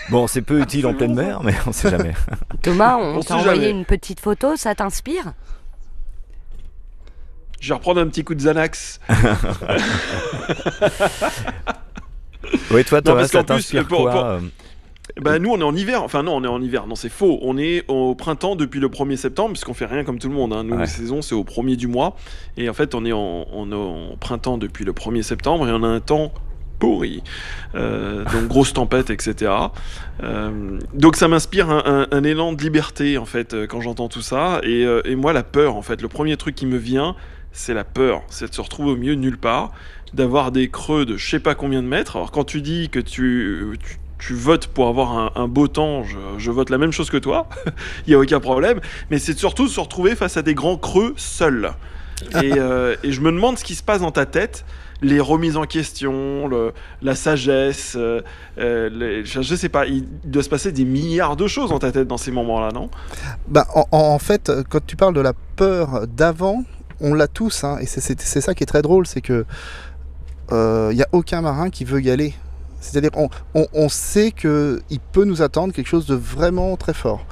Bon, 0.09 0.27
c'est 0.27 0.41
peu 0.41 0.59
utile 0.59 0.85
en 0.87 0.93
pleine 0.93 1.13
mer, 1.15 1.41
mais 1.43 1.53
on 1.65 1.71
sait 1.71 1.89
jamais. 1.89 2.11
Thomas, 2.61 2.97
on, 2.97 3.17
On 3.17 3.21
t'a 3.21 3.35
envoyé 3.35 3.61
jamais. 3.61 3.71
une 3.71 3.85
petite 3.85 4.19
photo, 4.19 4.57
ça 4.57 4.75
t'inspire? 4.75 5.33
Je 7.61 7.69
vais 7.69 7.75
reprendre 7.75 8.01
un 8.01 8.07
petit 8.07 8.23
coup 8.25 8.33
de 8.35 8.39
Xanax. 8.41 8.99
Oui, 12.71 12.83
toi, 12.83 13.01
Thomas, 13.01 13.19
parce 13.21 13.31
ça 13.31 13.43
t'inspire 13.43 13.87
quoi 13.87 14.11
pour- 14.39 15.21
Bah 15.21 15.39
nous 15.39 15.49
on 15.51 15.59
est 15.59 15.63
en 15.63 15.75
hiver, 15.75 16.03
enfin 16.03 16.23
non 16.23 16.35
on 16.37 16.43
est 16.43 16.47
en 16.47 16.61
hiver, 16.61 16.87
non 16.87 16.95
c'est 16.95 17.09
faux, 17.09 17.37
on 17.41 17.57
est 17.57 17.83
au 17.89 18.15
printemps 18.15 18.55
depuis 18.55 18.79
le 18.79 18.87
1er 18.87 19.17
septembre 19.17 19.49
puisqu'on 19.51 19.73
fait 19.73 19.85
rien 19.85 20.03
comme 20.05 20.19
tout 20.19 20.29
le 20.29 20.35
monde, 20.35 20.53
hein. 20.53 20.63
nous 20.63 20.73
Ouais. 20.73 20.79
la 20.81 20.85
saison 20.87 21.21
c'est 21.21 21.35
au 21.35 21.43
premier 21.43 21.75
du 21.75 21.87
mois. 21.87 22.15
Et 22.55 22.69
en 22.69 22.73
fait 22.73 22.95
on 22.95 23.03
est 23.03 23.11
en, 23.11 23.45
on 23.51 23.71
est 23.71 23.75
en 23.75 24.15
printemps 24.17 24.57
depuis 24.57 24.85
le 24.85 24.93
1er 24.93 25.21
septembre 25.23 25.67
et 25.67 25.71
on 25.73 25.83
a 25.83 25.87
un 25.87 25.99
temps 25.99 26.31
pourri, 26.79 27.23
Euh, 27.75 28.23
donc 28.23 28.47
grosse 28.47 28.71
tempête 28.73 29.09
etc. 29.09 29.51
Euh, 30.23 30.79
donc 30.93 31.15
ça 31.17 31.27
m'inspire 31.27 31.69
un, 31.69 31.83
un- 31.85 32.07
un 32.17 32.23
élan 32.23 32.53
de 32.53 32.61
liberté 32.61 33.17
en 33.17 33.25
fait 33.25 33.55
quand 33.67 33.81
j'entends 33.81 34.07
tout 34.07 34.21
ça. 34.21 34.61
Et, 34.63 34.85
et 35.05 35.15
moi 35.15 35.33
la 35.33 35.43
peur 35.43 35.75
en 35.75 35.81
fait, 35.81 36.01
le 36.01 36.07
premier 36.07 36.37
truc 36.37 36.55
qui 36.55 36.65
me 36.65 36.77
vient 36.77 37.15
c'est 37.53 37.73
la 37.73 37.83
peur, 37.83 38.21
c'est 38.29 38.49
de 38.49 38.55
se 38.55 38.61
retrouver 38.61 38.91
au 38.91 38.95
milieu 38.95 39.13
de 39.17 39.19
nulle 39.19 39.37
part, 39.37 39.73
d'avoir 40.13 40.51
des 40.51 40.69
creux 40.69 41.05
de 41.05 41.17
je 41.17 41.29
sais 41.29 41.39
pas 41.39 41.55
combien 41.55 41.81
de 41.81 41.87
mètres. 41.87 42.15
Alors 42.17 42.31
quand 42.31 42.43
tu 42.43 42.61
dis 42.61 42.89
que 42.89 42.99
tu, 42.99 43.77
tu, 43.81 43.97
tu 44.19 44.33
votes 44.33 44.67
pour 44.67 44.87
avoir 44.87 45.17
un, 45.17 45.31
un 45.35 45.47
beau 45.47 45.67
temps, 45.67 46.03
je, 46.03 46.17
je 46.37 46.51
vote 46.51 46.69
la 46.69 46.77
même 46.77 46.91
chose 46.91 47.09
que 47.09 47.17
toi, 47.17 47.47
il 48.07 48.09
n'y 48.09 48.13
a 48.15 48.19
aucun 48.19 48.39
problème, 48.39 48.79
mais 49.09 49.19
c'est 49.19 49.37
surtout 49.37 49.65
de 49.65 49.69
se 49.69 49.79
retrouver 49.79 50.15
face 50.15 50.37
à 50.37 50.41
des 50.41 50.53
grands 50.53 50.77
creux 50.77 51.13
seuls. 51.17 51.71
Et, 52.41 52.53
euh, 52.57 52.95
et 53.03 53.11
je 53.11 53.21
me 53.21 53.31
demande 53.31 53.57
ce 53.57 53.63
qui 53.63 53.75
se 53.75 53.83
passe 53.83 54.01
dans 54.01 54.11
ta 54.11 54.25
tête, 54.25 54.65
les 55.01 55.19
remises 55.19 55.57
en 55.57 55.63
question, 55.65 56.47
le- 56.47 56.73
la 57.01 57.15
sagesse, 57.15 57.95
euh, 57.97 58.21
euh, 58.59 58.89
les- 58.89 59.25
je, 59.25 59.41
je 59.41 59.55
sais 59.55 59.69
pas, 59.69 59.87
il 59.87 60.05
doit 60.25 60.43
se 60.43 60.49
passer 60.49 60.71
des 60.71 60.85
milliards 60.85 61.35
de 61.35 61.47
choses 61.47 61.71
dans 61.71 61.79
ta 61.79 61.91
tête 61.91 62.07
dans 62.07 62.17
ces 62.17 62.29
moments-là, 62.31 62.69
non? 62.71 62.91
Bah, 63.47 63.65
en, 63.73 63.85
en 63.91 64.19
fait, 64.19 64.51
quand 64.69 64.85
tu 64.85 64.95
parles 64.95 65.15
de 65.15 65.21
la 65.21 65.33
peur 65.55 66.05
d'avant, 66.07 66.63
on 66.99 67.15
l'a 67.15 67.27
tous, 67.27 67.63
hein, 67.63 67.79
et 67.81 67.87
c'est 67.87 68.41
ça 68.41 68.53
qui 68.53 68.61
est 68.61 68.67
très 68.67 68.83
drôle, 68.83 69.07
c'est 69.07 69.21
que 69.21 69.45
il 70.51 70.95
n'y 70.95 71.03
a 71.03 71.07
aucun 71.11 71.41
marin 71.41 71.69
qui 71.69 71.85
veut 71.85 72.01
y 72.01 72.09
aller. 72.09 72.33
C'est-à-dire, 72.81 73.11
on, 73.53 73.89
sait 73.89 74.31
qu'il 74.31 74.99
peut 75.11 75.23
nous 75.23 75.43
attendre 75.43 75.71
quelque 75.71 75.87
chose 75.87 76.07
de 76.07 76.15
vraiment 76.15 76.75
très 76.77 76.93
fort. 76.93 77.25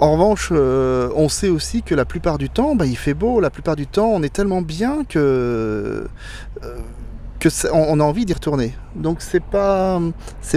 En 0.00 0.12
revanche, 0.12 0.48
euh, 0.52 1.08
on 1.14 1.28
sait 1.28 1.48
aussi 1.48 1.82
que 1.82 1.94
la 1.94 2.04
plupart 2.04 2.36
du 2.36 2.50
temps, 2.50 2.74
bah, 2.74 2.84
il 2.84 2.96
fait 2.96 3.14
beau, 3.14 3.38
la 3.38 3.50
plupart 3.50 3.76
du 3.76 3.86
temps, 3.86 4.08
on 4.08 4.24
est 4.24 4.32
tellement 4.32 4.60
bien 4.60 5.04
que, 5.04 6.08
euh, 6.64 6.78
que 7.38 7.48
on, 7.72 8.00
a 8.00 8.02
envie 8.02 8.24
d'y 8.24 8.32
retourner. 8.32 8.74
Donc 8.96 9.18
c'est 9.20 9.42
pas, 9.42 10.00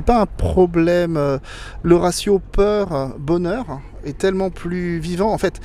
pas 0.06 0.22
un 0.22 0.26
problème. 0.26 1.18
euh, 1.18 1.38
le 1.84 1.96
ratio 1.96 2.40
peur-bonheur 2.40 3.80
est 4.06 4.18
tellement 4.18 4.50
plus 4.50 4.98
vivant. 4.98 5.32
En 5.32 5.38
fait, 5.38 5.62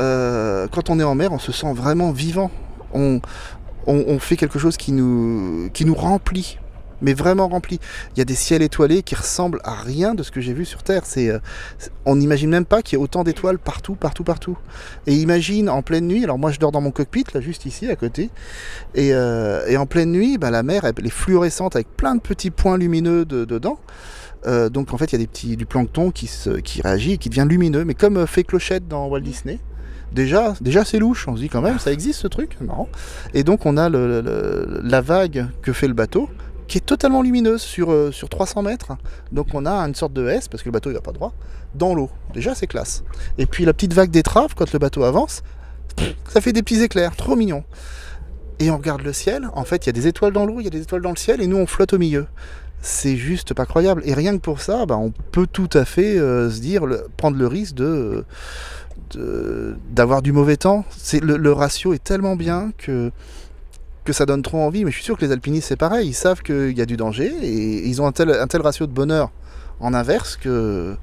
euh, 0.00 0.66
quand 0.72 0.90
on 0.90 0.98
est 0.98 1.04
en 1.04 1.14
mer, 1.14 1.32
on 1.32 1.38
se 1.38 1.52
sent 1.52 1.72
vraiment 1.74 2.10
vivant. 2.10 2.50
On, 3.86 4.18
fait 4.18 4.36
quelque 4.36 4.58
chose 4.58 4.76
qui 4.76 4.92
nous, 4.92 5.68
qui 5.72 5.84
nous 5.84 5.94
remplit, 5.94 6.58
mais 7.00 7.14
vraiment 7.14 7.48
rempli. 7.48 7.80
Il 8.14 8.18
y 8.18 8.22
a 8.22 8.24
des 8.24 8.34
ciels 8.36 8.62
étoilés 8.62 9.02
qui 9.02 9.14
ressemblent 9.16 9.60
à 9.64 9.74
rien 9.74 10.14
de 10.14 10.22
ce 10.22 10.30
que 10.30 10.40
j'ai 10.40 10.52
vu 10.52 10.64
sur 10.64 10.82
Terre. 10.84 11.02
C'est, 11.04 11.28
euh, 11.30 11.38
c'est- 11.78 11.90
on 12.06 12.14
n'imagine 12.16 12.48
même 12.50 12.64
pas 12.64 12.80
qu'il 12.82 12.96
y 12.96 13.00
ait 13.00 13.04
autant 13.04 13.24
d'étoiles 13.24 13.58
partout, 13.58 13.94
partout, 13.96 14.22
partout. 14.24 14.56
Et 15.06 15.14
imagine 15.14 15.68
en 15.68 15.82
pleine 15.82 16.06
nuit, 16.06 16.22
alors 16.24 16.38
moi 16.38 16.52
je 16.52 16.60
dors 16.60 16.70
dans 16.70 16.80
mon 16.80 16.92
cockpit, 16.92 17.24
là 17.34 17.40
juste 17.40 17.66
ici 17.66 17.88
à 17.90 17.96
côté, 17.96 18.30
et, 18.94 19.12
euh, 19.14 19.66
et 19.66 19.76
en 19.76 19.86
pleine 19.86 20.12
nuit, 20.12 20.38
bah, 20.38 20.50
la 20.50 20.62
mer 20.62 20.84
elle 20.84 21.06
est 21.06 21.10
fluorescente 21.10 21.74
avec 21.74 21.88
plein 21.96 22.14
de 22.14 22.20
petits 22.20 22.50
points 22.50 22.78
lumineux 22.78 23.24
de- 23.24 23.44
dedans. 23.44 23.78
Euh, 24.46 24.68
donc 24.68 24.92
en 24.92 24.98
fait 24.98 25.06
il 25.06 25.12
y 25.12 25.16
a 25.16 25.18
des 25.18 25.26
petits, 25.28 25.56
du 25.56 25.66
plancton 25.66 26.10
qui, 26.10 26.26
se, 26.26 26.50
qui 26.50 26.82
réagit 26.82 27.18
qui 27.18 27.28
devient 27.28 27.46
lumineux, 27.48 27.84
mais 27.84 27.94
comme 27.94 28.26
fait 28.26 28.42
Clochette 28.44 28.86
dans 28.88 29.06
Walt 29.08 29.20
Disney. 29.20 29.58
Déjà, 30.14 30.54
déjà 30.60 30.84
c'est 30.84 30.98
louche, 30.98 31.26
on 31.28 31.36
se 31.36 31.40
dit 31.40 31.48
quand 31.48 31.62
même, 31.62 31.78
ça 31.78 31.90
existe 31.92 32.20
ce 32.20 32.28
truc, 32.28 32.56
marrant. 32.60 32.88
Et 33.34 33.44
donc 33.44 33.64
on 33.66 33.76
a 33.76 33.88
la 33.88 35.00
vague 35.00 35.46
que 35.62 35.72
fait 35.72 35.88
le 35.88 35.94
bateau, 35.94 36.28
qui 36.68 36.78
est 36.78 36.82
totalement 36.82 37.22
lumineuse 37.22 37.60
sur, 37.62 37.90
euh, 37.92 38.12
sur 38.12 38.28
300 38.28 38.62
mètres. 38.62 38.92
Donc 39.30 39.48
on 39.54 39.64
a 39.66 39.72
une 39.72 39.94
sorte 39.94 40.12
de 40.12 40.26
S, 40.28 40.48
parce 40.48 40.62
que 40.62 40.68
le 40.68 40.72
bateau 40.72 40.90
il 40.90 40.94
va 40.94 41.00
pas 41.00 41.12
droit, 41.12 41.32
dans 41.74 41.94
l'eau. 41.94 42.10
Déjà 42.34 42.54
c'est 42.54 42.66
classe. 42.66 43.04
Et 43.38 43.46
puis 43.46 43.64
la 43.64 43.72
petite 43.72 43.94
vague 43.94 44.10
d'étrave, 44.10 44.54
quand 44.54 44.72
le 44.72 44.78
bateau 44.78 45.02
avance, 45.04 45.42
ça 46.28 46.40
fait 46.40 46.52
des 46.52 46.62
petits 46.62 46.82
éclairs, 46.82 47.16
trop 47.16 47.36
mignon. 47.36 47.64
Et 48.58 48.70
on 48.70 48.76
regarde 48.76 49.02
le 49.02 49.12
ciel, 49.12 49.48
en 49.54 49.64
fait 49.64 49.86
il 49.86 49.88
y 49.88 49.90
a 49.90 49.92
des 49.92 50.06
étoiles 50.06 50.32
dans 50.32 50.44
l'eau, 50.46 50.60
il 50.60 50.64
y 50.64 50.68
a 50.68 50.70
des 50.70 50.82
étoiles 50.82 51.02
dans 51.02 51.10
le 51.10 51.16
ciel, 51.16 51.40
et 51.42 51.46
nous 51.46 51.56
on 51.56 51.66
flotte 51.66 51.94
au 51.94 51.98
milieu. 51.98 52.26
C'est 52.84 53.16
juste 53.16 53.54
pas 53.54 53.64
croyable. 53.64 54.02
Et 54.04 54.12
rien 54.12 54.32
que 54.36 54.42
pour 54.42 54.60
ça, 54.60 54.86
bah, 54.86 54.96
on 54.96 55.12
peut 55.30 55.46
tout 55.46 55.70
à 55.72 55.84
fait 55.84 56.18
euh, 56.18 56.50
se 56.50 56.60
dire, 56.60 56.82
prendre 57.16 57.36
le 57.38 57.46
risque 57.46 57.74
de- 57.76 58.24
d'avoir 59.90 60.22
du 60.22 60.32
mauvais 60.32 60.56
temps. 60.56 60.84
C'est 60.90 61.20
le, 61.20 61.52
ratio 61.52 61.92
est 61.92 62.02
tellement 62.02 62.36
bien 62.36 62.72
que 62.78 63.12
ça 64.10 64.26
donne 64.26 64.42
trop 64.42 64.58
envie. 64.58 64.84
Mais 64.84 64.90
je 64.90 64.96
suis 64.96 65.04
sûr 65.04 65.16
que 65.16 65.24
les 65.24 65.32
alpinistes 65.32 65.68
c'est 65.68 65.76
pareil. 65.76 66.08
Ils 66.08 66.14
savent 66.14 66.42
qu'il 66.42 66.76
y 66.76 66.80
a 66.80 66.86
du 66.86 66.96
danger 66.96 67.32
et 67.42 67.88
ils 67.88 68.02
ont 68.02 68.06
un 68.06 68.12
tel 68.12 68.30
un 68.30 68.46
tel 68.46 68.60
ratio 68.60 68.86
de 68.86 68.92
bonheur 68.92 69.30
en 69.80 69.94
inverse 69.94 70.36
que 70.36 70.96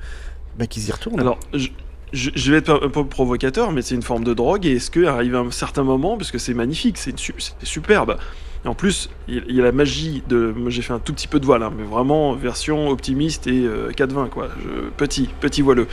bah, 0.58 0.68
qu'ils 0.68 0.88
y 0.88 0.92
retournent. 0.92 1.20
Alors, 1.20 1.40
je, 2.14 2.52
vais 2.52 2.58
être 2.58 2.82
un 2.84 2.90
peu 2.90 3.06
provocateur, 3.06 3.72
mais 3.72 3.82
c'est 3.82 3.96
une 3.96 4.02
forme 4.02 4.24
de 4.24 4.34
drogue. 4.34 4.66
Et 4.66 4.74
est-ce 4.74 4.92
qu'arrive 4.92 5.36
à 5.36 5.40
un 5.40 5.52
certain 5.52 5.84
moment, 5.84 6.18
parce 6.18 6.32
que 6.32 6.38
c'est 6.38 6.54
magnifique, 6.54 6.98
c'est 6.98 7.18
su- 7.18 7.36
c'est 7.38 7.66
superbe. 7.66 8.18
Et 8.66 8.68
en 8.68 8.74
plus, 8.74 9.10
il 9.28 9.44
y 9.56 9.62
a 9.62 9.64
la 9.64 9.72
magie 9.72 10.22
de. 10.28 10.54
J'ai 10.68 10.82
fait 10.82 10.92
un 10.94 11.00
tout 11.00 11.14
petit 11.14 11.28
peu 11.28 11.40
de 11.40 11.46
voile, 11.46 11.64
hein, 11.64 11.72
mais 11.78 11.84
vraiment 11.84 12.34
version 12.34 12.90
optimiste 12.90 13.48
et 13.48 13.66
euh, 13.66 13.92
420, 13.96 14.28
quoi. 14.28 14.50
Petit, 14.98 15.30
petit 15.40 15.62
voileux. 15.62 15.88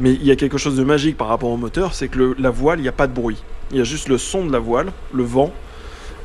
Mais 0.00 0.12
il 0.12 0.24
y 0.24 0.30
a 0.30 0.36
quelque 0.36 0.58
chose 0.58 0.76
de 0.76 0.84
magique 0.84 1.16
par 1.16 1.28
rapport 1.28 1.50
au 1.50 1.56
moteur, 1.56 1.94
c'est 1.94 2.08
que 2.08 2.34
la 2.38 2.50
voile, 2.50 2.78
il 2.78 2.82
n'y 2.82 2.88
a 2.88 2.92
pas 2.92 3.06
de 3.06 3.12
bruit. 3.12 3.42
Il 3.70 3.78
y 3.78 3.80
a 3.80 3.84
juste 3.84 4.08
le 4.08 4.18
son 4.18 4.44
de 4.46 4.52
la 4.52 4.58
voile, 4.60 4.92
le 5.12 5.24
vent 5.24 5.52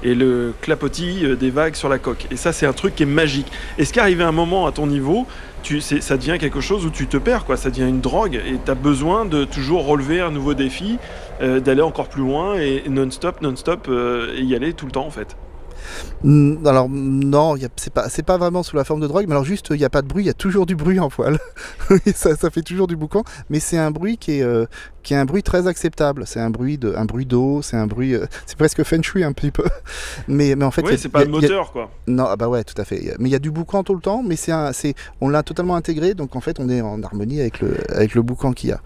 et 0.04 0.16
le 0.16 0.54
clapotis 0.62 1.26
euh, 1.26 1.36
des 1.36 1.50
vagues 1.50 1.76
sur 1.76 1.90
la 1.90 1.98
coque. 1.98 2.28
Et 2.32 2.36
ça, 2.38 2.54
c'est 2.54 2.66
un 2.66 2.74
truc 2.74 2.96
qui 2.96 3.04
est 3.04 3.08
magique. 3.08 3.48
Est-ce 3.78 3.92
qu'arrivé 3.92 4.24
un 4.24 4.32
moment 4.32 4.66
à 4.68 4.72
ton 4.72 4.88
niveau, 4.88 5.26
tu, 5.62 5.82
ça 5.82 6.18
devient 6.18 6.38
quelque 6.40 6.62
chose 6.62 6.86
où 6.86 6.90
tu 6.90 7.08
te 7.08 7.18
perds, 7.18 7.46
quoi. 7.46 7.58
Ça 7.58 7.70
devient 7.70 7.88
une 7.88 8.02
drogue 8.02 8.36
et 8.36 8.58
tu 8.64 8.72
as 8.72 8.76
besoin 8.76 9.26
de 9.26 9.46
toujours 9.46 9.86
relever 9.86 10.22
un 10.22 10.32
nouveau 10.32 10.54
défi, 10.54 10.98
euh, 11.42 11.60
d'aller 11.60 11.82
encore 11.82 12.10
plus 12.10 12.22
loin 12.22 12.56
et 12.56 12.84
non-stop, 12.90 13.42
non-stop, 13.42 13.88
euh, 13.90 14.36
y 14.38 14.56
aller 14.56 14.74
tout 14.74 14.86
le 14.86 14.92
temps, 14.92 15.06
en 15.06 15.12
fait. 15.12 15.36
Mm, 16.24 16.66
Alors 16.68 16.88
non, 16.90 17.56
c'est 17.78 17.94
pas, 17.94 18.08
pas 18.26 18.38
vraiment 18.38 18.64
sous 18.64 18.76
la 18.76 18.84
forme 18.84 19.00
de 19.02 19.08
drogue, 19.08 19.26
mais 19.28 19.34
alors 19.34 19.46
juste 19.46 19.68
il 19.72 19.78
n'y 19.78 19.86
a 19.86 19.90
pas 19.90 20.02
de 20.02 20.08
bruit, 20.08 20.24
il 20.24 20.28
y 20.28 20.32
a 20.32 20.34
toujours 20.34 20.66
du 20.66 20.76
bruit 20.76 21.00
en. 21.00 21.10
Oui, 21.90 22.00
ça, 22.14 22.36
ça 22.36 22.50
fait 22.50 22.62
toujours 22.62 22.88
du 22.88 22.96
boucan, 22.96 23.24
mais 23.50 23.60
c'est 23.60 23.78
un 23.78 23.90
bruit 23.92 24.18
qui 24.18 24.34
est, 24.40 24.44
euh, 24.44 24.66
qui 25.02 25.14
est 25.14 25.18
un 25.18 25.26
bruit 25.26 25.42
très 25.44 25.66
acceptable. 25.68 26.24
C'est 26.28 26.40
un 26.40 26.50
bruit 26.50 26.78
de, 26.78 26.94
un 26.96 27.06
bruit 27.06 27.26
d'eau, 27.26 27.62
c'est 27.62 27.78
un 27.78 27.88
bruit, 27.88 28.14
euh, 28.16 28.26
c'est 28.46 28.58
presque 28.58 28.84
feng 28.84 29.02
shui 29.02 29.24
un 29.24 29.34
petit 29.34 29.52
peu. 29.52 29.64
Mais, 30.28 30.56
mais 30.56 30.66
en 30.66 30.72
fait, 30.72 30.84
Oui, 30.84 30.98
c'est 30.98 31.10
pas 31.10 31.22
le 31.22 31.28
a- 31.28 31.30
moteur, 31.30 31.72
quoi. 31.72 31.90
Non, 32.08 32.26
ah 32.30 32.36
bah 32.36 32.48
ouais, 32.48 32.64
tout 32.64 32.80
à 32.80 32.86
fait. 32.86 33.16
Mais 33.20 33.30
il 33.30 33.32
y 33.32 33.36
a 33.36 33.40
du 33.40 33.50
boucan 33.52 33.84
tout 33.84 33.96
le 33.96 34.02
temps, 34.02 34.22
mais 34.24 34.36
c'est 34.36 34.54
on 35.22 35.30
l'a 35.30 35.42
totalement 35.44 35.76
intégré, 35.76 36.14
donc 36.14 36.36
en 36.36 36.42
fait 36.42 36.60
on 36.60 36.70
est 36.70 36.82
en 36.82 37.02
harmonie 37.04 37.40
avec 37.40 37.60
le, 37.62 37.76
avec 37.94 38.14
le 38.16 38.22
boucan 38.22 38.54
qu'il 38.54 38.70
y 38.70 38.74
a. 38.74 38.82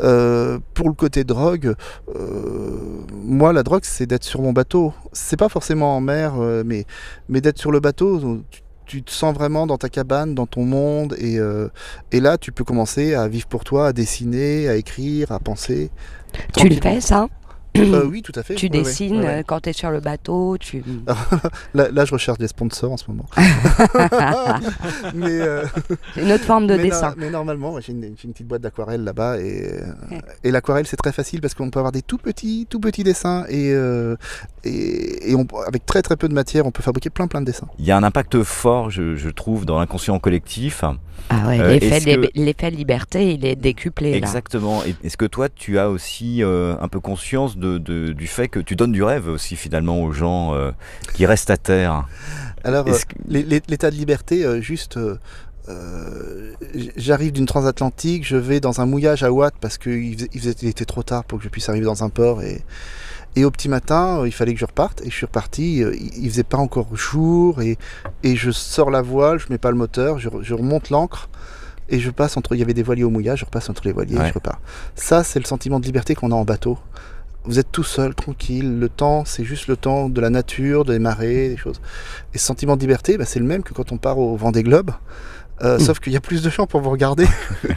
Euh, 0.00 0.58
pour 0.74 0.88
le 0.88 0.94
côté 0.94 1.22
drogue, 1.24 1.74
euh, 2.16 3.04
moi 3.12 3.52
la 3.52 3.62
drogue 3.62 3.82
c'est 3.84 4.06
d'être 4.06 4.24
sur 4.24 4.40
mon 4.40 4.52
bateau. 4.52 4.92
C'est 5.12 5.36
pas 5.36 5.48
forcément 5.48 5.96
en 5.96 6.00
mer, 6.00 6.34
euh, 6.38 6.62
mais, 6.64 6.86
mais 7.28 7.40
d'être 7.40 7.58
sur 7.58 7.70
le 7.70 7.80
bateau. 7.80 8.42
Tu, 8.50 8.62
tu 8.84 9.02
te 9.02 9.10
sens 9.10 9.34
vraiment 9.34 9.66
dans 9.66 9.78
ta 9.78 9.88
cabane, 9.88 10.34
dans 10.34 10.46
ton 10.46 10.64
monde, 10.64 11.14
et, 11.18 11.38
euh, 11.38 11.68
et 12.10 12.20
là 12.20 12.36
tu 12.36 12.52
peux 12.52 12.64
commencer 12.64 13.14
à 13.14 13.28
vivre 13.28 13.46
pour 13.46 13.64
toi, 13.64 13.88
à 13.88 13.92
dessiner, 13.92 14.68
à 14.68 14.76
écrire, 14.76 15.30
à 15.32 15.38
penser. 15.38 15.90
Tu 16.56 16.68
le 16.68 16.76
fais 16.76 17.00
ça? 17.00 17.28
Euh, 17.76 18.04
Oui, 18.06 18.22
tout 18.22 18.32
à 18.34 18.42
fait. 18.42 18.54
Tu 18.54 18.66
Ouais, 18.66 18.70
dessines 18.70 19.20
ouais, 19.20 19.24
ouais. 19.26 19.38
euh, 19.38 19.42
quand 19.46 19.60
tu 19.60 19.70
es 19.70 19.72
sur 19.72 19.90
le 19.90 20.00
bateau, 20.00 20.56
tu... 20.58 20.82
Là, 21.74 21.88
là, 21.90 22.04
je 22.04 22.12
recherche 22.12 22.38
des 22.38 22.48
sponsors 22.48 22.92
en 22.92 22.96
ce 22.96 23.04
moment. 23.10 23.24
mais, 25.14 25.30
euh, 25.40 25.64
C'est 26.14 26.22
une 26.22 26.32
autre 26.32 26.44
forme 26.44 26.66
de 26.66 26.72
mais, 26.76 26.82
no- 26.84 26.88
dessin. 26.90 27.14
mais 27.16 27.30
normalement, 27.30 27.80
j'ai 27.80 27.92
une, 27.92 28.14
petite 28.14 28.46
boîte 28.46 28.62
d'aquarelle 28.62 29.04
là-bas 29.04 29.38
et, 29.40 29.70
et 30.44 30.50
l'aquarelle 30.50 30.86
c'est 30.86 30.96
très 30.96 31.12
facile 31.12 31.40
parce 31.40 31.54
qu'on 31.54 31.70
peut 31.70 31.78
avoir 31.78 31.92
des 31.92 32.02
tout 32.02 32.18
petits, 32.18 32.66
tout 32.68 32.80
petits 32.80 33.04
dessins 33.04 33.44
et, 33.48 33.72
euh, 33.72 34.16
et, 34.64 35.30
et 35.30 35.34
on, 35.34 35.46
avec 35.66 35.86
très 35.86 36.02
très 36.02 36.16
peu 36.16 36.28
de 36.28 36.34
matière, 36.34 36.66
on 36.66 36.70
peut 36.70 36.82
fabriquer 36.82 37.10
plein 37.10 37.26
plein 37.26 37.40
de 37.40 37.46
dessins. 37.46 37.68
Il 37.78 37.84
y 37.84 37.90
a 37.90 37.96
un 37.96 38.02
impact 38.02 38.42
fort, 38.42 38.90
je, 38.90 39.16
je 39.16 39.28
trouve, 39.30 39.64
dans 39.66 39.78
l'inconscient 39.78 40.18
collectif. 40.18 40.84
Ah 41.30 41.46
ouais, 41.46 41.60
Euh, 41.60 41.78
l'effet 41.78 42.00
que- 42.16 42.68
liberté, 42.76 43.32
il 43.34 43.44
est 43.44 43.54
décuplé. 43.56 44.12
Exactement. 44.12 44.82
Est-ce 45.04 45.16
que 45.16 45.24
toi, 45.24 45.48
tu 45.48 45.78
as 45.78 45.88
aussi 45.88 46.42
euh, 46.42 46.74
un 46.80 46.88
peu 46.88 47.00
conscience 47.00 47.56
de, 47.56 47.61
de- 47.78 48.12
du 48.12 48.26
fait 48.26 48.48
que 48.48 48.60
tu 48.60 48.76
donnes 48.76 48.92
du 48.92 49.02
rêve 49.02 49.28
aussi 49.28 49.56
finalement 49.56 50.02
aux 50.02 50.12
gens 50.12 50.54
euh, 50.54 50.70
qui 51.14 51.24
restent 51.26 51.50
à 51.50 51.56
terre 51.56 52.06
Alors, 52.64 52.86
euh, 52.88 52.92
l'état 53.28 53.90
de 53.90 53.96
liberté, 53.96 54.44
euh, 54.44 54.60
juste, 54.60 54.98
j'arrive 56.96 57.32
d'une 57.32 57.46
transatlantique, 57.46 58.26
je 58.26 58.36
vais 58.36 58.60
dans 58.60 58.80
un 58.80 58.86
mouillage 58.86 59.22
à 59.22 59.32
Watt 59.32 59.54
parce 59.60 59.78
qu'il 59.78 60.14
faisait, 60.14 60.28
il 60.32 60.40
faisait- 60.40 60.54
il 60.62 60.68
était 60.68 60.84
trop 60.84 61.02
tard 61.02 61.24
pour 61.24 61.38
que 61.38 61.44
je 61.44 61.48
puisse 61.48 61.68
arriver 61.68 61.84
dans 61.86 62.04
un 62.04 62.08
port 62.08 62.42
et, 62.42 62.62
et 63.36 63.44
au 63.44 63.50
petit 63.50 63.68
matin, 63.68 64.22
il 64.26 64.32
fallait 64.32 64.54
que 64.54 64.60
je 64.60 64.64
reparte 64.66 65.00
et 65.02 65.10
je 65.10 65.14
suis 65.14 65.26
reparti. 65.26 65.78
Il, 65.78 66.24
il 66.24 66.30
faisait 66.30 66.42
pas 66.42 66.58
encore 66.58 66.94
jour 66.96 67.62
et, 67.62 67.78
et 68.22 68.36
je 68.36 68.50
sors 68.50 68.90
la 68.90 69.02
voile, 69.02 69.38
je 69.38 69.46
mets 69.50 69.58
pas 69.58 69.70
le 69.70 69.76
moteur, 69.76 70.18
je, 70.18 70.28
re- 70.28 70.42
je 70.42 70.54
remonte 70.54 70.90
l'ancre. 70.90 71.28
Et 71.88 71.98
je 72.00 72.10
passe 72.10 72.36
entre. 72.38 72.54
Il 72.54 72.58
y 72.58 72.62
avait 72.62 72.72
des 72.74 72.82
voiliers 72.84 73.04
au 73.04 73.10
mouillage, 73.10 73.40
je 73.40 73.44
repasse 73.44 73.68
entre 73.68 73.82
les 73.84 73.92
voiliers 73.92 74.16
Ouais. 74.16 74.24
et 74.26 74.28
je 74.28 74.34
repars. 74.34 74.60
Ça, 74.94 75.24
c'est 75.24 75.38
le 75.40 75.44
sentiment 75.44 75.78
de 75.78 75.84
liberté 75.84 76.14
qu'on 76.14 76.30
a 76.30 76.34
en 76.34 76.44
bateau. 76.44 76.78
Vous 77.44 77.58
êtes 77.58 77.72
tout 77.72 77.82
seul, 77.82 78.14
tranquille. 78.14 78.78
Le 78.78 78.88
temps, 78.88 79.24
c'est 79.24 79.44
juste 79.44 79.66
le 79.66 79.76
temps 79.76 80.08
de 80.08 80.20
la 80.20 80.30
nature, 80.30 80.84
des 80.84 80.98
marées, 80.98 81.48
des 81.48 81.56
choses. 81.56 81.80
Et 82.34 82.38
ce 82.38 82.46
sentiment 82.46 82.76
de 82.76 82.80
liberté, 82.80 83.18
bah, 83.18 83.24
c'est 83.24 83.40
le 83.40 83.46
même 83.46 83.62
que 83.62 83.74
quand 83.74 83.90
on 83.92 83.98
part 83.98 84.18
au 84.18 84.36
Vendée 84.36 84.62
Globe. 84.62 84.90
Euh, 85.62 85.78
Sauf 85.78 86.00
qu'il 86.00 86.12
y 86.12 86.16
a 86.16 86.20
plus 86.20 86.42
de 86.42 86.50
gens 86.50 86.66
pour 86.66 86.80
vous 86.80 86.90
regarder. 86.90 87.26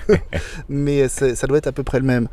Mais 0.69 1.08
ça 1.08 1.47
doit 1.47 1.58
être 1.58 1.67
à 1.67 1.71
peu 1.71 1.84
près 1.84 1.99
le 1.99 2.06
même. 2.06 2.28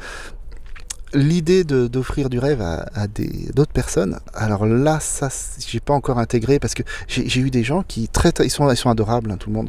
L'idée 1.14 1.62
d'offrir 1.62 2.30
du 2.30 2.38
rêve 2.38 2.62
à, 2.62 2.86
à 2.94 3.06
d'autres 3.06 3.72
personnes, 3.72 4.18
alors 4.32 4.64
là, 4.64 4.98
ça, 4.98 5.28
j'ai 5.58 5.78
pas 5.80 5.92
encore 5.92 6.18
intégré 6.18 6.58
parce 6.58 6.72
que 6.72 6.82
j'ai 7.06 7.38
eu 7.40 7.50
des 7.50 7.62
gens 7.64 7.82
qui 7.82 8.08
très- 8.08 8.32
ils 8.42 8.48
sont, 8.50 8.70
ils 8.70 8.78
sont 8.78 8.88
adorables, 8.88 9.30
hein, 9.30 9.36
tout 9.38 9.50
le 9.50 9.56
monde, 9.56 9.68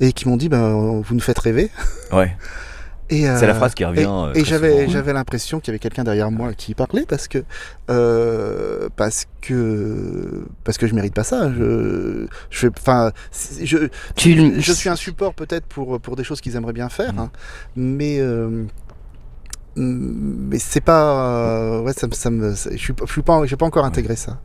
et 0.00 0.12
qui 0.12 0.28
m'ont 0.28 0.36
dit, 0.36 0.50
ben, 0.50 1.00
vous 1.02 1.14
nous 1.14 1.20
faites 1.22 1.38
rêver. 1.38 1.70
Ouais. 2.12 2.36
Et, 3.10 3.22
C'est 3.22 3.46
la 3.46 3.52
euh, 3.52 3.54
phrase 3.54 3.74
qui 3.74 3.84
revient. 3.84 4.00
et, 4.00 4.06
euh, 4.06 4.32
et 4.34 4.44
j'avais 4.44 4.72
souvent. 4.80 4.88
j'avais 4.92 5.12
l'impression 5.12 5.60
qu'il 5.60 5.68
y 5.68 5.72
avait 5.72 5.78
quelqu'un 5.78 6.04
derrière 6.04 6.30
moi 6.30 6.54
qui 6.54 6.74
parlait 6.74 7.04
parce 7.06 7.28
que 7.28 7.44
euh, 7.90 8.88
parce 8.96 9.26
que 9.42 10.46
parce 10.64 10.78
que 10.78 10.86
je 10.86 10.94
mérite 10.94 11.12
pas 11.14 11.24
ça. 11.24 11.52
Je 11.52 12.26
je 12.50 12.58
fais 12.58 12.70
enfin 12.78 13.12
je 13.62 13.88
Tu 14.16 14.60
je 14.60 14.72
suis 14.72 14.88
un 14.88 14.96
support 14.96 15.34
peut-être 15.34 15.66
pour 15.66 16.00
pour 16.00 16.16
des 16.16 16.24
choses 16.24 16.40
qu'ils 16.40 16.56
aimeraient 16.56 16.72
bien 16.72 16.88
faire, 16.88 17.12
Mhm. 17.12 17.18
hein, 17.18 17.30
mais 17.76 18.16
euh, 18.20 18.64
mais 19.76 20.58
c'est 20.58 20.80
pas 20.80 21.02
euh, 21.42 21.80
ouais 21.82 21.92
ça, 21.92 22.06
me- 22.06 22.12
ça 22.12 22.30
me 22.30 22.54
je 22.54 22.76
suis 22.76 22.92
pas- 22.92 23.04
je 23.06 23.12
suis 23.12 23.22
pas 23.22 23.44
j'ai 23.44 23.56
pas 23.56 23.66
encore 23.66 23.84
intégré 23.84 24.16
ça. 24.16 24.38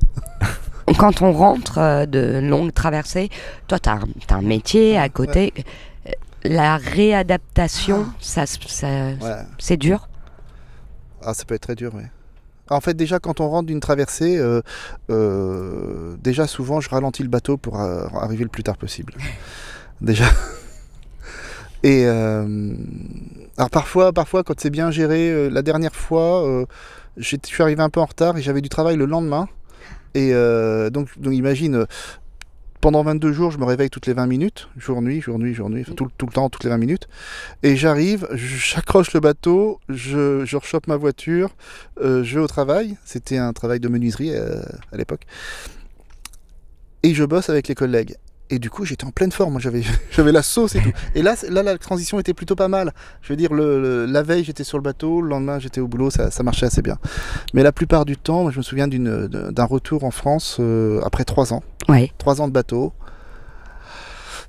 Quand 0.97 1.21
on 1.21 1.31
rentre 1.31 1.77
euh, 1.77 2.05
de 2.07 2.39
longues 2.41 2.73
traversées, 2.73 3.29
toi, 3.67 3.77
tu 3.77 3.89
as, 3.89 3.99
un 4.35 4.41
métier 4.41 4.97
à 4.97 5.07
côté. 5.07 5.53
Euh, 5.59 5.61
La 6.43 6.77
réadaptation, 6.77 8.05
ça, 8.19 8.45
se- 8.45 8.57
ça- 8.67 8.87
Ouais. 8.87 9.43
c'est 9.57 9.77
dur? 9.77 10.07
Ah, 11.21 11.33
ça 11.33 11.43
peut 11.45 11.55
être 11.55 11.61
très 11.63 11.75
dur, 11.75 11.91
oui. 11.95 12.03
En 12.69 12.81
fait, 12.81 12.93
déjà, 12.93 13.19
quand 13.19 13.39
on 13.41 13.49
rentre 13.49 13.65
d'une 13.67 13.79
traversée, 13.79 14.37
euh, 14.37 14.61
euh, 15.09 16.15
déjà, 16.23 16.45
souvent, 16.47 16.79
je 16.81 16.89
ralentis 16.89 17.23
le 17.23 17.29
bateau 17.29 17.57
pour 17.57 17.81
euh, 17.81 18.05
arriver 18.13 18.43
le 18.43 18.49
plus 18.49 18.63
tard 18.63 18.77
possible. 18.77 19.13
Déjà. 20.01 20.25
Et 21.83 22.05
alors, 22.05 23.69
parfois, 23.71 24.13
parfois, 24.13 24.43
quand 24.43 24.57
c'est 24.59 24.69
bien 24.69 24.91
géré, 24.91 25.49
la 25.49 25.61
dernière 25.61 25.95
fois, 25.95 26.65
je 27.17 27.37
suis 27.43 27.63
arrivé 27.63 27.81
un 27.81 27.89
peu 27.89 27.99
en 27.99 28.05
retard 28.05 28.37
et 28.37 28.41
j'avais 28.41 28.61
du 28.61 28.69
travail 28.69 28.95
le 28.95 29.05
lendemain. 29.05 29.47
Et 30.13 30.31
donc, 30.91 31.09
donc, 31.19 31.33
imagine, 31.33 31.85
pendant 32.81 33.03
22 33.03 33.33
jours, 33.33 33.51
je 33.51 33.57
me 33.57 33.65
réveille 33.65 33.89
toutes 33.89 34.07
les 34.07 34.13
20 34.13 34.27
minutes, 34.27 34.69
jour, 34.77 35.01
nuit, 35.01 35.21
jour, 35.21 35.37
nuit, 35.39 35.53
jour, 35.53 35.69
nuit, 35.69 35.85
tout 35.95 36.07
le 36.25 36.31
temps, 36.31 36.49
toutes 36.49 36.63
les 36.63 36.69
20 36.69 36.77
minutes. 36.77 37.07
Et 37.63 37.75
j'arrive, 37.75 38.27
j'accroche 38.33 39.13
le 39.13 39.19
bateau, 39.19 39.79
je, 39.89 40.45
je 40.45 40.57
rechoppe 40.57 40.87
ma 40.87 40.95
voiture, 40.95 41.55
euh, 42.01 42.23
je 42.23 42.35
vais 42.35 42.43
au 42.43 42.47
travail. 42.47 42.97
C'était 43.03 43.37
un 43.37 43.53
travail 43.53 43.79
de 43.79 43.87
menuiserie 43.87 44.31
euh, 44.33 44.61
à 44.91 44.97
l'époque. 44.97 45.25
Et 47.03 47.13
je 47.13 47.23
bosse 47.23 47.49
avec 47.49 47.67
les 47.67 47.75
collègues. 47.75 48.15
Et 48.51 48.57
du 48.59 48.69
coup, 48.71 48.83
j'étais 48.85 49.05
en 49.05 49.11
pleine 49.11 49.31
forme. 49.31 49.51
Moi, 49.53 49.61
J'avais, 49.61 49.83
j'avais 50.11 50.31
la 50.31 50.41
sauce 50.41 50.75
et 50.75 50.81
tout. 50.81 50.91
Et 51.15 51.21
là, 51.21 51.35
la 51.49 51.77
transition 51.77 52.19
était 52.19 52.33
plutôt 52.33 52.55
pas 52.55 52.67
mal. 52.67 52.93
Je 53.21 53.31
veux 53.31 53.37
dire, 53.37 53.53
le, 53.53 53.79
le- 53.81 54.05
la 54.05 54.23
veille, 54.23 54.43
j'étais 54.43 54.63
sur 54.63 54.77
le 54.77 54.81
bateau. 54.83 55.21
Le 55.21 55.29
lendemain, 55.29 55.59
j'étais 55.59 55.81
au 55.81 55.87
boulot. 55.87 56.09
Ça, 56.09 56.31
ça 56.31 56.41
marchait 56.43 56.65
assez 56.65 56.81
bien. 56.81 56.97
Mais 57.53 57.61
la 57.63 57.71
plupart 57.71 58.05
du 58.05 58.17
temps, 58.17 58.41
moi, 58.43 58.51
je 58.51 58.57
me 58.57 58.63
souviens 58.63 58.87
d'une, 58.87 59.27
d'un 59.27 59.65
retour 59.65 60.03
en 60.03 60.11
France 60.11 60.57
euh, 60.59 60.99
après 61.03 61.25
trois 61.25 61.53
ans. 61.53 61.61
Ouais. 61.89 62.11
Trois 62.17 62.41
ans 62.41 62.47
de 62.47 62.53
bateau. 62.53 62.93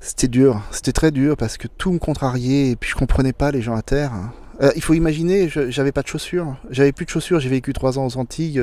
C'était 0.03 0.29
dur, 0.29 0.63
c'était 0.71 0.93
très 0.93 1.11
dur 1.11 1.37
parce 1.37 1.59
que 1.59 1.69
tout 1.69 1.93
me 1.93 1.99
contrariait 1.99 2.71
et 2.71 2.77
puis 2.77 2.89
je 2.89 2.95
comprenais 2.95 3.35
pas 3.35 3.51
les 3.51 3.61
gens 3.61 3.75
à 3.77 3.83
terre. 3.83 4.13
Euh, 4.63 4.71
il 4.77 4.83
faut 4.83 4.93
imaginer, 4.95 5.49
je- 5.49 5.71
j'avais 5.71 5.93
pas 5.93 6.03
de 6.03 6.07
chaussures, 6.07 6.57
j'avais 6.71 6.93
plus 6.93 7.07
de 7.07 7.11
chaussures, 7.11 7.41
j'ai 7.41 7.49
vécu 7.49 7.73
trois 7.73 7.99
ans 7.99 8.05
aux 8.07 8.17
Antilles, 8.19 8.63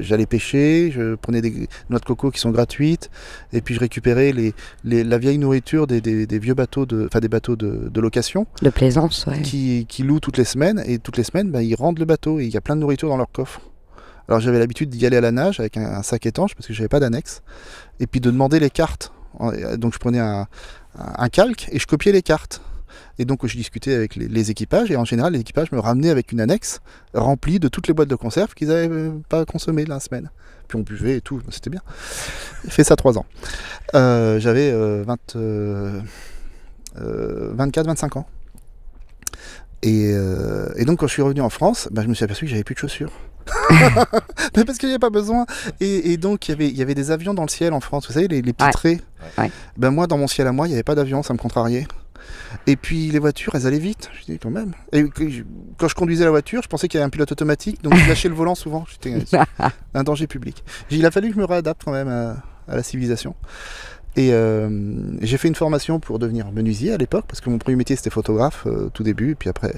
j'allais 0.00 0.26
pêcher, 0.26 0.90
je 0.90 1.14
prenais 1.16 1.40
des 1.42 1.68
noix 1.90 1.98
de 1.98 2.04
coco 2.04 2.30
qui 2.30 2.40
sont 2.40 2.50
gratuites 2.50 3.10
et 3.52 3.60
puis 3.60 3.74
je 3.74 3.80
récupérais 3.80 4.32
les, 4.32 4.54
les- 4.84 5.04
la 5.04 5.18
vieille 5.18 5.38
nourriture 5.38 5.86
des, 5.86 6.00
des- 6.00 6.26
des 6.26 6.38
vieux 6.38 6.54
bateaux, 6.54 6.86
de, 6.86 7.06
enfin 7.06 7.20
des 7.20 7.28
bateaux 7.28 7.56
de, 7.56 7.88
de 7.90 8.00
location 8.00 8.46
De 8.62 8.70
plaisance, 8.70 9.26
ouais. 9.26 9.42
qui, 9.42 9.86
qui 9.88 10.02
louent 10.02 10.20
toutes 10.20 10.38
les 10.38 10.44
semaines 10.44 10.82
et 10.86 10.98
toutes 10.98 11.16
les 11.18 11.24
semaines 11.24 11.50
bah, 11.50 11.62
ils 11.62 11.74
rendent 11.74 11.98
le 11.98 12.04
bateau 12.06 12.40
et 12.40 12.44
il 12.44 12.50
y 12.50 12.56
a 12.56 12.60
plein 12.62 12.76
de 12.76 12.80
nourriture 12.80 13.08
dans 13.08 13.16
leur 13.18 13.30
coffre. 13.30 13.60
Alors 14.28 14.40
j'avais 14.40 14.58
l'habitude 14.58 14.88
d'y 14.88 15.04
aller 15.06 15.18
à 15.18 15.20
la 15.20 15.30
nage 15.30 15.60
avec 15.60 15.76
un, 15.76 15.84
un 15.84 16.02
sac 16.02 16.24
étanche 16.26 16.54
parce 16.54 16.66
que 16.66 16.72
j'avais 16.72 16.88
pas 16.88 17.00
d'annexe 17.00 17.42
et 18.00 18.06
puis 18.06 18.20
de 18.20 18.30
demander 18.30 18.58
les 18.60 18.70
cartes. 18.70 19.12
Donc 19.76 19.92
je 19.92 19.98
prenais 19.98 20.18
un, 20.20 20.46
un 20.96 21.28
calque 21.28 21.68
et 21.70 21.78
je 21.78 21.86
copiais 21.86 22.12
les 22.12 22.22
cartes. 22.22 22.62
Et 23.18 23.24
donc 23.24 23.46
je 23.46 23.56
discutais 23.56 23.94
avec 23.94 24.16
les, 24.16 24.28
les 24.28 24.50
équipages 24.50 24.90
et 24.90 24.96
en 24.96 25.04
général 25.04 25.32
les 25.32 25.40
équipages 25.40 25.70
me 25.72 25.78
ramenaient 25.78 26.10
avec 26.10 26.32
une 26.32 26.40
annexe 26.40 26.80
remplie 27.14 27.58
de 27.58 27.68
toutes 27.68 27.88
les 27.88 27.94
boîtes 27.94 28.08
de 28.08 28.14
conserve 28.14 28.54
qu'ils 28.54 28.68
n'avaient 28.68 28.88
euh, 28.90 29.10
pas 29.28 29.44
consommées 29.44 29.84
la 29.84 30.00
semaine. 30.00 30.30
Puis 30.68 30.76
on 30.78 30.82
buvait 30.82 31.18
et 31.18 31.20
tout, 31.20 31.40
c'était 31.50 31.70
bien. 31.70 31.80
J'ai 32.64 32.70
fait 32.70 32.84
ça 32.84 32.96
trois 32.96 33.16
ans. 33.18 33.26
Euh, 33.94 34.40
J'avais 34.40 34.70
euh, 34.72 35.04
20, 35.06 35.36
euh, 35.36 36.00
24-25 37.54 38.18
ans. 38.18 38.26
Et, 39.82 40.10
et 40.76 40.84
donc 40.84 40.98
quand 40.98 41.06
je 41.06 41.12
suis 41.12 41.22
revenu 41.22 41.40
en 41.42 41.50
France, 41.50 41.88
bah, 41.92 42.02
je 42.02 42.08
me 42.08 42.14
suis 42.14 42.24
aperçu 42.24 42.46
que 42.46 42.50
j'avais 42.50 42.64
plus 42.64 42.74
de 42.74 42.80
chaussures. 42.80 43.12
Mais 44.56 44.64
parce 44.64 44.78
qu'il 44.78 44.88
n'y 44.88 44.94
avait 44.94 44.98
pas 44.98 45.10
besoin. 45.10 45.46
Et, 45.78 46.12
et 46.12 46.16
donc 46.16 46.48
il 46.48 46.52
y, 46.52 46.54
avait, 46.54 46.68
il 46.68 46.76
y 46.76 46.82
avait 46.82 46.94
des 46.96 47.12
avions 47.12 47.34
dans 47.34 47.44
le 47.44 47.48
ciel 47.48 47.72
en 47.72 47.80
France, 47.80 48.08
vous 48.08 48.12
savez, 48.14 48.26
les, 48.26 48.42
les 48.42 48.52
petits 48.52 48.64
Ouais. 48.64 48.72
traits. 48.72 49.00
Ouais. 49.38 49.50
Ben 49.76 49.90
moi, 49.90 50.08
dans 50.08 50.18
mon 50.18 50.26
ciel 50.26 50.48
à 50.48 50.52
moi, 50.52 50.66
il 50.66 50.70
n'y 50.70 50.74
avait 50.74 50.82
pas 50.82 50.96
d'avion, 50.96 51.22
ça 51.22 51.32
me 51.34 51.38
contrariait. 51.38 51.86
Et 52.66 52.76
puis 52.76 53.10
les 53.10 53.18
voitures, 53.18 53.54
elles 53.54 53.66
allaient 53.66 53.78
vite. 53.78 54.10
Je 54.20 54.32
dis 54.32 54.38
quand 54.38 54.50
même. 54.50 54.72
Et 54.92 55.04
quand 55.78 55.88
je 55.88 55.94
conduisais 55.94 56.24
la 56.24 56.30
voiture, 56.30 56.62
je 56.62 56.68
pensais 56.68 56.88
qu'il 56.88 56.98
y 56.98 57.00
avait 57.00 57.06
un 57.06 57.10
pilote 57.10 57.32
automatique, 57.32 57.82
donc 57.82 57.94
je 57.94 58.06
lâchais 58.08 58.28
le 58.28 58.34
volant 58.34 58.54
souvent. 58.54 58.84
J'étais 58.90 59.14
un 59.94 60.02
danger 60.04 60.26
public. 60.26 60.64
Il 60.90 61.04
a 61.06 61.10
fallu 61.10 61.28
que 61.28 61.34
je 61.34 61.40
me 61.40 61.44
réadapte 61.44 61.82
quand 61.84 61.92
même 61.92 62.08
à, 62.08 62.36
à 62.68 62.76
la 62.76 62.82
civilisation. 62.82 63.34
Et 64.18 64.30
euh, 64.32 64.68
j'ai 65.20 65.36
fait 65.36 65.48
une 65.48 65.54
formation 65.54 66.00
pour 66.00 66.18
devenir 66.18 66.50
menuisier 66.50 66.92
à 66.92 66.96
l'époque, 66.96 67.26
parce 67.28 67.40
que 67.42 67.50
mon 67.50 67.58
premier 67.58 67.76
métier 67.76 67.96
c'était 67.96 68.08
photographe 68.10 68.64
euh, 68.66 68.88
tout 68.94 69.02
début, 69.02 69.36
puis 69.36 69.50
après. 69.50 69.74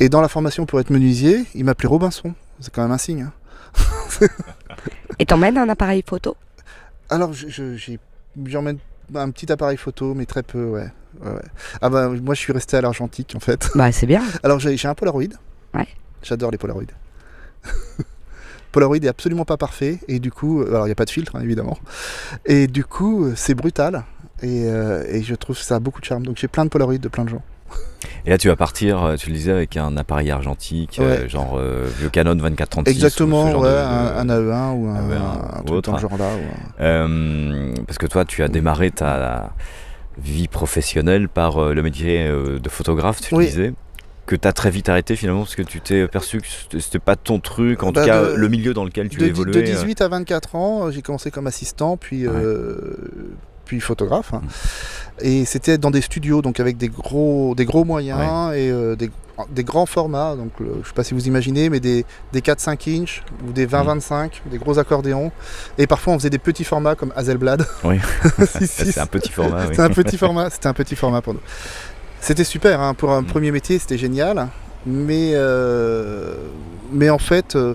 Et 0.00 0.08
dans 0.08 0.20
la 0.20 0.28
formation 0.28 0.66
pour 0.66 0.80
être 0.80 0.90
menuisier, 0.90 1.44
il 1.54 1.64
m'appelait 1.64 1.88
Robinson. 1.88 2.34
C'est 2.60 2.72
quand 2.74 2.82
même 2.82 2.90
un 2.90 2.98
signe. 2.98 3.22
hein. 3.22 3.32
Et 5.18 5.26
t'emmènes 5.26 5.58
un 5.58 5.68
appareil 5.68 6.02
photo? 6.06 6.36
Alors, 7.08 7.32
je- 7.32 7.48
je- 7.48 7.96
j'emmène 8.46 8.78
un 9.14 9.30
petit 9.30 9.50
appareil 9.52 9.76
photo, 9.76 10.14
mais 10.14 10.26
très 10.26 10.42
peu, 10.42 10.64
ouais. 10.64 10.90
Ouais. 11.24 11.40
Ah 11.80 11.88
bah, 11.88 12.08
moi, 12.08 12.34
je 12.34 12.40
suis 12.40 12.52
resté 12.52 12.76
à 12.76 12.80
l'argentique, 12.80 13.32
en 13.36 13.40
fait. 13.40 13.68
Bah 13.74 13.90
c'est 13.92 14.06
bien. 14.06 14.22
Alors, 14.42 14.58
j'ai 14.58 14.76
un 14.88 14.94
Polaroid. 14.94 15.22
Ouais. 15.74 15.86
J'adore 16.22 16.50
les 16.50 16.58
Polaroids. 16.58 16.82
Polaroid 18.72 18.96
est 18.96 19.08
absolument 19.08 19.44
pas 19.44 19.56
parfait, 19.56 19.98
et 20.08 20.18
du 20.18 20.30
coup, 20.30 20.60
euh, 20.60 20.68
alors 20.68 20.84
il 20.84 20.88
n'y 20.88 20.92
a 20.92 20.96
pas 20.96 21.06
de 21.06 21.10
filtre, 21.10 21.34
hein, 21.36 21.40
évidemment. 21.42 21.78
Et 22.44 22.66
du 22.66 22.84
coup, 22.84 23.24
euh, 23.24 23.32
c'est 23.34 23.54
brutal, 23.54 24.04
et, 24.42 24.64
euh, 24.66 25.02
et 25.08 25.22
je 25.22 25.34
trouve 25.34 25.56
que 25.56 25.62
ça 25.64 25.76
a 25.76 25.80
beaucoup 25.80 26.00
de 26.00 26.04
charme. 26.04 26.24
Donc, 26.26 26.36
j'ai 26.36 26.48
plein 26.48 26.64
de 26.64 26.68
Polaroids 26.70 26.98
de 26.98 27.08
plein 27.08 27.24
de 27.24 27.30
gens. 27.30 27.42
Et 28.26 28.30
là, 28.30 28.38
tu 28.38 28.48
vas 28.48 28.56
partir, 28.56 29.02
euh, 29.02 29.16
tu 29.16 29.30
le 29.30 29.34
disais, 29.36 29.50
avec 29.50 29.76
un 29.76 29.96
appareil 29.96 30.30
argentique, 30.30 30.98
euh, 31.00 31.26
genre 31.28 31.56
euh, 31.58 31.88
vieux 31.98 32.10
Canon 32.10 32.34
24-36. 32.36 32.88
Exactement, 32.90 33.50
ou 33.52 33.62
ouais, 33.62 33.68
de- 33.70 33.74
un, 33.74 34.16
un 34.18 34.28
AE1 34.28 34.72
ou 34.74 34.86
un, 34.88 34.94
AE1 34.96 35.14
un 35.14 35.60
ou 35.60 35.64
truc 35.64 35.70
autre. 35.70 36.04
ou 36.04 36.80
Euh, 36.80 37.72
parce 37.86 37.98
que 37.98 38.06
toi, 38.06 38.24
tu 38.26 38.42
as 38.42 38.48
démarré 38.48 38.90
ta 38.90 39.52
vie 40.18 40.48
professionnelle 40.48 41.28
par 41.28 41.58
euh, 41.62 41.74
le 41.74 41.82
métier 41.82 42.26
euh, 42.26 42.58
de 42.58 42.68
photographe, 42.68 43.20
tu 43.20 43.36
le 43.36 43.44
disais. 43.44 43.72
Que 44.26 44.34
tu 44.34 44.48
as 44.48 44.52
très 44.52 44.70
vite 44.70 44.88
arrêté 44.88 45.14
finalement 45.14 45.42
parce 45.42 45.54
que 45.54 45.62
tu 45.62 45.80
t'es 45.80 46.08
perçu 46.08 46.40
que 46.40 46.46
c'était- 46.80 46.98
pas 46.98 47.14
ton 47.14 47.38
truc, 47.38 47.84
en 47.84 47.92
Bah, 47.92 48.00
tout 48.00 48.06
cas 48.08 48.22
de- 48.30 48.34
le 48.34 48.48
milieu 48.48 48.74
dans 48.74 48.84
lequel 48.84 49.08
tu 49.08 49.18
de, 49.18 49.26
évoluais. 49.26 49.52
de 49.62 49.68
euh, 49.68 49.72
18 49.74 50.00
à 50.00 50.08
24 50.08 50.56
ans, 50.56 50.86
euh, 50.86 50.90
j'ai 50.90 51.00
commencé 51.02 51.30
comme 51.30 51.46
assistant, 51.46 51.96
puis, 51.96 52.26
Ouais. 52.26 52.34
euh, 52.34 52.96
puis 53.66 53.80
photographe. 53.80 54.32
hein. 54.32 54.40
Et 55.20 55.44
c'était 55.44 55.76
dans 55.78 55.90
des 55.90 56.00
studios, 56.02 56.40
donc 56.42 56.58
avec 56.60 56.76
des 56.78 56.88
gros, 56.88 57.54
des 57.54 57.64
gros 57.66 57.84
moyens 57.84 58.52
et 58.54 58.70
euh, 58.70 58.96
des, 58.96 59.10
des 59.50 59.64
grands 59.64 59.86
formats. 59.86 60.36
Donc, 60.36 60.50
le- 60.60 60.80
je 60.82 60.88
sais 60.88 60.94
pas 60.94 61.04
si 61.04 61.14
vous 61.14 61.26
imaginez, 61.26 61.68
mais 61.70 61.80
des, 61.80 62.04
des 62.32 62.40
4-5 62.40 63.00
inch 63.02 63.22
ou 63.48 63.52
des 63.52 63.66
20-25, 63.66 64.30
des 64.50 64.58
gros 64.58 64.78
accordéons. 64.78 65.32
Et 65.78 65.86
parfois, 65.86 66.12
on 66.14 66.18
faisait 66.18 66.30
des 66.30 66.38
petits 66.38 66.64
formats 66.64 66.94
comme 66.94 67.12
Hazelblad. 67.16 67.66
Oui. 67.84 67.98
C'est 68.60 68.98
un 68.98 69.06
petit 69.06 69.32
format. 69.32 69.60
oui. 69.62 69.66
c'était 69.70 69.82
un 69.82 69.90
petit 69.90 70.18
format, 70.18 70.50
c'était 70.50 70.66
un 70.68 70.74
petit 70.74 70.96
format 70.96 71.22
pour 71.22 71.34
nous. 71.34 71.40
C'était 72.20 72.44
super, 72.44 72.80
hein, 72.80 72.94
pour 72.94 73.10
un 73.12 73.22
Mm. 73.22 73.26
premier 73.26 73.52
métier, 73.52 73.78
c'était 73.78 73.98
génial. 73.98 74.48
Mais, 74.84 75.32
euh, 75.34 76.34
mais 76.92 77.08
en 77.10 77.18
fait, 77.18 77.56
euh, 77.56 77.74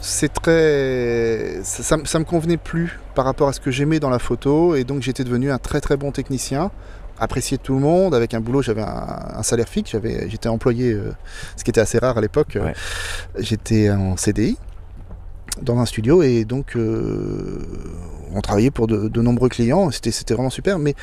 c'est 0.00 0.32
très, 0.32 1.60
ça, 1.62 1.96
ça 2.04 2.18
me- 2.18 2.24
convenait 2.24 2.56
plus 2.56 2.98
par 3.14 3.24
rapport 3.24 3.48
à 3.48 3.52
ce 3.52 3.60
que 3.60 3.70
j'aimais 3.70 4.00
dans 4.00 4.10
la 4.10 4.18
photo, 4.18 4.74
et 4.74 4.84
donc 4.84 5.02
j'étais 5.02 5.24
devenu 5.24 5.50
un 5.50 5.58
très 5.58 5.80
très 5.80 5.96
bon 5.96 6.10
technicien, 6.10 6.70
apprécié 7.18 7.58
de 7.58 7.62
tout 7.62 7.74
le 7.74 7.80
monde. 7.80 8.14
Avec 8.14 8.32
un 8.34 8.40
boulot, 8.40 8.62
j'avais 8.62 8.82
un, 8.82 9.18
un 9.36 9.42
salaire 9.42 9.68
fixe, 9.68 9.90
j'avais, 9.90 10.28
j'étais 10.30 10.48
employé, 10.48 10.92
euh, 10.92 11.12
ce 11.56 11.64
qui 11.64 11.70
était 11.70 11.80
assez 11.80 11.98
rare 11.98 12.16
à 12.16 12.20
l'époque. 12.20 12.56
Ouais. 12.60 12.74
J'étais 13.38 13.90
en 13.90 14.16
CDI 14.16 14.56
dans 15.62 15.78
un 15.78 15.84
studio, 15.86 16.22
et 16.22 16.44
donc 16.44 16.76
euh, 16.76 17.58
on 18.32 18.40
travaillait 18.40 18.70
pour 18.70 18.86
de, 18.86 19.08
de 19.08 19.20
nombreux 19.20 19.48
clients. 19.48 19.90
C'était, 19.90 20.34
vraiment 20.34 20.48
super, 20.50 20.78
mais 20.78 20.94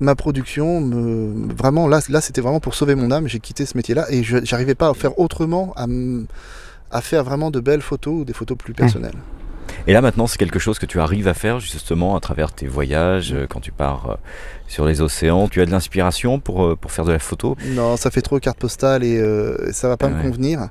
ma 0.00 0.14
production, 0.16 0.80
me, 0.80 1.52
vraiment, 1.54 1.86
là, 1.86 2.00
là 2.08 2.20
c'était 2.20 2.40
vraiment 2.40 2.60
pour 2.60 2.74
sauver 2.74 2.94
mon 2.96 3.10
âme. 3.12 3.28
J'ai 3.28 3.38
quitté 3.38 3.66
ce 3.66 3.76
métier-là 3.76 4.06
et 4.10 4.24
je 4.24 4.38
j'arrivais 4.42 4.74
pas 4.74 4.88
à 4.88 4.94
faire 4.94 5.18
autrement, 5.20 5.72
à, 5.76 5.86
à 6.94 7.00
faire 7.02 7.22
vraiment 7.24 7.50
de 7.50 7.60
belles 7.60 7.82
photos 7.82 8.20
ou 8.20 8.24
des 8.24 8.32
photos 8.32 8.56
plus 8.56 8.72
personnelles. 8.72 9.18
Et 9.86 9.92
là 9.92 10.00
maintenant, 10.00 10.26
c'est 10.26 10.38
quelque 10.38 10.58
chose 10.58 10.78
que 10.78 10.86
tu 10.86 10.98
arrives 11.00 11.28
à 11.28 11.34
faire 11.34 11.58
justement 11.60 12.16
à 12.16 12.20
travers 12.20 12.52
tes 12.52 12.66
voyages, 12.66 13.32
euh, 13.34 13.46
quand 13.46 13.60
tu 13.60 13.72
pars 13.72 14.10
euh, 14.10 14.14
sur 14.68 14.84
les 14.86 15.00
océans. 15.02 15.48
Tu 15.48 15.60
as 15.60 15.66
de 15.66 15.70
l'inspiration 15.70 16.38
pour, 16.40 16.64
euh, 16.64 16.76
pour 16.76 16.90
faire 16.92 17.04
de 17.04 17.12
la 17.12 17.18
photo? 17.18 17.56
Non, 17.74 17.96
ça 17.96 18.10
fait 18.10 18.22
trop 18.22 18.38
carte 18.38 18.58
postale 18.58 19.04
et 19.04 19.18
euh, 19.18 19.72
ça 19.72 19.88
va 19.88 19.96
pas 19.96 20.06
Ah 20.06 20.10
me 20.10 20.16
ouais. 20.16 20.22
convenir. 20.22 20.68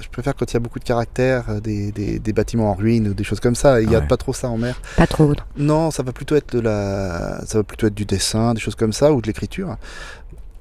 Je 0.00 0.08
préfère 0.08 0.34
quand 0.36 0.50
il 0.50 0.54
y 0.54 0.56
a 0.56 0.60
beaucoup 0.60 0.78
de 0.78 0.84
caractère, 0.84 1.60
des, 1.60 1.90
des- 1.92 2.18
des 2.20 2.32
bâtiments 2.32 2.70
en 2.70 2.74
ruine 2.74 3.08
ou 3.08 3.14
des 3.14 3.24
choses 3.24 3.40
comme 3.40 3.56
ça. 3.56 3.80
Il 3.82 3.88
n'y 3.88 3.96
a 3.96 3.98
Ouais. 4.00 4.06
pas 4.06 4.16
trop 4.16 4.32
ça 4.32 4.48
en 4.48 4.56
mer. 4.56 4.80
Pas 4.96 5.06
trop. 5.08 5.26
non. 5.26 5.34
Non, 5.56 5.90
ça 5.90 6.02
va 6.04 6.12
plutôt 6.12 6.36
être 6.36 6.54
de 6.54 6.60
la, 6.60 7.40
ça 7.46 7.58
va 7.58 7.64
plutôt 7.64 7.88
être 7.88 7.94
du 7.96 8.04
dessin, 8.04 8.54
des 8.54 8.60
choses 8.60 8.76
comme 8.76 8.92
ça, 8.92 9.12
ou 9.12 9.20
de 9.20 9.26
l'écriture. 9.26 9.76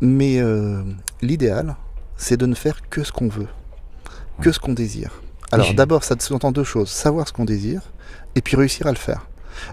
Mais 0.01 0.39
euh, 0.39 0.81
l'idéal, 1.21 1.75
c'est 2.17 2.37
de 2.37 2.45
ne 2.47 2.55
faire 2.55 2.87
que 2.89 3.03
ce 3.03 3.11
qu'on 3.11 3.27
veut, 3.29 3.47
que 4.41 4.51
ce 4.51 4.59
qu'on 4.59 4.73
désire. 4.73 5.11
Alors 5.51 5.67
d'abord, 5.73 6.03
ça 6.03 6.15
sous-entend 6.19 6.51
deux 6.51 6.63
choses 6.63 6.89
savoir 6.89 7.27
ce 7.27 7.33
qu'on 7.33 7.45
désire, 7.45 7.81
et 8.35 8.41
puis 8.41 8.55
réussir 8.57 8.87
à 8.87 8.91
le 8.91 8.97
faire. 8.97 9.27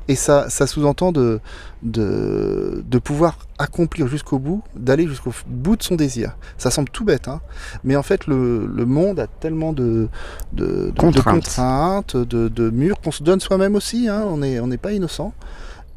Et 0.08 0.14
ça, 0.14 0.48
ça 0.48 0.66
sous-entend 0.66 1.12
de, 1.12 1.40
de, 1.82 2.82
de 2.86 2.98
pouvoir 2.98 3.36
accomplir 3.58 4.08
jusqu'au 4.08 4.38
bout, 4.38 4.62
d'aller 4.74 5.06
jusqu'au 5.06 5.32
bout 5.46 5.76
de 5.76 5.82
son 5.82 5.94
désir. 5.94 6.36
Ça 6.56 6.70
semble 6.70 6.88
tout 6.88 7.04
bête, 7.04 7.28
hein, 7.28 7.40
mais 7.82 7.94
en 7.94 8.02
fait, 8.02 8.26
le, 8.26 8.66
le 8.66 8.86
monde 8.86 9.20
a 9.20 9.26
tellement 9.26 9.74
de, 9.74 10.08
de, 10.54 10.64
de- 10.64 10.90
de 10.90 10.98
Contraintes. 10.98 12.16
de, 12.16 12.70
murs 12.70 12.98
qu'on 13.02 13.10
se 13.12 13.22
donne 13.22 13.40
soi-même 13.40 13.74
aussi. 13.74 14.08
hein, 14.08 14.24
on 14.26 14.38
n'est 14.38 14.58
on 14.58 14.68
n'est 14.68 14.78
pas 14.78 14.92
innocent. 14.92 15.34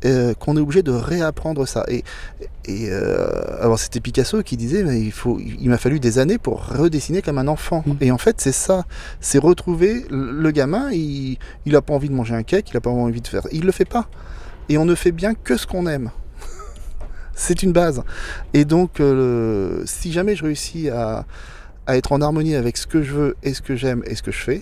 Euh, 0.05 0.33
qu'on 0.35 0.55
est 0.57 0.59
obligé 0.59 0.83
de 0.83 0.91
réapprendre 0.91 1.67
ça. 1.67 1.83
Et, 1.87 2.03
et 2.65 2.89
euh, 2.91 3.27
alors 3.61 3.79
c'était 3.79 3.99
Picasso 3.99 4.43
qui 4.43 4.55
disait, 4.55 4.83
mais 4.83 5.01
il 5.01 5.11
faut, 5.11 5.39
il 5.39 5.69
m'a 5.69 5.77
fallu 5.77 5.99
des 5.99 6.19
années 6.19 6.37
pour 6.37 6.65
redessiner 6.67 7.21
comme 7.21 7.37
un 7.37 7.47
enfant. 7.47 7.83
Mm. 7.85 7.93
Et 8.01 8.11
en 8.11 8.17
fait, 8.17 8.39
c'est 8.39 8.51
ça, 8.51 8.85
c'est 9.19 9.39
retrouver 9.39 10.05
le 10.09 10.31
le 10.31 10.51
gamin. 10.51 10.91
Il, 10.91 11.37
il 11.65 11.75
a 11.75 11.81
pas 11.81 11.93
envie 11.93 12.09
de 12.09 12.13
manger 12.13 12.35
un 12.35 12.43
cake, 12.43 12.69
il 12.69 12.77
a 12.77 12.81
pas 12.81 12.89
envie 12.89 13.21
de 13.21 13.27
faire, 13.27 13.47
il 13.51 13.65
le 13.65 13.71
fait 13.71 13.85
pas. 13.85 14.07
Et 14.69 14.77
on 14.77 14.85
ne 14.85 14.95
fait 14.95 15.11
bien 15.11 15.33
que 15.33 15.57
ce 15.57 15.65
qu'on 15.65 15.87
aime. 15.87 16.11
c'est 17.33 17.63
une 17.63 17.71
base. 17.71 18.03
Et 18.53 18.65
donc, 18.65 18.99
euh, 18.99 19.81
si 19.85 20.11
jamais 20.11 20.35
je 20.35 20.43
réussis 20.43 20.89
à, 20.89 21.25
à 21.87 21.97
être 21.97 22.11
en 22.11 22.21
harmonie 22.21 22.55
avec 22.55 22.77
ce 22.77 22.85
que 22.85 23.01
je 23.01 23.13
veux 23.13 23.37
et 23.43 23.53
ce 23.53 23.61
que 23.61 23.75
j'aime 23.75 24.03
et 24.05 24.13
ce 24.13 24.21
que 24.21 24.31
je 24.31 24.39
fais, 24.43 24.61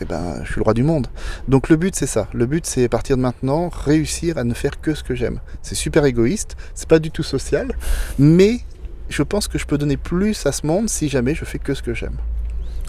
eh 0.00 0.04
ben, 0.04 0.40
je 0.44 0.52
suis 0.52 0.56
le 0.56 0.62
roi 0.62 0.74
du 0.74 0.82
monde. 0.82 1.08
Donc 1.48 1.68
le 1.68 1.76
but 1.76 1.94
c'est 1.94 2.06
ça. 2.06 2.28
Le 2.32 2.46
but 2.46 2.66
c'est 2.66 2.84
à 2.84 2.88
partir 2.88 3.16
de 3.16 3.22
maintenant 3.22 3.68
réussir 3.68 4.38
à 4.38 4.44
ne 4.44 4.54
faire 4.54 4.80
que 4.80 4.94
ce 4.94 5.02
que 5.02 5.14
j'aime. 5.14 5.40
C'est 5.62 5.74
super 5.74 6.04
égoïste, 6.04 6.56
c'est 6.74 6.88
pas 6.88 6.98
du 6.98 7.10
tout 7.10 7.22
social, 7.22 7.72
mais 8.18 8.60
je 9.08 9.22
pense 9.22 9.48
que 9.48 9.58
je 9.58 9.66
peux 9.66 9.78
donner 9.78 9.96
plus 9.96 10.46
à 10.46 10.52
ce 10.52 10.66
monde 10.66 10.88
si 10.88 11.08
jamais 11.08 11.34
je 11.34 11.44
fais 11.44 11.58
que 11.58 11.74
ce 11.74 11.82
que 11.82 11.94
j'aime. 11.94 12.16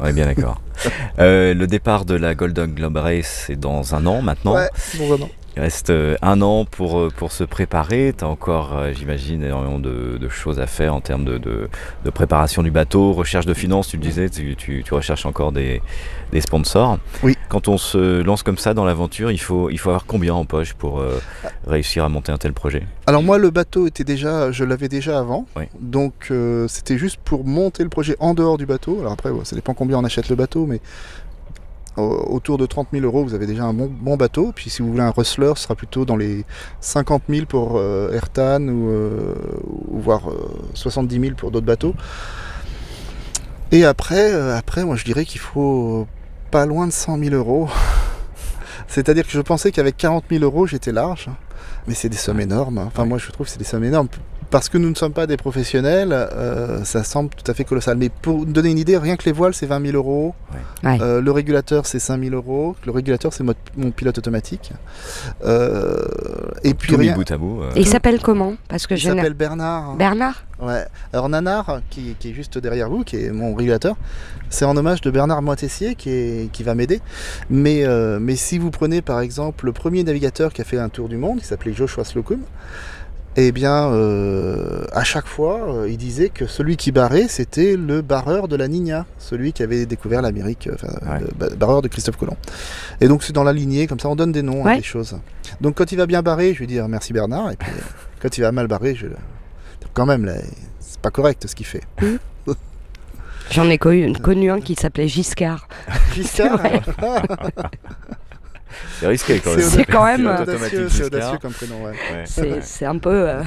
On 0.01 0.05
est 0.05 0.13
bien 0.13 0.25
d'accord. 0.25 0.61
Euh, 1.19 1.53
le 1.53 1.67
départ 1.67 2.05
de 2.05 2.15
la 2.15 2.33
Golden 2.35 2.73
Globe 2.73 2.95
Race, 2.95 3.43
c'est 3.47 3.59
dans 3.59 3.95
un 3.95 4.05
an 4.05 4.21
maintenant. 4.21 4.55
Ouais, 4.55 4.69
bon 4.97 5.07
vraiment. 5.07 5.29
Il 5.59 5.63
reste 5.63 5.89
euh, 5.89 6.15
un 6.21 6.41
an 6.41 6.63
pour, 6.63 6.97
euh, 6.97 7.09
pour 7.13 7.33
se 7.33 7.43
préparer. 7.43 8.13
Tu 8.17 8.23
as 8.23 8.29
encore, 8.29 8.77
euh, 8.77 8.93
j'imagine, 8.97 9.43
énormément 9.43 9.77
de, 9.77 10.17
de 10.17 10.29
choses 10.29 10.57
à 10.57 10.67
faire 10.67 10.95
en 10.95 11.01
termes 11.01 11.25
de, 11.25 11.37
de- 11.37 11.67
de 12.05 12.09
préparation 12.09 12.63
du 12.63 12.71
bateau, 12.71 13.11
recherche 13.11 13.45
de 13.45 13.53
finances, 13.53 13.89
tu 13.89 13.97
le 13.97 14.01
disais, 14.01 14.29
tu, 14.29 14.55
tu- 14.55 14.83
tu 14.85 14.93
recherches 14.93 15.25
encore 15.25 15.51
des, 15.51 15.81
des 16.31 16.39
sponsors. 16.39 16.97
Oui. 17.23 17.35
Quand 17.49 17.67
on 17.67 17.77
se 17.77 18.21
lance 18.21 18.41
comme 18.41 18.57
ça 18.57 18.73
dans 18.73 18.85
l'aventure, 18.85 19.31
il 19.31 19.37
faut, 19.37 19.69
il 19.69 19.77
faut 19.77 19.89
avoir 19.89 20.05
combien 20.05 20.33
en 20.33 20.45
poche 20.45 20.75
pour 20.75 21.01
euh, 21.01 21.19
réussir 21.67 22.05
à 22.05 22.09
monter 22.09 22.31
un 22.31 22.37
tel 22.37 22.53
projet? 22.53 22.83
Alors 23.05 23.21
moi 23.21 23.37
le 23.37 23.49
bateau 23.49 23.85
était 23.85 24.05
déjà, 24.05 24.51
je 24.53 24.63
l'avais 24.63 24.87
déjà 24.87 25.19
avant, 25.19 25.45
Oui. 25.57 25.63
donc 25.81 26.27
euh, 26.31 26.67
c'était 26.69 26.97
juste 26.97 27.17
pour 27.25 27.43
monter 27.43 27.83
le 27.83 27.89
projet 27.89 28.15
en 28.19 28.33
dehors 28.33 28.57
du 28.57 28.65
bateau. 28.65 28.99
Alors 29.01 29.11
après 29.11 29.31
ouais, 29.31 29.43
ça 29.43 29.57
dépend 29.57 29.73
combien 29.73 29.97
on 29.97 30.05
achète 30.05 30.29
le 30.29 30.35
bateau, 30.37 30.67
mais 30.67 30.79
autour 31.99 32.57
de 32.57 32.65
30 32.65 32.89
000 32.93 33.05
euros 33.05 33.23
vous 33.23 33.33
avez 33.33 33.47
déjà 33.47 33.63
un 33.63 33.73
bon, 33.73 33.89
bon 33.91 34.17
bateau. 34.17 34.51
Puis 34.53 34.69
si 34.69 34.81
vous 34.81 34.91
voulez 34.91 35.03
un 35.03 35.11
Rustler, 35.11 35.53
ce 35.55 35.63
sera 35.63 35.75
plutôt 35.75 36.05
dans 36.05 36.17
les 36.17 36.45
50 36.81 37.23
000 37.29 37.45
pour 37.45 37.77
euh, 37.77 38.13
Ayrton 38.13 38.67
ou, 38.69 38.89
euh, 38.89 39.35
ou 39.89 39.99
voire 39.99 40.29
euh, 40.29 40.49
70 40.73 41.19
000 41.19 41.35
pour 41.35 41.51
d'autres 41.51 41.65
bateaux. 41.65 41.95
Et 43.71 43.85
après, 43.85 44.33
euh, 44.33 44.57
après 44.57 44.83
moi 44.83 44.95
je 44.95 45.05
dirais 45.05 45.25
qu'il 45.25 45.39
faut 45.41 46.07
pas 46.51 46.65
loin 46.65 46.87
de 46.87 46.91
100 46.91 47.19
000 47.19 47.35
euros. 47.35 47.69
C'est-à-dire 48.87 49.25
que 49.25 49.31
je 49.31 49.41
pensais 49.41 49.71
qu'avec 49.71 49.97
40 49.97 50.25
000 50.29 50.43
euros 50.43 50.65
j'étais 50.65 50.91
large. 50.91 51.29
Mais 51.87 51.95
c'est 51.95 52.09
des 52.09 52.17
sommes 52.17 52.39
énormes. 52.39 52.77
Enfin, 52.79 53.05
moi, 53.05 53.17
je 53.17 53.31
trouve 53.31 53.47
que 53.47 53.51
c'est 53.51 53.57
des 53.57 53.65
sommes 53.65 53.83
énormes. 53.83 54.09
Parce 54.49 54.69
que 54.69 54.77
nous 54.77 54.89
ne 54.89 54.95
sommes 54.95 55.13
pas 55.13 55.27
des 55.27 55.37
professionnels, 55.37 56.09
euh, 56.11 56.83
ça 56.83 57.03
semble 57.03 57.29
tout 57.29 57.49
à 57.49 57.53
fait 57.53 57.63
colossal. 57.65 57.97
Mais 57.97 58.09
pour 58.09 58.39
vous 58.39 58.45
donner 58.45 58.69
une 58.71 58.77
idée, 58.77 58.97
rien 58.97 59.15
que 59.15 59.25
les 59.25 59.31
voiles, 59.31 59.53
c'est 59.53 59.65
20 59.67 59.81
000 59.91 59.95
euros. 59.95 60.33
Ouais. 60.83 60.97
Euh, 61.01 61.21
le 61.21 61.31
régulateur, 61.31 61.85
c'est 61.85 61.99
5 61.99 62.21
000 62.23 62.35
euros. 62.35 62.75
Le 62.85 62.91
régulateur, 62.91 63.31
c'est 63.33 63.43
mo- 63.43 63.53
mon 63.77 63.91
pilote 63.91 64.17
automatique. 64.17 64.71
Euh, 65.45 65.97
et 66.63 66.73
puis 66.73 66.93
Tout 66.93 66.97
mis 66.99 67.07
rien. 67.07 67.15
bout 67.15 67.29
à 67.31 67.37
bout. 67.37 67.61
euh. 67.61 67.71
Et 67.75 67.81
il 67.81 67.87
s'appelle 67.87 68.19
comment? 68.21 68.53
Parce 68.67 68.87
que 68.87 68.93
Il 68.95 68.97
je 68.97 69.09
n'ai- 69.09 69.17
s'appelle 69.17 69.33
Bernard. 69.33 69.95
Bernard? 69.95 70.43
Ouais. 70.61 70.83
Alors 71.13 71.29
Nanar, 71.29 71.79
qui, 71.89 72.15
qui 72.19 72.31
est 72.31 72.33
juste 72.33 72.57
derrière 72.57 72.89
vous, 72.89 73.03
qui 73.03 73.15
est 73.23 73.31
mon 73.31 73.55
régulateur, 73.55 73.95
c'est 74.49 74.65
en 74.65 74.75
hommage 74.75 74.99
de 75.01 75.09
Bernard 75.11 75.41
Moitessier 75.41 75.95
qui, 75.95 76.09
est, 76.09 76.51
qui 76.51 76.63
va 76.63 76.75
m'aider. 76.75 76.99
Mais, 77.49 77.85
euh, 77.85 78.19
mais 78.19 78.35
si 78.35 78.57
vous 78.57 78.69
prenez 78.71 79.01
par 79.01 79.21
exemple 79.21 79.65
le 79.65 79.71
premier 79.71 80.03
navigateur 80.03 80.51
qui 80.51 80.61
a 80.61 80.65
fait 80.65 80.77
un 80.79 80.89
tour 80.89 81.07
du 81.07 81.15
monde, 81.17 81.39
qui 81.39 81.45
s'appelait 81.45 81.73
Joshua 81.73 82.03
Slocum, 82.03 82.41
eh 83.47 83.51
bien, 83.51 83.89
euh, 83.91 84.85
à 84.91 85.03
chaque 85.03 85.27
fois, 85.27 85.59
euh, 85.73 85.89
il 85.89 85.97
disait 85.97 86.29
que 86.29 86.47
celui 86.47 86.77
qui 86.77 86.91
barrait, 86.91 87.27
c'était 87.27 87.75
le 87.77 88.01
barreur 88.01 88.47
de 88.47 88.55
la 88.55 88.67
Nina, 88.67 89.05
celui 89.17 89.53
qui 89.53 89.61
avait 89.63 89.85
découvert 89.85 90.21
l'Amérique, 90.21 90.67
euh, 90.67 90.75
enfin, 90.75 90.87
Ouais. 91.11 91.19
le 91.21 91.27
ba- 91.37 91.55
barreur 91.55 91.81
de 91.81 91.87
Christophe 91.87 92.17
Colomb. 92.17 92.37
Et 93.01 93.07
donc, 93.07 93.23
c'est 93.23 93.33
dans 93.33 93.43
la 93.43 93.53
lignée, 93.53 93.87
comme 93.87 93.99
ça, 93.99 94.09
on 94.09 94.15
donne 94.15 94.31
des 94.31 94.41
noms 94.41 94.63
à 94.65 94.69
Ouais. 94.69 94.77
des 94.77 94.83
choses. 94.83 95.17
Donc, 95.61 95.75
quand 95.75 95.91
il 95.91 95.97
va 95.97 96.05
bien 96.05 96.21
barrer, 96.21 96.53
je 96.53 96.59
vais 96.59 96.67
dire 96.67 96.87
merci 96.87 97.13
Bernard, 97.13 97.51
et 97.51 97.55
puis 97.55 97.69
quand 98.21 98.37
il 98.37 98.41
va 98.41 98.51
mal 98.51 98.67
barrer, 98.67 98.95
je 98.95 99.07
quand 99.93 100.05
même, 100.05 100.25
là, 100.25 100.33
c'est 100.79 100.99
pas 100.99 101.09
correct 101.11 101.45
ce 101.47 101.55
qu'il 101.55 101.65
fait. 101.65 101.81
J'en 103.51 103.67
ai 103.67 103.79
connu, 103.79 104.13
connu 104.13 104.51
un 104.51 104.59
qui 104.61 104.75
s'appelait 104.75 105.07
Giscard. 105.07 105.67
Giscard, 106.13 106.61
Ouais. 106.63 106.81
C'est 108.99 109.07
risqué 109.07 109.39
quand 109.39 109.55
même. 109.55 109.59
C'est 109.61 109.85
quand 109.85 110.05
même, 110.05 110.27
euh, 110.27 110.43
audacieux, 110.43 110.53
automatique 110.55 110.79
c'est 110.89 111.03
Giscard. 111.03 111.07
audacieux 111.07 111.37
comme 111.41 111.53
prénom, 111.53 111.83
ouais. 111.83 111.91
Ouais. 111.91 112.59
C'est 112.61 112.85
un 112.85 112.97
peu. 112.97 113.29
euh, 113.29 113.43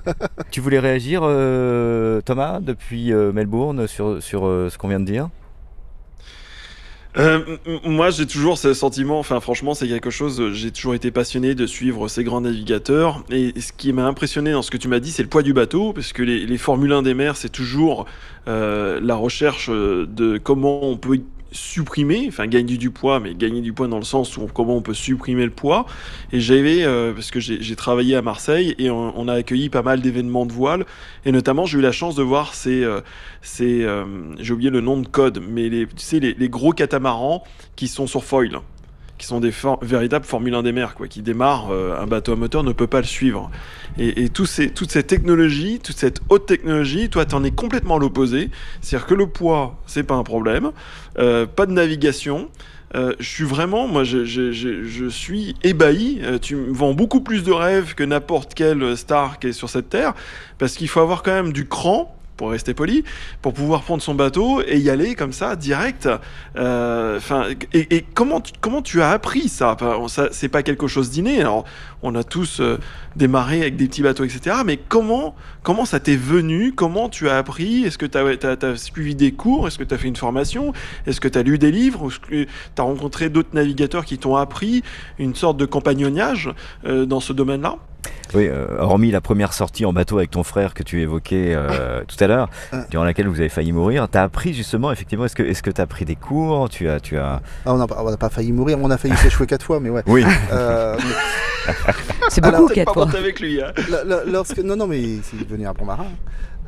Tu 0.50 0.60
voulais 0.60 0.78
réagir, 0.78 1.20
euh, 1.24 2.20
Thomas, 2.20 2.60
depuis 2.60 3.12
euh, 3.12 3.32
Melbourne, 3.32 3.86
sur, 3.86 4.22
sur 4.22 4.46
euh, 4.46 4.68
ce 4.70 4.78
qu'on 4.78 4.88
vient 4.88 5.00
de 5.00 5.04
dire? 5.06 5.28
Euh, 7.18 7.56
moi, 7.82 8.10
j'ai 8.10 8.26
toujours 8.26 8.58
ce 8.58 8.74
sentiment, 8.74 9.18
enfin 9.18 9.40
franchement, 9.40 9.72
c'est 9.72 9.88
quelque 9.88 10.10
chose, 10.10 10.52
j'ai 10.52 10.70
toujours 10.70 10.92
été 10.94 11.10
passionné 11.10 11.54
de 11.54 11.66
suivre 11.66 12.08
ces 12.08 12.24
grands 12.24 12.42
navigateurs. 12.42 13.24
Et 13.30 13.58
ce 13.58 13.72
qui 13.72 13.94
m'a 13.94 14.04
impressionné 14.04 14.52
dans 14.52 14.60
ce 14.60 14.70
que 14.70 14.76
tu 14.76 14.86
m'as 14.86 15.00
dit, 15.00 15.10
c'est 15.10 15.22
le 15.22 15.28
poids 15.30 15.42
du 15.42 15.54
bateau, 15.54 15.94
parce 15.94 16.12
que 16.12 16.22
les, 16.22 16.44
les 16.44 16.58
Formule 16.58 16.92
1 16.92 17.00
des 17.00 17.14
mers, 17.14 17.38
c'est 17.38 17.48
toujours 17.48 18.04
euh, 18.48 19.00
la 19.02 19.14
recherche 19.14 19.70
de 19.70 20.36
comment 20.36 20.84
on 20.84 20.98
peut 20.98 21.20
supprimer, 21.56 22.26
enfin 22.28 22.46
gagner 22.46 22.76
du 22.76 22.90
poids, 22.90 23.20
mais 23.20 23.34
gagner 23.34 23.60
du 23.60 23.72
poids 23.72 23.88
dans 23.88 23.98
le 23.98 24.04
sens 24.04 24.36
où 24.36 24.46
comment 24.46 24.76
on 24.76 24.82
peut 24.82 24.94
supprimer 24.94 25.44
le 25.44 25.50
poids. 25.50 25.86
Et 26.32 26.40
j'avais, 26.40 26.84
euh, 26.84 27.12
parce 27.12 27.30
que 27.30 27.40
j'ai 27.40 27.76
travaillé 27.76 28.14
à 28.16 28.22
Marseille 28.22 28.74
et 28.78 28.90
on, 28.90 29.28
a 29.28 29.34
accueilli 29.34 29.68
pas 29.68 29.82
mal 29.82 30.00
d'événements 30.00 30.46
de 30.46 30.52
voile, 30.52 30.86
et 31.24 31.32
notamment 31.32 31.66
j'ai 31.66 31.78
eu 31.78 31.82
la 31.82 31.92
chance 31.92 32.14
de 32.14 32.22
voir 32.22 32.54
ces, 32.54 32.84
euh, 32.84 33.00
euh, 33.60 34.04
j'ai 34.38 34.52
oublié 34.52 34.70
le 34.70 34.80
nom 34.80 34.98
de 34.98 35.08
code, 35.08 35.42
mais 35.46 35.68
tu 35.70 35.86
sais, 35.96 36.20
les, 36.20 36.34
les 36.34 36.48
gros 36.48 36.72
catamarans 36.72 37.42
qui 37.74 37.88
sont 37.88 38.06
sur 38.06 38.22
foil, 38.22 38.60
qui 39.18 39.26
sont 39.26 39.40
des 39.40 39.52
for- 39.52 39.78
véritables 39.82 40.24
Formule 40.24 40.54
1 40.54 40.62
des 40.62 40.72
mers, 40.72 40.94
quoi, 40.94 41.08
qui 41.08 41.22
démarrent, 41.22 41.70
euh, 41.72 41.98
un 42.00 42.06
bateau 42.06 42.32
à 42.32 42.36
moteur 42.36 42.62
ne 42.62 42.72
peut 42.72 42.86
pas 42.86 42.98
le 43.00 43.06
suivre. 43.06 43.50
Et, 43.98 44.28
tous 44.28 44.44
ces, 44.46 44.68
toute 44.70 44.90
cette 44.90 45.06
technologie, 45.06 45.80
toute 45.82 45.96
cette 45.96 46.20
haute 46.28 46.44
technologie, 46.46 47.08
toi, 47.08 47.24
t'en 47.24 47.42
es 47.44 47.50
complètement 47.50 47.96
à 47.96 47.98
l'opposé. 47.98 48.50
C'est-à-dire 48.82 49.06
que 49.06 49.14
le 49.14 49.26
poids, 49.26 49.78
c'est 49.86 50.02
pas 50.02 50.14
un 50.16 50.22
problème, 50.22 50.70
euh, 51.18 51.46
pas 51.46 51.64
de 51.66 51.72
navigation. 51.72 52.50
Euh, 52.94 53.14
je 53.18 53.28
suis 53.28 53.44
vraiment, 53.44 53.88
moi, 53.88 54.04
je, 54.04 54.24
je- 54.24 54.52
je- 54.52 55.08
suis 55.08 55.54
ébahi. 55.64 56.20
Tu 56.42 56.56
me 56.56 56.72
vends 56.72 56.92
beaucoup 56.94 57.20
plus 57.20 57.42
de 57.42 57.52
rêves 57.52 57.94
que 57.94 58.04
n'importe 58.04 58.54
quelle 58.54 58.96
star 58.96 59.38
qui 59.38 59.48
est 59.48 59.52
sur 59.52 59.68
cette 59.70 59.88
terre, 59.88 60.14
parce 60.58 60.74
qu'il 60.74 60.88
faut 60.88 61.00
avoir 61.00 61.22
quand 61.22 61.32
même 61.32 61.52
du 61.52 61.66
cran, 61.66 62.15
pour 62.36 62.50
rester 62.50 62.74
poli, 62.74 63.04
pour 63.42 63.54
pouvoir 63.54 63.82
prendre 63.82 64.02
son 64.02 64.14
bateau 64.14 64.62
et 64.66 64.78
y 64.78 64.90
aller 64.90 65.14
comme 65.14 65.32
ça, 65.32 65.56
direct. 65.56 66.08
Euh, 66.56 67.20
et, 67.72 67.96
et 67.96 68.04
comment, 68.14 68.40
tu, 68.40 68.52
comment 68.60 68.82
tu 68.82 69.02
as 69.02 69.10
appris 69.10 69.48
ça, 69.48 69.76
ça 70.08 70.28
C'est 70.32 70.48
pas 70.48 70.62
quelque 70.62 70.86
chose 70.86 71.10
d'inné. 71.10 71.40
Alors, 71.40 71.64
on 72.06 72.14
a 72.14 72.24
tous 72.24 72.60
euh, 72.60 72.78
démarré 73.16 73.60
avec 73.60 73.76
des 73.76 73.86
petits 73.88 74.02
bateaux, 74.02 74.24
etc. 74.24 74.56
Mais 74.64 74.76
comment, 74.76 75.34
comment 75.62 75.84
ça 75.84 76.00
t'est 76.00 76.16
venu? 76.16 76.72
Comment 76.72 77.08
tu 77.08 77.28
as 77.28 77.36
appris? 77.36 77.84
Est-ce 77.84 77.98
que 77.98 78.06
tu 78.06 78.16
as, 78.18 78.76
suivi 78.76 79.14
des 79.14 79.32
cours? 79.32 79.66
Est-ce 79.66 79.78
que 79.78 79.84
tu 79.84 79.94
as 79.94 79.98
fait 79.98 80.08
une 80.08 80.16
formation? 80.16 80.72
Est-ce 81.06 81.20
que 81.20 81.28
tu 81.28 81.38
as 81.38 81.42
lu 81.42 81.58
des 81.58 81.70
livres? 81.70 82.08
Est-ce 82.10 82.20
que 82.20 82.44
tu 82.44 82.48
as 82.78 82.82
rencontré 82.82 83.28
d'autres 83.28 83.54
navigateurs 83.54 84.04
qui 84.04 84.18
t'ont 84.18 84.36
appris 84.36 84.82
une 85.18 85.34
sorte 85.34 85.56
de 85.56 85.66
compagnonnage 85.66 86.50
euh, 86.84 87.06
dans 87.06 87.20
ce 87.20 87.32
domaine-là? 87.32 87.76
Oui, 88.34 88.46
euh, 88.48 88.66
hormis 88.78 89.10
la 89.10 89.20
première 89.20 89.52
sortie 89.52 89.84
en 89.84 89.92
bateau 89.92 90.18
avec 90.18 90.30
ton 90.30 90.42
frère 90.44 90.74
que 90.74 90.82
tu 90.82 91.00
évoquais 91.00 91.54
euh, 91.54 92.02
tout 92.08 92.22
à 92.22 92.26
l'heure, 92.26 92.48
Ah. 92.72 92.84
durant 92.90 93.04
laquelle 93.04 93.26
vous 93.28 93.40
avez 93.40 93.48
failli 93.48 93.72
mourir, 93.72 94.08
tu 94.10 94.18
as 94.18 94.22
appris 94.22 94.52
justement, 94.52 94.92
effectivement, 94.92 95.24
est-ce 95.24 95.34
que 95.62 95.70
tu 95.70 95.80
as 95.80 95.86
pris 95.86 96.04
des 96.04 96.16
cours? 96.16 96.68
Tu 96.68 96.88
as, 96.88 97.00
tu 97.00 97.16
as... 97.18 97.40
Ah, 97.64 97.74
on 97.74 97.78
n'a 97.78 97.86
pas, 97.86 98.02
on 98.04 98.10
n'a 98.10 98.16
pas 98.16 98.28
failli 98.28 98.52
mourir, 98.52 98.78
on 98.80 98.90
a 98.90 98.96
failli 98.98 99.16
s'échouer 99.16 99.46
quatre 99.46 99.64
fois, 99.64 99.80
mais 99.80 99.90
ouais. 99.90 100.02
Oui, 100.06 100.24
Euh, 100.52 100.96
mais 101.66 101.72
C'est 102.30 102.40
beaucoup, 102.58 102.68
fois. 102.94 103.06
monter 103.06 103.18
avec 103.18 103.40
lui. 103.40 103.60
hein. 103.62 103.72
lo- 103.90 104.04
lo- 104.08 104.30
lorsque, 104.32 104.58
non, 104.58 104.76
non, 104.76 104.86
mais 104.86 105.02
c'est 105.22 105.38
devenu 105.46 105.66
un 105.66 105.72
bon 105.72 105.84
marin. 105.84 106.06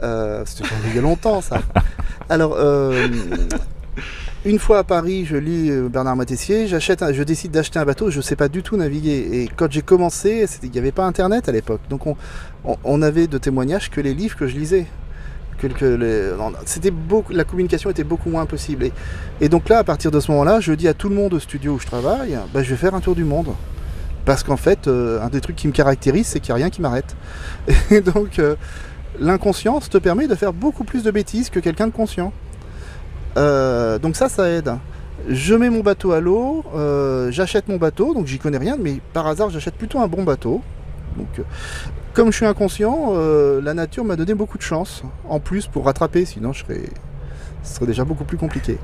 Euh, 0.03 0.43
C'était 0.47 0.69
il 0.91 0.97
y 0.97 0.99
a 0.99 1.03
longtemps, 1.03 1.41
ça. 1.41 1.61
Alors, 2.29 2.55
euh, 2.57 3.09
une 4.45 4.59
fois 4.59 4.79
à 4.79 4.85
Paris, 4.85 5.25
je 5.27 5.37
lis 5.37 5.71
euh, 5.71 5.89
Bernard 5.89 6.15
Moitessier, 6.17 6.67
j'achète, 6.69 7.03
un- 7.03 7.13
je 7.13 7.23
décide 7.23 7.51
d'acheter 7.51 7.79
un 7.79 7.85
bateau, 7.85 8.11
je 8.11 8.19
ne 8.19 8.23
sais 8.23 8.37
pas 8.37 8.49
du 8.49 8.63
tout 8.63 8.77
naviguer. 8.77 9.29
Et 9.43 9.51
quand 9.55 9.71
j'ai 9.71 9.83
commencé, 9.83 10.47
c'était- 10.47 10.69
il 10.69 10.73
n'y 10.73 10.79
avait 10.79 10.93
pas 10.93 11.05
Internet 11.05 11.49
à 11.49 11.53
l'époque, 11.53 11.81
donc 11.91 12.07
on, 12.07 12.17
on, 12.65 12.77
on 12.85 13.03
avait 13.03 13.27
de 13.27 13.39
témoignages 13.39 13.91
que 13.91 14.01
les 14.01 14.15
livres 14.15 14.37
que 14.37 14.47
je 14.47 14.57
lisais. 14.57 14.87
C'était 16.67 16.93
beaucoup, 16.93 17.33
la 17.33 17.43
communication 17.43 17.91
était 17.91 18.05
beaucoup 18.05 18.31
moins 18.31 18.47
possible. 18.47 18.85
Et, 18.85 18.93
et 19.41 19.49
donc 19.49 19.69
là, 19.69 19.79
à 19.79 19.85
partir 19.85 20.13
de 20.13 20.21
ce 20.21 20.31
moment-là, 20.31 20.61
je 20.61 20.73
dis 20.73 20.87
à 20.87 20.95
tout 20.95 21.09
le 21.09 21.17
monde 21.17 21.35
au 21.35 21.41
studio 21.41 21.73
où 21.73 21.79
je 21.81 21.87
travaille, 21.87 22.39
bah, 22.55 22.63
je 22.63 22.71
vais 22.71 22.77
faire 22.77 22.95
un 22.95 23.01
tour 23.01 23.17
du 23.17 23.25
monde. 23.25 23.49
Parce 24.29 24.43
qu'en 24.43 24.59
fait, 24.59 24.89
euh, 24.89 25.23
un 25.23 25.31
des 25.31 25.41
trucs 25.41 25.57
qui 25.57 25.69
me 25.69 25.73
caractérise, 25.73 26.27
c'est 26.27 26.39
qu'il 26.39 26.53
n'y 26.55 26.61
a 26.61 26.63
rien 26.63 26.69
qui 26.69 26.83
m'arrête. 26.83 27.17
Et 27.91 28.03
donc, 28.03 28.39
euh, 28.39 28.57
l'inconscience 29.19 29.89
te 29.89 29.97
permet 29.97 30.29
de 30.29 30.35
faire 30.35 30.53
beaucoup 30.53 30.85
plus 30.85 31.03
de 31.03 31.11
bêtises 31.11 31.49
que 31.49 31.61
quelqu'un 31.61 31.87
de 31.87 31.93
conscient. 31.93 32.35
Euh, 33.39 33.99
donc 33.99 34.17
ça, 34.17 34.29
ça 34.29 34.51
aide. 34.51 34.75
Je 35.31 35.55
mets 35.55 35.71
mon 35.71 35.81
bateau 35.81 36.13
à 36.13 36.21
l'eau, 36.21 36.63
j'achète 37.31 37.69
mon 37.69 37.79
bateau, 37.79 38.13
donc 38.13 38.27
j'y 38.27 38.39
connais 38.39 38.59
rien, 38.59 38.77
mais 38.79 39.01
par 39.15 39.27
hasard, 39.27 39.49
j'achète 39.49 39.77
plutôt 39.77 39.99
un 39.99 40.09
bon 40.09 40.25
bateau. 40.25 40.61
Donc, 41.17 41.41
comme 42.13 42.31
je 42.31 42.37
suis 42.37 42.47
inconscient, 42.47 43.15
la 43.63 43.73
nature 43.73 44.05
m'a 44.05 44.17
donné 44.17 44.35
beaucoup 44.35 44.59
de 44.59 44.63
chance. 44.63 45.05
En 45.27 45.41
plus, 45.41 45.69
pour 45.69 45.87
rattraper, 45.87 46.27
sinon 46.27 46.53
ce 46.53 46.65
serait 47.63 47.87
déjà 47.87 48.05
beaucoup 48.05 48.25
plus 48.25 48.37
compliqué. 48.37 48.77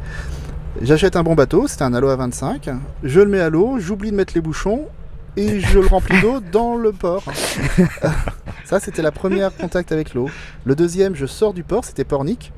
J'achète 0.80 1.16
un 1.16 1.22
bon 1.22 1.34
bateau, 1.34 1.68
c'était 1.68 1.84
un 1.84 1.92
Aloha 1.92 2.16
25, 2.16 2.70
je 3.03 3.20
le 3.20 3.28
mets 3.28 3.40
à 3.40 3.51
l'eau, 3.51 3.76
j'oublie 3.78 4.11
de 4.11 4.16
mettre 4.16 4.32
les 4.34 4.40
bouchons 4.40 4.88
et 5.37 5.61
je 5.61 5.78
le 5.80 5.87
remplis 5.87 6.20
d'eau 6.20 6.41
dans 6.41 6.76
le 6.76 6.93
port. 6.93 7.24
Ça, 8.64 8.80
c'était 8.80 9.03
la 9.03 9.12
première 9.12 9.55
contact 9.57 9.93
avec 9.93 10.14
l'eau. 10.14 10.28
Le 10.64 10.74
deuxième, 10.74 11.14
je 11.14 11.26
sors 11.26 11.53
du 11.53 11.62
port, 11.64 11.85
c'était 11.85 12.05
Pornic. 12.05 12.53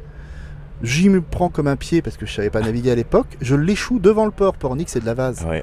J'y 0.82 1.08
me 1.08 1.22
prends 1.22 1.48
comme 1.48 1.68
un 1.68 1.76
pied 1.76 2.02
parce 2.02 2.18
que 2.18 2.26
je 2.26 2.34
savais 2.34 2.50
pas 2.50 2.60
naviguer 2.60 2.90
à 2.90 2.94
l'époque. 2.94 3.26
Je 3.40 3.56
l'échoue 3.56 3.98
devant 3.98 4.26
le 4.26 4.30
port. 4.30 4.52
Pornic, 4.54 4.90
c'est 4.90 5.00
de 5.00 5.06
la 5.06 5.14
vase. 5.14 5.40
ouais, 5.44 5.62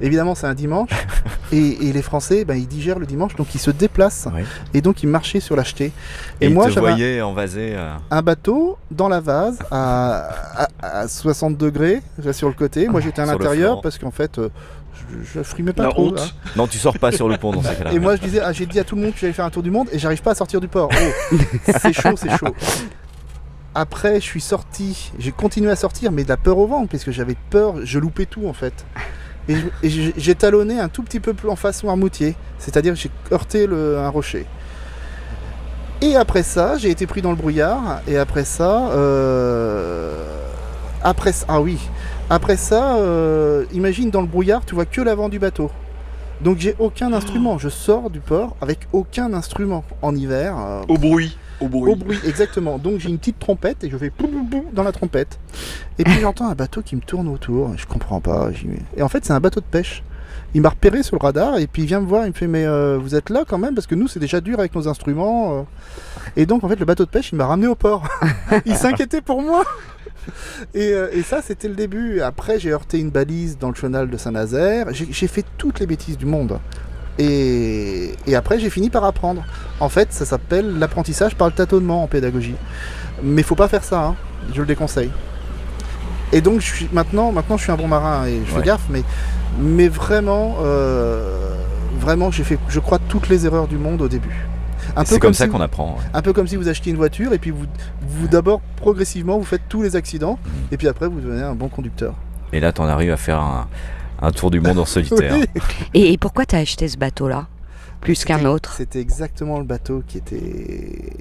Évidemment, 0.00 0.34
c'est 0.34 0.46
un 0.46 0.54
dimanche. 0.54 0.88
et, 1.52 1.86
et 1.88 1.92
les 1.92 2.00
Français, 2.00 2.46
ben, 2.46 2.54
ils 2.54 2.66
digèrent 2.66 2.98
le 2.98 3.04
dimanche, 3.04 3.36
donc 3.36 3.54
ils 3.54 3.58
se 3.60 3.70
déplacent. 3.70 4.26
Ouais. 4.34 4.44
Et 4.72 4.80
donc, 4.80 5.02
ils 5.02 5.08
marchaient 5.08 5.40
sur 5.40 5.54
l'acheté. 5.54 5.92
Et, 6.40 6.46
Et, 6.46 6.48
moi, 6.48 6.70
j'avais 6.70 6.92
un- 6.92 6.96
euh, 7.74 7.94
un 8.10 8.22
bateau 8.22 8.78
dans 8.90 9.08
la 9.10 9.20
vase 9.20 9.58
à, 9.70 10.30
à- 10.80 11.00
à 11.00 11.08
60 11.08 11.58
degrés 11.58 12.00
sur 12.32 12.48
le 12.48 12.54
côté. 12.54 12.88
Moi, 12.88 13.02
j'étais 13.02 13.20
à 13.20 13.26
l'intérieur 13.26 13.82
parce 13.82 13.98
qu'en 13.98 14.10
fait, 14.12 14.38
euh, 14.38 14.48
je, 15.22 15.42
frimais 15.42 15.72
pas 15.72 15.84
La 15.84 15.88
trop. 15.90 16.08
honte. 16.08 16.16
là. 16.16 16.24
Non, 16.56 16.66
tu 16.66 16.78
sors 16.78 16.98
pas 16.98 17.12
sur 17.12 17.28
le 17.28 17.36
pont 17.36 17.52
dans 17.52 17.62
ces 17.62 17.74
cas-là. 17.76 17.92
Et 17.92 17.98
moi, 17.98 18.16
je 18.16 18.22
disais, 18.22 18.40
ah, 18.40 18.52
j'ai 18.52 18.66
dit 18.66 18.78
à 18.80 18.84
tout 18.84 18.96
le 18.96 19.02
monde 19.02 19.12
que 19.12 19.18
j'allais 19.20 19.32
faire 19.32 19.44
un 19.44 19.50
tour 19.50 19.62
du 19.62 19.70
monde 19.70 19.88
et 19.92 19.98
j'arrive 19.98 20.22
pas 20.22 20.32
à 20.32 20.34
sortir 20.34 20.60
du 20.60 20.68
port. 20.68 20.90
Oh, 20.92 21.36
c'est 21.80 21.92
chaud, 21.92 22.14
c'est 22.16 22.30
chaud. 22.36 22.54
Après, 23.74 24.16
je 24.16 24.24
suis 24.24 24.40
sorti, 24.40 25.10
j'ai 25.18 25.32
continué 25.32 25.70
à 25.70 25.76
sortir, 25.76 26.12
mais 26.12 26.22
de 26.24 26.28
la 26.28 26.36
peur 26.36 26.58
au 26.58 26.66
ventre, 26.66 26.88
parce 26.90 27.02
que 27.04 27.10
j'avais 27.10 27.36
peur, 27.50 27.74
je 27.84 27.98
loupais 27.98 28.26
tout 28.26 28.46
en 28.46 28.52
fait. 28.52 28.86
Et, 29.48 29.56
j'ai- 29.82 30.34
talonné 30.36 30.78
un 30.80 30.88
tout 30.88 31.02
petit 31.02 31.20
peu 31.20 31.34
plus 31.34 31.48
en 31.50 31.56
face 31.56 31.82
Noirmoutier, 31.82 32.34
c'est-à-dire 32.58 32.94
que 32.94 32.98
j'ai 33.00 33.10
heurté 33.32 33.66
le- 33.66 33.98
un 33.98 34.08
rocher. 34.08 34.46
Et 36.00 36.16
après 36.16 36.42
ça, 36.42 36.78
j'ai 36.78 36.90
été 36.90 37.06
pris 37.06 37.20
dans 37.20 37.30
le 37.30 37.36
brouillard, 37.36 38.00
et 38.06 38.16
après 38.16 38.44
ça, 38.44 38.88
euh, 38.92 40.24
après 41.02 41.32
ça, 41.32 41.44
ah 41.48 41.60
oui, 41.60 41.78
après 42.30 42.56
ça, 42.56 42.96
euh, 42.96 43.64
imagine 43.72 44.10
dans 44.10 44.20
le 44.22 44.26
brouillard, 44.26 44.64
tu 44.64 44.74
vois 44.74 44.86
que 44.86 45.00
l'avant 45.00 45.28
du 45.28 45.38
bateau. 45.38 45.70
Donc 46.40 46.58
j'ai 46.58 46.74
aucun 46.78 47.12
instrument, 47.12 47.58
je 47.58 47.68
sors 47.68 48.10
du 48.10 48.20
port 48.20 48.56
avec 48.60 48.80
aucun 48.92 49.32
instrument 49.34 49.84
en 50.02 50.14
hiver. 50.16 50.56
euh, 50.58 50.82
Au 50.88 50.98
bruit. 50.98 51.36
Au 51.60 51.68
bruit. 51.68 51.92
au 51.92 51.96
bruit, 51.96 52.18
exactement. 52.26 52.78
Donc 52.78 52.98
j'ai 52.98 53.08
une 53.08 53.18
petite 53.18 53.38
trompette 53.38 53.84
et 53.84 53.90
je 53.90 53.96
fais 53.96 54.10
pou, 54.10 54.26
pou 54.26 54.64
dans 54.72 54.82
la 54.82 54.90
trompette. 54.92 55.38
Et 55.98 56.04
puis 56.04 56.18
j'entends 56.20 56.48
un 56.48 56.54
bateau 56.54 56.82
qui 56.82 56.96
me 56.96 57.00
tourne 57.00 57.28
autour. 57.28 57.70
Je 57.76 57.86
comprends 57.86 58.20
pas. 58.20 58.48
Et 58.96 59.02
en 59.02 59.08
fait, 59.08 59.24
c'est 59.24 59.32
un 59.32 59.40
bateau 59.40 59.60
de 59.60 59.66
pêche. 59.66 60.02
Il 60.54 60.60
m'a 60.62 60.68
repéré 60.68 61.02
sur 61.02 61.16
le 61.16 61.22
radar 61.22 61.58
et 61.58 61.66
puis 61.66 61.82
il 61.82 61.86
vient 61.86 62.00
me 62.00 62.06
voir, 62.06 62.24
il 62.24 62.28
me 62.28 62.32
fait 62.34 62.46
mais 62.46 62.64
euh, 62.64 62.96
vous 63.00 63.14
êtes 63.14 63.28
là 63.28 63.44
quand 63.46 63.58
même 63.58 63.74
parce 63.74 63.86
que 63.88 63.94
nous 63.96 64.06
c'est 64.08 64.20
déjà 64.20 64.40
dur 64.40 64.58
avec 64.60 64.74
nos 64.74 64.86
instruments. 64.88 65.58
euh. 65.58 65.62
Et 66.36 66.46
donc 66.46 66.62
en 66.64 66.68
fait 66.68 66.76
le 66.78 66.84
bateau 66.84 67.04
de 67.04 67.10
pêche 67.10 67.30
il 67.32 67.36
m'a 67.36 67.46
ramené 67.46 67.66
au 67.66 67.74
port. 67.74 68.06
il 68.64 68.76
s'inquiétait 68.76 69.20
pour 69.20 69.42
moi. 69.42 69.64
Et, 70.72 70.92
euh, 70.92 71.08
et 71.12 71.22
ça 71.22 71.42
c'était 71.42 71.68
le 71.68 71.74
début. 71.74 72.20
Après 72.20 72.58
j'ai 72.60 72.70
heurté 72.72 72.98
une 72.98 73.10
balise 73.10 73.58
dans 73.58 73.68
le 73.68 73.74
chenal 73.74 74.08
de 74.08 74.16
Saint-Nazaire. 74.16 74.86
J'ai 74.92 75.26
fait 75.26 75.44
toutes 75.58 75.80
les 75.80 75.86
bêtises 75.86 76.16
du 76.16 76.26
monde. 76.26 76.58
Et, 77.18 78.12
et 78.26 78.34
après 78.36 78.58
j'ai 78.58 78.70
fini 78.70 78.90
par 78.90 79.04
apprendre. 79.04 79.44
En 79.80 79.88
fait 79.88 80.12
ça 80.12 80.24
s'appelle 80.24 80.78
l'apprentissage 80.78 81.34
par 81.34 81.48
le 81.48 81.52
tâtonnement 81.52 82.02
en 82.04 82.06
pédagogie. 82.06 82.56
Mais 83.22 83.42
faut 83.42 83.54
pas 83.56 83.68
faire 83.68 83.84
ça, 83.84 84.04
hein. 84.04 84.16
je 84.52 84.60
le 84.60 84.66
déconseille. 84.66 85.10
Et 86.34 86.40
donc 86.42 86.60
je 86.60 86.66
suis, 86.66 86.88
maintenant, 86.92 87.32
maintenant 87.32 87.56
je 87.56 87.62
suis 87.62 87.72
un 87.72 87.76
bon 87.76 87.88
marin 87.88 88.26
et 88.26 88.40
je 88.44 88.50
fais 88.50 88.58
Ouais. 88.58 88.64
gaffe, 88.64 88.84
mais, 88.90 89.02
mais 89.60 89.88
vraiment, 89.88 90.56
euh, 90.62 91.56
vraiment 91.98 92.30
j'ai 92.30 92.44
fait, 92.44 92.58
je 92.68 92.80
crois, 92.80 92.98
toutes 92.98 93.28
les 93.28 93.46
erreurs 93.46 93.68
du 93.68 93.78
monde 93.78 94.02
au 94.02 94.08
début. 94.08 94.34
Un 94.96 95.04
C'est 95.04 95.18
comme 95.18 95.32
ça 95.32 95.44
si 95.46 95.50
qu'on 95.50 95.60
apprend. 95.60 95.92
ouais. 95.94 96.02
un 96.12 96.20
peu 96.22 96.32
comme 96.32 96.46
si 96.46 96.56
vous 96.56 96.68
achetiez 96.68 96.90
une 96.92 96.98
voiture 96.98 97.32
et 97.32 97.38
puis 97.38 97.50
vous, 97.50 97.64
vous 98.06 98.28
d'abord 98.28 98.60
progressivement 98.76 99.38
vous 99.38 99.44
faites 99.44 99.62
tous 99.68 99.82
les 99.82 99.96
accidents 99.96 100.38
Mhm. 100.44 100.50
et 100.72 100.76
puis 100.76 100.88
après 100.88 101.06
vous 101.08 101.20
devenez 101.20 101.42
un 101.42 101.54
bon 101.54 101.68
conducteur. 101.68 102.14
Et 102.52 102.60
là, 102.60 102.72
t'en 102.72 102.84
arrives 102.86 103.10
à 103.12 103.16
faire 103.16 103.40
un, 103.40 103.66
un 104.20 104.30
tour 104.30 104.50
du 104.50 104.60
monde 104.60 104.78
en 104.78 104.84
solitaire. 104.84 105.36
Oui. 105.36 105.46
Et, 105.94 106.12
et 106.12 106.18
pourquoi 106.18 106.44
t'as 106.46 106.58
acheté 106.58 106.86
ce 106.88 106.96
bateau-là 106.98 107.46
Plus 108.00 108.24
qu'un 108.24 108.44
autre? 108.44 108.74
C'était 108.76 109.00
exactement 109.00 109.58
le 109.58 109.64
bateau 109.64 110.02
qui 110.06 110.18
était, 110.18 111.16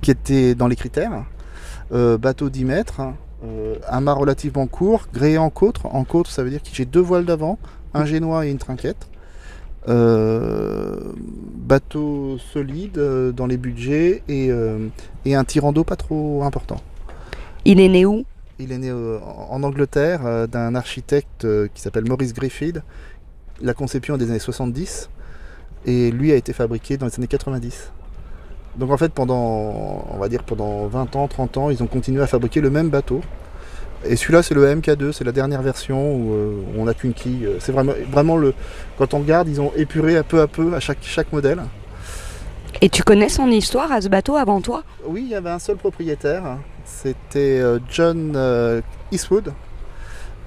qui 0.00 0.10
était 0.10 0.54
dans 0.54 0.68
les 0.68 0.76
critères. 0.76 1.24
Euh, 1.92 2.16
bateau 2.16 2.48
10 2.48 2.64
mètres, 2.64 3.00
euh, 3.44 3.76
un 3.88 4.00
mât 4.00 4.14
relativement 4.14 4.66
court, 4.66 5.06
gréé 5.12 5.38
en 5.38 5.50
côte. 5.50 5.78
En 5.84 6.04
côte, 6.04 6.28
ça 6.28 6.42
veut 6.42 6.50
dire 6.50 6.62
que 6.62 6.68
j'ai 6.72 6.84
deux 6.84 7.00
voiles 7.00 7.24
d'avant, 7.24 7.58
un 7.92 8.04
génois 8.04 8.46
et 8.46 8.50
une 8.50 8.58
trinquette. 8.58 9.08
Euh, 9.86 11.12
bateau 11.14 12.38
solide 12.38 12.96
euh, 12.96 13.32
dans 13.32 13.46
les 13.46 13.58
budgets 13.58 14.22
et, 14.28 14.50
et 15.24 15.34
un 15.34 15.44
tirant 15.44 15.72
d'eau 15.72 15.84
pas 15.84 15.96
trop 15.96 16.42
important. 16.44 16.80
Il 17.64 17.80
est 17.80 17.88
né 17.88 18.06
où? 18.06 18.24
Il 18.58 18.70
est 18.70 18.78
né 18.78 18.92
en 18.92 19.62
Angleterre 19.62 20.46
d'un 20.48 20.74
architecte 20.74 21.46
qui 21.74 21.80
s'appelle 21.80 22.04
Maurice 22.06 22.32
Griffith. 22.32 22.80
La 23.60 23.74
conception 23.74 24.14
est 24.14 24.18
des 24.18 24.30
années 24.30 24.38
70 24.38 25.08
et 25.86 26.10
lui 26.10 26.32
a 26.32 26.36
été 26.36 26.52
fabriqué 26.52 26.96
dans 26.96 27.06
les 27.06 27.14
années 27.16 27.26
90. 27.26 27.90
Donc 28.76 28.90
en 28.90 28.96
fait 28.96 29.12
pendant 29.12 30.04
on 30.10 30.18
va 30.18 30.28
dire 30.28 30.42
pendant 30.42 30.86
20 30.86 31.16
ans, 31.16 31.28
30 31.28 31.56
ans, 31.58 31.70
ils 31.70 31.82
ont 31.82 31.86
continué 31.86 32.22
à 32.22 32.26
fabriquer 32.26 32.60
le 32.60 32.70
même 32.70 32.88
bateau. 32.88 33.20
Et 34.04 34.16
celui-là 34.16 34.42
c'est 34.42 34.54
le 34.54 34.66
MK2, 34.74 35.12
c'est 35.12 35.24
la 35.24 35.32
dernière 35.32 35.62
version 35.62 36.14
où 36.14 36.32
euh, 36.32 36.62
on 36.76 36.84
n'a 36.84 36.94
qu'une 36.94 37.14
quille. 37.14 37.48
C'est 37.60 37.72
vraiment, 37.72 37.92
vraiment 38.10 38.36
le. 38.36 38.54
Quand 38.98 39.14
on 39.14 39.20
regarde, 39.20 39.48
ils 39.48 39.60
ont 39.60 39.72
épuré 39.76 40.16
à 40.16 40.22
peu 40.22 40.40
à 40.40 40.46
peu 40.46 40.74
à 40.74 40.80
chaque, 40.80 40.98
chaque 41.02 41.32
modèle. 41.32 41.62
Et 42.80 42.88
tu 42.88 43.02
connais 43.02 43.28
son 43.28 43.48
histoire 43.48 43.90
à 43.92 44.00
ce 44.00 44.08
bateau 44.08 44.36
avant 44.36 44.60
toi? 44.60 44.82
Oui, 45.06 45.22
il 45.24 45.30
y 45.30 45.34
avait 45.34 45.50
un 45.50 45.58
seul 45.58 45.76
propriétaire. 45.76 46.42
C'était 46.84 47.60
euh, 47.60 47.78
John 47.90 48.34
euh, 48.36 48.80
Eastwood, 49.10 49.52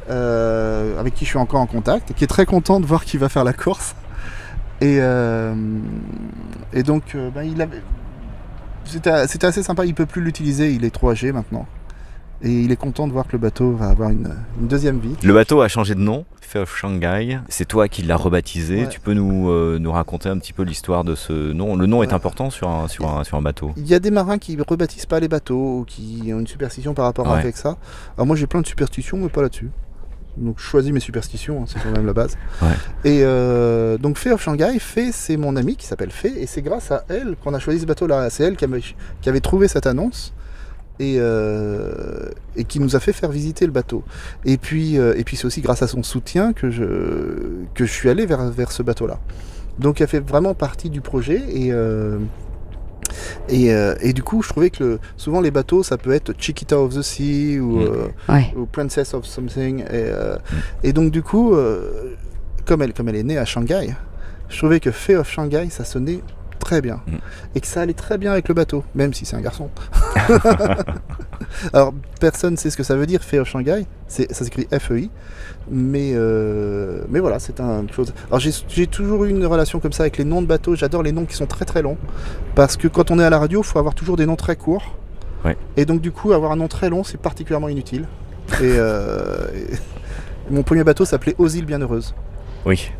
euh, 0.09 0.99
avec 0.99 1.15
qui 1.15 1.25
je 1.25 1.29
suis 1.29 1.39
encore 1.39 1.61
en 1.61 1.65
contact, 1.65 2.11
et 2.11 2.13
qui 2.13 2.23
est 2.23 2.27
très 2.27 2.45
content 2.45 2.79
de 2.79 2.85
voir 2.85 3.05
qu'il 3.05 3.19
va 3.19 3.29
faire 3.29 3.43
la 3.43 3.53
course. 3.53 3.95
Et, 4.81 4.97
euh, 4.99 5.55
et 6.73 6.83
donc, 6.83 7.15
euh, 7.15 7.29
ben, 7.31 7.43
il 7.43 7.61
avait... 7.61 7.81
c'était 8.87 9.45
assez 9.47 9.63
sympa. 9.63 9.85
Il 9.85 9.93
peut 9.93 10.05
plus 10.05 10.21
l'utiliser, 10.21 10.71
il 10.73 10.83
est 10.85 10.89
trop 10.91 11.09
âgé 11.11 11.31
maintenant. 11.31 11.65
Et 12.43 12.51
il 12.51 12.71
est 12.71 12.75
content 12.75 13.07
de 13.07 13.13
voir 13.13 13.25
que 13.25 13.31
le 13.31 13.39
bateau 13.39 13.71
va 13.71 13.87
avoir 13.89 14.09
une, 14.11 14.29
une 14.61 14.67
deuxième 14.67 14.99
vie. 14.99 15.15
Le 15.23 15.33
bateau 15.33 15.61
a 15.61 15.67
changé 15.67 15.95
de 15.95 15.99
nom, 15.99 16.23
Fair 16.39 16.67
Shanghai. 16.67 17.39
C'est 17.49 17.65
toi 17.65 17.87
qui 17.87 18.03
l'as 18.03 18.15
rebaptisé. 18.15 18.81
Ouais. 18.83 18.89
Tu 18.89 18.99
peux 18.99 19.13
nous, 19.13 19.49
euh, 19.49 19.79
nous 19.81 19.91
raconter 19.91 20.29
un 20.29 20.37
petit 20.37 20.53
peu 20.53 20.61
l'histoire 20.61 21.03
de 21.03 21.15
ce 21.15 21.51
nom? 21.51 21.75
Le 21.75 21.87
nom 21.87 22.03
est 22.03 22.13
important 22.13 22.51
sur 22.51 22.69
un, 22.69 22.87
sur 22.87 23.09
un, 23.09 23.23
sur 23.23 23.37
un 23.37 23.41
bateau. 23.41 23.71
Il 23.75 23.87
y 23.87 23.95
a 23.95 23.99
des 23.99 24.11
marins 24.11 24.37
qui 24.37 24.55
rebaptisent 24.55 25.07
pas 25.07 25.19
les 25.19 25.27
bateaux 25.27 25.79
ou 25.79 25.85
qui 25.85 26.31
ont 26.31 26.39
une 26.39 26.45
superstition 26.47 26.93
par 26.93 27.05
rapport 27.05 27.25
Ouais. 27.27 27.39
avec 27.39 27.57
ça. 27.57 27.77
Alors 28.17 28.27
moi 28.27 28.35
j'ai 28.35 28.45
plein 28.45 28.61
de 28.61 28.67
superstitions 28.67 29.17
mais 29.17 29.29
pas 29.29 29.41
là-dessus. 29.41 29.71
Donc 30.37 30.59
je 30.59 30.63
choisis 30.63 30.91
mes 30.91 30.99
superstitions, 30.99 31.63
hein, 31.63 31.65
c'est 31.67 31.81
quand 31.81 31.91
même 31.91 32.05
la 32.05 32.13
base. 32.13 32.37
Ouais. 32.61 32.69
Et 33.03 33.19
euh, 33.23 33.97
donc 33.97 34.17
Fée 34.17 34.31
of 34.31 34.41
Shanghai, 34.41 34.79
Fée 34.79 35.11
c'est 35.11 35.37
mon 35.37 35.55
amie 35.55 35.75
qui 35.75 35.85
s'appelle 35.85 36.09
Fée 36.09 36.41
et 36.41 36.47
c'est 36.47 36.63
grâce 36.63 36.91
à 36.91 37.03
elle 37.07 37.35
qu'on 37.35 37.53
a 37.53 37.59
choisi 37.59 37.81
ce 37.81 37.85
bateau-là. 37.85 38.29
C'est 38.29 38.43
elle 38.43 38.55
qui 38.55 38.65
avait, 38.65 38.81
qui 39.21 39.29
avait 39.29 39.41
trouvé 39.41 39.67
cette 39.67 39.85
annonce 39.85 40.33
et, 40.99 41.17
euh, 41.19 42.29
et 42.55 42.63
qui 42.63 42.79
nous 42.79 42.95
a 42.95 42.99
fait 42.99 43.13
faire 43.13 43.29
visiter 43.29 43.65
le 43.65 43.71
bateau. 43.71 44.03
Et 44.45 44.57
puis, 44.57 44.97
euh, 44.97 45.13
et 45.17 45.23
puis 45.23 45.35
c'est 45.37 45.45
aussi 45.45 45.61
grâce 45.61 45.83
à 45.83 45.87
son 45.87 46.01
soutien 46.01 46.53
que 46.53 46.71
je, 46.71 46.85
que 47.75 47.85
je 47.85 47.91
suis 47.91 48.09
allé 48.09 48.25
vers, 48.25 48.49
vers 48.49 48.71
ce 48.71 48.81
bateau-là. 48.81 49.19
Donc 49.77 50.01
elle 50.01 50.07
fait 50.07 50.19
vraiment 50.19 50.55
partie 50.55 50.89
du 50.89 51.01
projet 51.01 51.43
et, 51.49 51.71
et, 53.49 53.73
euh, 53.73 53.95
et 54.01 54.13
du 54.13 54.23
coup 54.23 54.41
je 54.41 54.49
trouvais 54.49 54.69
que 54.69 54.83
le- 54.83 54.99
souvent 55.17 55.41
les 55.41 55.51
bateaux 55.51 55.83
ça 55.83 55.97
peut 55.97 56.11
être 56.11 56.33
Chiquita 56.37 56.79
of 56.79 56.93
the 56.95 57.01
Sea 57.01 57.59
ou, 57.59 57.77
Mm. 57.77 57.81
euh, 57.81 58.07
Ouais. 58.33 58.53
ou 58.57 58.65
Princess 58.65 59.13
of 59.13 59.25
Something. 59.25 59.81
Et, 59.81 59.85
euh, 59.91 60.35
et 60.83 60.93
donc 60.93 61.11
du 61.11 61.21
coup, 61.23 61.53
euh, 61.55 62.13
comme, 62.65 62.81
elle, 62.81 62.93
comme 62.93 63.09
elle 63.09 63.15
est 63.15 63.23
née 63.23 63.37
à 63.37 63.45
Shanghai, 63.45 63.95
je 64.49 64.57
trouvais 64.57 64.79
que 64.79 64.91
Fée 64.91 65.15
of 65.15 65.29
Shanghai 65.29 65.67
ça 65.69 65.83
sonnait 65.85 66.19
très 66.67 66.81
bien 66.81 66.99
Mm. 67.07 67.15
et 67.55 67.59
que 67.61 67.67
ça 67.67 67.81
allait 67.81 67.93
très 67.93 68.17
bien 68.17 68.31
avec 68.33 68.47
le 68.49 68.53
bateau, 68.53 68.83
même 68.93 69.13
si 69.13 69.25
c'est 69.25 69.35
un 69.37 69.41
garçon. 69.41 69.69
Alors 71.73 71.93
personne 72.19 72.53
ne 72.53 72.57
sait 72.57 72.69
ce 72.69 72.77
que 72.77 72.83
ça 72.83 72.95
veut 72.95 73.05
dire 73.05 73.21
Fée 73.23 73.39
of 73.39 73.47
Shanghai, 73.47 73.85
c'est, 74.07 74.31
ça 74.33 74.43
s'écrit 74.43 74.67
F-E-I, 74.71 75.09
mais, 75.71 76.11
euh, 76.13 77.01
mais 77.09 77.19
voilà, 77.19 77.39
c'est 77.39 77.59
un 77.59 77.85
chose. 77.95 78.13
Alors 78.27 78.39
j'ai, 78.39 78.51
j'ai 78.67 78.87
toujours 78.87 79.23
eu 79.25 79.29
une 79.29 79.45
relation 79.45 79.79
comme 79.79 79.93
ça 79.93 80.03
avec 80.03 80.17
les 80.17 80.25
noms 80.25 80.41
de 80.41 80.47
bateaux, 80.47 80.75
j'adore 80.75 81.03
les 81.03 81.11
noms 81.11 81.25
qui 81.25 81.35
sont 81.35 81.45
très 81.45 81.65
très 81.65 81.81
longs, 81.81 81.97
parce 82.55 82.75
que 82.77 82.87
quand 82.87 83.11
on 83.11 83.19
est 83.19 83.23
à 83.23 83.29
la 83.29 83.39
radio, 83.39 83.61
il 83.61 83.65
faut 83.65 83.79
avoir 83.79 83.95
toujours 83.95 84.17
des 84.17 84.25
noms 84.25 84.35
très 84.35 84.55
courts. 84.55 84.95
Ouais. 85.45 85.55
Et 85.77 85.85
donc 85.85 86.01
du 86.01 86.11
coup, 86.11 86.33
avoir 86.33 86.51
un 86.51 86.57
nom 86.57 86.67
très 86.67 86.89
long, 86.89 87.03
c'est 87.03 87.17
particulièrement 87.19 87.69
inutile. 87.69 88.07
Et, 88.53 88.55
euh, 88.63 89.47
et- 89.55 90.53
mon 90.53 90.63
premier 90.63 90.83
bateau 90.83 91.05
s'appelait 91.05 91.35
Aux 91.37 91.47
îles 91.47 91.65
Bienheureuses. 91.65 92.13
Oui. 92.65 92.91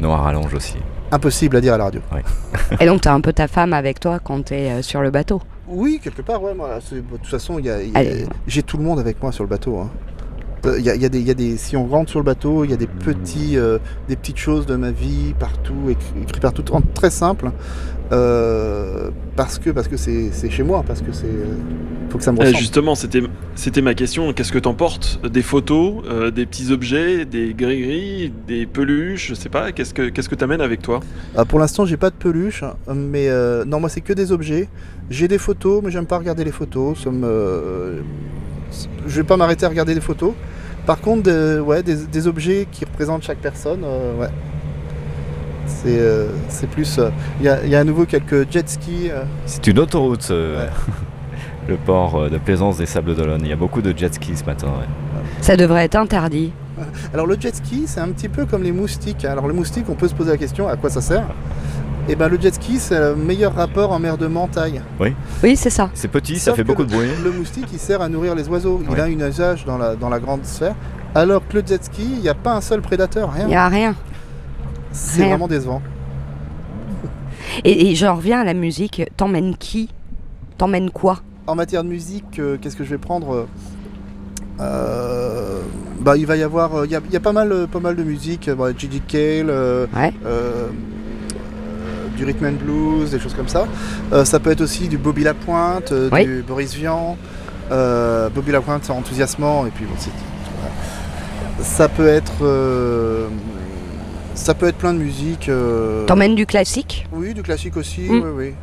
Non, 0.00 0.12
à 0.14 0.18
rallonge 0.18 0.52
aussi. 0.54 0.76
Impossible 1.12 1.56
à 1.56 1.60
dire 1.60 1.74
à 1.74 1.78
la 1.78 1.84
radio. 1.84 2.00
Et 2.80 2.86
donc 2.86 3.02
t'as 3.02 3.12
un 3.12 3.20
peu 3.20 3.32
ta 3.32 3.46
femme 3.46 3.72
avec 3.72 4.00
toi 4.00 4.18
quand 4.18 4.42
t'es 4.46 4.70
euh, 4.70 4.82
sur 4.82 5.02
le 5.02 5.10
bateau 5.10 5.40
Oui, 5.68 6.00
quelque 6.02 6.22
part, 6.22 6.42
ouais. 6.42 6.54
Moi, 6.54 6.78
de 6.90 7.00
toute 7.18 7.26
façon, 7.26 7.58
il 7.58 7.66
y 7.66 7.70
a- 7.70 7.82
il 7.82 7.92
y 7.92 7.96
a- 7.96 7.98
Allez. 7.98 8.26
j'ai 8.46 8.62
tout 8.62 8.76
le 8.78 8.82
monde 8.84 8.98
avec 8.98 9.22
moi 9.22 9.30
sur 9.30 9.44
le 9.44 9.48
bateau. 9.50 9.78
hein. 9.78 9.90
Euh, 10.64 10.76
Il 10.78 10.84
y, 10.84 10.90
a, 10.90 10.94
il 10.94 11.02
y 11.02 11.04
a 11.04 11.08
des, 11.08 11.18
il 11.20 11.26
y 11.26 11.30
a 11.30 11.34
des, 11.34 11.56
si 11.56 11.76
on 11.76 11.86
rentre 11.86 12.08
sur 12.10 12.20
le 12.20 12.24
bateau, 12.24 12.64
il 12.64 12.70
y 12.70 12.74
a 12.74 12.76
des 12.76 12.86
petits, 12.86 13.58
euh, 13.58 13.78
des 14.08 14.14
petites 14.16 14.36
choses 14.38 14.64
de 14.64 14.76
ma 14.76 14.90
vie 14.92 15.34
partout, 15.38 15.90
écrit, 15.90 16.22
écrit 16.22 16.40
partout, 16.40 16.62
très 16.94 17.10
simple, 17.10 17.50
euh, 18.12 19.10
parce 19.36 19.58
que 19.58 19.70
parce 19.70 19.88
que 19.88 19.96
c'est 19.96 20.30
c'est 20.32 20.50
chez 20.50 20.62
moi, 20.62 20.84
parce 20.86 21.00
que 21.00 21.12
c'est 21.12 21.24
euh, 21.26 21.54
faut 22.10 22.18
que 22.18 22.24
ça 22.24 22.32
me 22.32 22.38
Euh, 22.38 22.42
ressemble. 22.42 22.58
justement, 22.58 22.94
c'était 22.94 23.22
c'était 23.54 23.80
ma 23.82 23.94
question. 23.94 24.32
Qu'est-ce 24.32 24.52
que 24.52 24.58
t'emportes 24.58 25.20
Des 25.26 25.42
photos, 25.42 26.02
euh, 26.08 26.30
des 26.30 26.44
petits 26.46 26.70
objets, 26.72 27.24
des 27.24 27.54
gris-gris, 27.54 28.32
des 28.46 28.66
peluches, 28.66 29.28
je 29.28 29.34
sais 29.34 29.48
pas. 29.48 29.72
Qu'est-ce 29.72 29.94
que 29.94 30.10
qu'est-ce 30.10 30.28
que 30.28 30.34
t'amènes 30.34 30.60
avec 30.60 30.82
toi? 30.82 31.00
Pour 31.48 31.58
l'instant, 31.58 31.86
j'ai 31.86 31.96
pas 31.96 32.10
de 32.10 32.14
peluche, 32.16 32.62
mais 32.94 33.28
euh, 33.28 33.64
non, 33.64 33.80
moi 33.80 33.88
c'est 33.88 34.02
que 34.02 34.12
des 34.12 34.30
objets. 34.32 34.68
J'ai 35.10 35.28
des 35.28 35.38
photos, 35.38 35.82
mais 35.82 35.90
j'aime 35.90 36.06
pas 36.06 36.18
regarder 36.18 36.44
les 36.44 36.52
photos. 36.52 37.02
Ça 37.02 37.10
me, 37.10 38.02
je 39.06 39.16
vais 39.16 39.26
pas 39.26 39.36
m'arrêter 39.36 39.64
à 39.66 39.68
regarder 39.68 39.94
des 39.94 40.00
photos. 40.00 40.32
Par 40.86 41.00
contre, 41.00 41.22
des- 41.22 41.60
ouais, 41.60 41.82
des, 41.82 41.94
des 41.94 42.26
objets 42.26 42.66
qui 42.70 42.84
représentent 42.84 43.22
chaque 43.22 43.38
personne, 43.38 43.80
ouais. 44.18 44.28
C'est 45.82 45.98
euh, 45.98 46.28
c'est 46.48 46.68
plus. 46.68 46.98
euh, 46.98 47.10
Il 47.40 47.46
y, 47.46 47.48
a, 47.48 47.62
il 47.64 47.70
y 47.70 47.74
a 47.76 47.80
à 47.80 47.84
nouveau 47.84 48.04
quelques 48.06 48.50
jet 48.52 48.68
skis. 48.68 49.10
euh, 49.10 49.22
C'est 49.46 49.66
une 49.66 49.78
autoroute, 49.78 50.28
euh, 50.30 50.64
Ouais. 50.66 50.70
le 51.68 51.76
port 51.76 52.28
de 52.30 52.38
Plaisance 52.38 52.78
des 52.78 52.86
Sables 52.86 53.14
d'Olonne. 53.14 53.40
Il 53.42 53.48
y 53.48 53.52
a 53.52 53.56
beaucoup 53.56 53.82
de 53.82 53.96
jet 53.96 54.12
skis 54.14 54.36
ce 54.36 54.44
matin. 54.44 54.66
ouais. 54.68 55.20
Ça 55.40 55.56
devrait 55.56 55.84
être 55.84 55.96
interdit. 55.96 56.52
Alors 57.14 57.26
le 57.26 57.36
jet 57.38 57.54
ski, 57.54 57.84
c'est 57.86 58.00
un 58.00 58.08
petit 58.08 58.28
peu 58.28 58.46
comme 58.46 58.62
les 58.62 58.72
moustiques. 58.72 59.24
Alors 59.24 59.46
le 59.46 59.54
moustique, 59.54 59.84
on 59.88 59.94
peut 59.94 60.08
se 60.08 60.14
poser 60.14 60.30
la 60.30 60.36
question 60.36 60.68
à 60.68 60.76
quoi 60.76 60.90
ça 60.90 61.00
sert? 61.00 61.24
Et 62.08 62.16
ben 62.16 62.28
le 62.28 62.40
jet 62.40 62.52
ski, 62.54 62.78
c'est 62.80 62.98
le 62.98 63.14
meilleur 63.14 63.54
rapport 63.54 63.92
en 63.92 63.98
mer 64.00 64.18
de 64.18 64.26
Mentaille. 64.26 64.80
Oui, 64.98 65.56
c'est 65.56 65.70
ça. 65.70 65.90
C'est 65.94 66.08
petit, 66.08 66.38
ça 66.40 66.52
fait 66.54 66.64
beaucoup 66.64 66.82
le- 66.82 66.88
de 66.88 66.92
bruit. 66.94 67.08
Le 67.22 67.30
moustique, 67.30 67.66
il 67.72 67.78
sert 67.78 68.02
à 68.02 68.08
nourrir 68.08 68.34
les 68.34 68.48
oiseaux. 68.48 68.80
Il 68.82 68.90
Ouais. 68.90 69.00
a 69.00 69.04
un 69.04 69.28
usage 69.28 69.64
dans 69.64 69.78
la, 69.78 69.94
dans 69.94 70.08
la 70.08 70.18
grande 70.18 70.44
sphère. 70.44 70.74
Alors 71.14 71.46
que 71.46 71.58
le 71.58 71.62
jet 71.64 71.84
ski, 71.84 72.02
il 72.02 72.20
n'y 72.20 72.28
a 72.28 72.34
pas 72.34 72.54
un 72.54 72.60
seul 72.60 72.80
prédateur, 72.80 73.30
Il 73.34 73.38
rien. 73.40 73.46
n'y 73.48 73.54
a 73.54 73.68
rien. 73.68 73.94
C'est 74.92 75.26
vraiment 75.26 75.48
décevant. 75.48 75.82
Et, 77.64 77.90
et 77.90 77.94
je 77.94 78.06
reviens 78.06 78.40
à 78.40 78.44
la 78.44 78.54
musique. 78.54 79.02
T'emmènes 79.16 79.56
qui? 79.56 79.88
T'emmènes 80.58 80.90
quoi? 80.90 81.18
En 81.46 81.54
matière 81.54 81.82
de 81.84 81.88
musique, 81.88 82.38
euh, 82.38 82.56
qu'est-ce 82.60 82.76
que 82.76 82.84
je 82.84 82.90
vais 82.90 82.98
prendre 82.98 83.32
euh, 83.34 83.46
euh, 84.60 85.60
bah, 86.00 86.16
Il 86.16 86.26
va 86.26 86.36
y 86.36 86.42
avoir. 86.42 86.84
Il 86.84 86.90
y, 86.90 86.96
a, 86.96 87.00
il 87.04 87.12
y 87.12 87.16
a 87.16 87.20
pas, 87.20 87.32
mal, 87.32 87.66
pas 87.70 87.80
mal 87.80 87.96
de 87.96 88.02
musique. 88.04 88.48
bah, 88.50 88.68
Gigi 88.76 89.00
Cale, 89.00 89.50
euh, 89.50 89.86
Ouais. 89.94 90.12
euh, 90.24 90.68
euh, 90.68 92.08
du 92.16 92.24
rhythm 92.24 92.46
and 92.46 92.52
blues, 92.64 93.10
des 93.10 93.18
choses 93.18 93.34
comme 93.34 93.48
ça. 93.48 93.66
Ça 94.24 94.38
peut 94.40 94.50
être 94.50 94.60
aussi 94.62 94.88
du 94.88 94.98
Bobby 94.98 95.24
Lapointe, 95.24 95.92
Oui. 96.12 96.24
du 96.24 96.42
Boris 96.46 96.74
Vian. 96.74 97.16
Bobby 97.70 98.52
Lapointe, 98.52 98.84
c'est 98.84 98.92
enthousiasmant. 98.92 99.66
Et 99.66 99.70
puis 99.70 99.84
bon, 99.84 99.94
c'est. 99.98 100.10
voilà. 100.60 101.64
Ça 101.64 101.88
peut 101.88 102.06
être. 102.08 102.44
Ça 104.34 104.54
peut 104.54 104.66
être 104.66 104.76
plein 104.78 104.92
de 104.94 104.98
musique. 104.98 105.48
euh, 105.48 106.04
T'emmènes 106.06 106.34
du 106.34 106.46
classique 106.46 107.06
Oui, 107.12 107.34
du 107.34 107.42
classique 107.42 107.76
aussi, 107.76 108.02
Mm. 108.02 108.22
oui, 108.22 108.30
oui. 108.36 108.54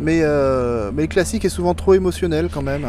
Mais, 0.00 0.20
euh, 0.22 0.90
mais 0.94 1.02
le 1.02 1.08
classique 1.08 1.44
est 1.44 1.48
souvent 1.50 1.74
trop 1.74 1.94
émotionnel 1.94 2.48
quand 2.52 2.62
même. 2.62 2.86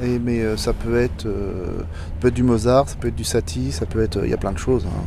Et, 0.00 0.18
mais 0.20 0.40
euh, 0.42 0.56
ça 0.56 0.72
peut 0.72 0.96
être, 1.00 1.26
euh, 1.26 1.78
ça 1.80 1.84
peut 2.20 2.28
être 2.28 2.34
du 2.34 2.44
Mozart, 2.44 2.88
ça 2.88 2.94
peut 3.00 3.08
être 3.08 3.16
du 3.16 3.24
Satie, 3.24 3.72
ça 3.72 3.86
peut 3.86 4.00
être. 4.00 4.20
Il 4.22 4.30
y 4.30 4.34
a 4.34 4.36
plein 4.36 4.52
de 4.52 4.58
choses. 4.58 4.86
hein. 4.86 5.04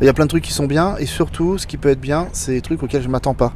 Il 0.00 0.06
y 0.06 0.08
a 0.08 0.12
plein 0.12 0.24
de 0.24 0.28
trucs 0.30 0.44
qui 0.44 0.52
sont 0.52 0.66
bien. 0.66 0.96
Et 0.98 1.06
surtout, 1.06 1.58
ce 1.58 1.66
qui 1.66 1.76
peut 1.76 1.88
être 1.88 2.00
bien, 2.00 2.28
c'est 2.32 2.52
des 2.52 2.60
trucs 2.60 2.82
auxquels 2.82 3.02
je 3.02 3.08
m'attends 3.08 3.34
pas. 3.34 3.52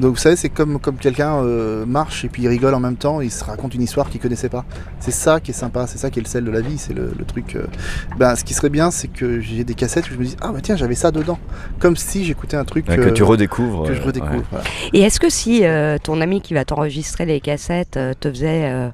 Donc 0.00 0.12
vous 0.12 0.16
savez, 0.20 0.36
c'est 0.36 0.48
comme, 0.50 0.78
comme 0.78 0.96
quelqu'un 0.96 1.36
euh, 1.36 1.86
marche 1.86 2.24
et 2.24 2.28
puis 2.28 2.42
il 2.42 2.48
rigole 2.48 2.74
en 2.74 2.80
même 2.80 2.96
temps, 2.96 3.20
il 3.22 3.30
se 3.30 3.42
raconte 3.44 3.74
une 3.74 3.82
histoire 3.82 4.10
qu'il 4.10 4.20
connaissait 4.20 4.48
pas. 4.50 4.64
C'est 5.00 5.10
ça 5.10 5.40
qui 5.40 5.52
est 5.52 5.54
sympa, 5.54 5.86
c'est 5.86 5.96
ça 5.98 6.10
qui 6.10 6.18
est 6.18 6.22
le 6.22 6.28
sel 6.28 6.44
de 6.44 6.50
la 6.50 6.60
vie, 6.60 6.76
c'est 6.78 6.92
le, 6.92 7.12
le 7.18 7.24
truc. 7.24 7.56
euh, 7.56 7.66
Ben, 8.18 8.36
ce 8.36 8.44
qui 8.44 8.52
serait 8.54 8.68
bien, 8.68 8.90
c'est 8.90 9.08
que 9.08 9.40
j'ai 9.40 9.64
des 9.64 9.74
cassettes 9.74 10.10
où 10.10 10.14
je 10.14 10.18
me 10.18 10.24
dis, 10.24 10.36
ah 10.42 10.52
bah 10.52 10.58
tiens, 10.62 10.76
j'avais 10.76 10.94
ça 10.94 11.10
dedans. 11.10 11.38
Comme 11.78 11.96
si 11.96 12.24
j'écoutais 12.24 12.56
un 12.58 12.64
truc. 12.64 12.86
Ouais, 12.88 12.96
que 12.96 13.00
euh, 13.02 13.12
tu 13.12 13.22
redécouvres. 13.22 13.86
que 13.86 13.94
je 13.94 14.02
redécouvre. 14.02 14.34
ouais. 14.34 14.42
voilà. 14.50 14.64
Et 14.92 15.00
est-ce 15.00 15.18
que 15.18 15.30
si 15.30 15.64
euh, 15.64 15.96
ton 16.02 16.20
ami 16.20 16.40
qui 16.42 16.52
va 16.54 16.64
t'enregistrer 16.66 17.24
les 17.24 17.40
cassettes 17.40 17.96
euh, 17.96 18.12
te 18.18 18.28
faisait 18.28 18.70
euh, 18.70 18.88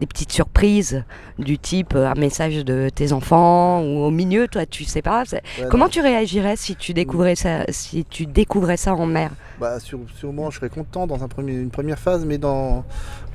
des 0.00 0.06
petites 0.06 0.32
surprises 0.32 1.04
du 1.38 1.58
type 1.58 1.94
euh, 1.94 2.06
un 2.10 2.14
message 2.14 2.64
de 2.64 2.88
tes 2.94 3.12
enfants 3.12 3.82
ou 3.82 4.04
au 4.04 4.10
milieu, 4.10 4.46
toi 4.48 4.66
tu 4.66 4.84
sais 4.84 5.02
pas 5.02 5.22
Ouais, 5.32 5.40
Comment 5.70 5.84
non. 5.86 5.90
tu 5.90 6.00
réagirais 6.00 6.56
si 6.56 6.76
tu 6.76 6.92
découvrais 6.92 7.34
ça, 7.34 7.64
si 7.70 8.04
tu 8.04 8.26
découvrais 8.26 8.76
ça 8.76 8.94
en 8.94 9.06
mer? 9.06 9.30
Bah, 9.58 9.80
sur, 9.80 10.00
Sûrement, 10.18 10.50
je 10.50 10.56
serais 10.58 10.68
content 10.68 11.06
dans 11.06 11.24
un 11.24 11.28
premier, 11.28 11.52
une 11.54 11.70
première 11.70 11.98
phase, 11.98 12.24
mais 12.26 12.36
dans 12.38 12.84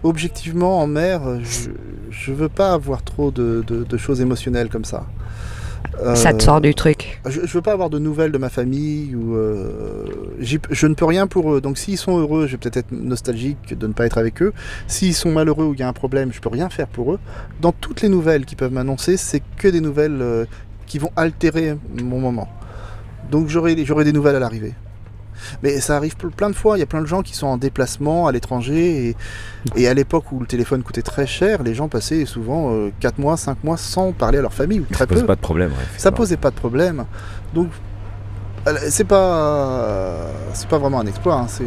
objectivement 0.03 0.80
en 0.80 0.88
mer, 0.88 1.22
je, 1.43 1.70
je 2.09 2.32
veux 2.32 2.49
pas 2.49 2.74
avoir 2.74 3.03
trop 3.03 3.32
de, 3.32 3.64
de- 3.68 3.84
de 3.84 3.97
choses 3.97 4.22
émotionnelles 4.22 4.70
comme 4.70 4.86
ça. 4.86 5.05
Ça 6.16 6.34
te 6.34 6.38
Euh, 6.38 6.46
sort 6.46 6.62
du 6.62 6.74
truc. 6.74 7.22
Je, 7.28 7.42
je 7.46 7.54
veux 7.54 7.62
pas 7.62 7.74
avoir 7.74 7.89
de 7.89 8.00
nouvelles 8.00 8.32
de 8.32 8.38
ma 8.38 8.50
famille 8.50 9.16
ou 9.16 9.36
euh, 9.36 10.06
je 10.39 10.88
ne 10.88 10.94
peux 10.94 11.06
rien 11.06 11.28
pour 11.28 11.54
eux. 11.54 11.62
Donc 11.62 11.78
s'ils 11.78 11.98
sont 11.98 12.18
heureux, 12.18 12.48
je 12.48 12.54
vais 12.54 12.58
peut-être 12.58 12.78
être 12.78 12.92
nostalgique 12.92 13.78
de 13.78 13.88
ne 13.88 13.94
pas 13.94 14.06
être 14.06 14.18
avec 14.18 14.42
eux. 14.42 14.54
S'ils 14.88 15.14
sont 15.14 15.32
malheureux 15.32 15.66
ou 15.66 15.74
il 15.74 15.80
y 15.80 15.84
a 15.84 15.88
un 15.88 15.94
problème, 15.94 16.32
je 16.34 16.39
peux 16.39 16.50
rien 16.50 16.70
faire 16.70 16.88
pour 16.88 17.14
eux. 17.14 17.20
Dans 17.62 17.72
toutes 17.72 18.02
les 18.02 18.10
nouvelles 18.10 18.46
qui 18.46 18.56
peuvent 18.56 18.74
m'annoncer, 18.74 19.18
c'est 19.18 19.42
que 19.58 19.68
des 19.68 19.82
nouvelles 19.82 20.22
euh, 20.22 20.46
qui 20.88 20.98
vont 20.98 21.12
altérer 21.16 21.78
mon 22.02 22.20
moment. 22.20 22.48
Donc 23.30 23.48
j'aurai 23.48 23.76
des 23.76 24.14
nouvelles 24.14 24.36
à 24.36 24.39
l'arrivée. 24.39 24.74
Mais 25.64 25.80
ça 25.80 25.96
arrive 25.98 26.16
ple- 26.18 26.32
plein 26.32 26.50
de 26.50 26.56
fois, 26.56 26.78
il 26.78 26.80
y 26.80 26.84
a 26.84 26.88
plein 26.88 27.02
de 27.02 27.06
gens 27.08 27.22
qui 27.22 27.36
sont 27.36 27.48
en 27.48 27.58
déplacement 27.58 28.28
à 28.28 28.32
l'étranger 28.32 29.10
et, 29.10 29.16
et 29.82 29.88
à 29.88 29.94
l'époque 29.94 30.32
où 30.32 30.39
le 30.39 30.46
téléphone 30.46 30.84
coûtait 30.84 31.02
très 31.02 31.26
cher, 31.28 31.64
les 31.64 31.74
gens 31.74 31.88
passaient 31.88 32.26
souvent 32.26 32.72
4 33.00 33.18
mois, 33.20 33.38
5 33.38 33.64
mois 33.64 33.78
sans 33.78 34.12
parler 34.12 34.38
à 34.39 34.42
leur 34.42 34.54
famille 34.54 34.80
ou 34.82 34.86
Ça 34.92 35.06
très 35.06 35.08
pose 35.08 35.22
peu. 35.22 35.28
pas 35.28 35.36
de 35.36 35.42
problème. 35.42 35.70
ouais, 35.72 35.86
Ça 35.98 36.12
posait 36.12 36.38
pas 36.38 36.50
de 36.52 36.56
problème. 36.56 37.06
Donc, 37.54 37.68
euh, 38.68 38.76
c'est 38.89 39.06
pas, 39.06 40.28
c'est 40.54 40.68
pas 40.68 40.78
vraiment 40.78 41.00
un 41.00 41.08
exploit. 41.08 41.36
hein, 41.36 41.48
C'est 41.48 41.66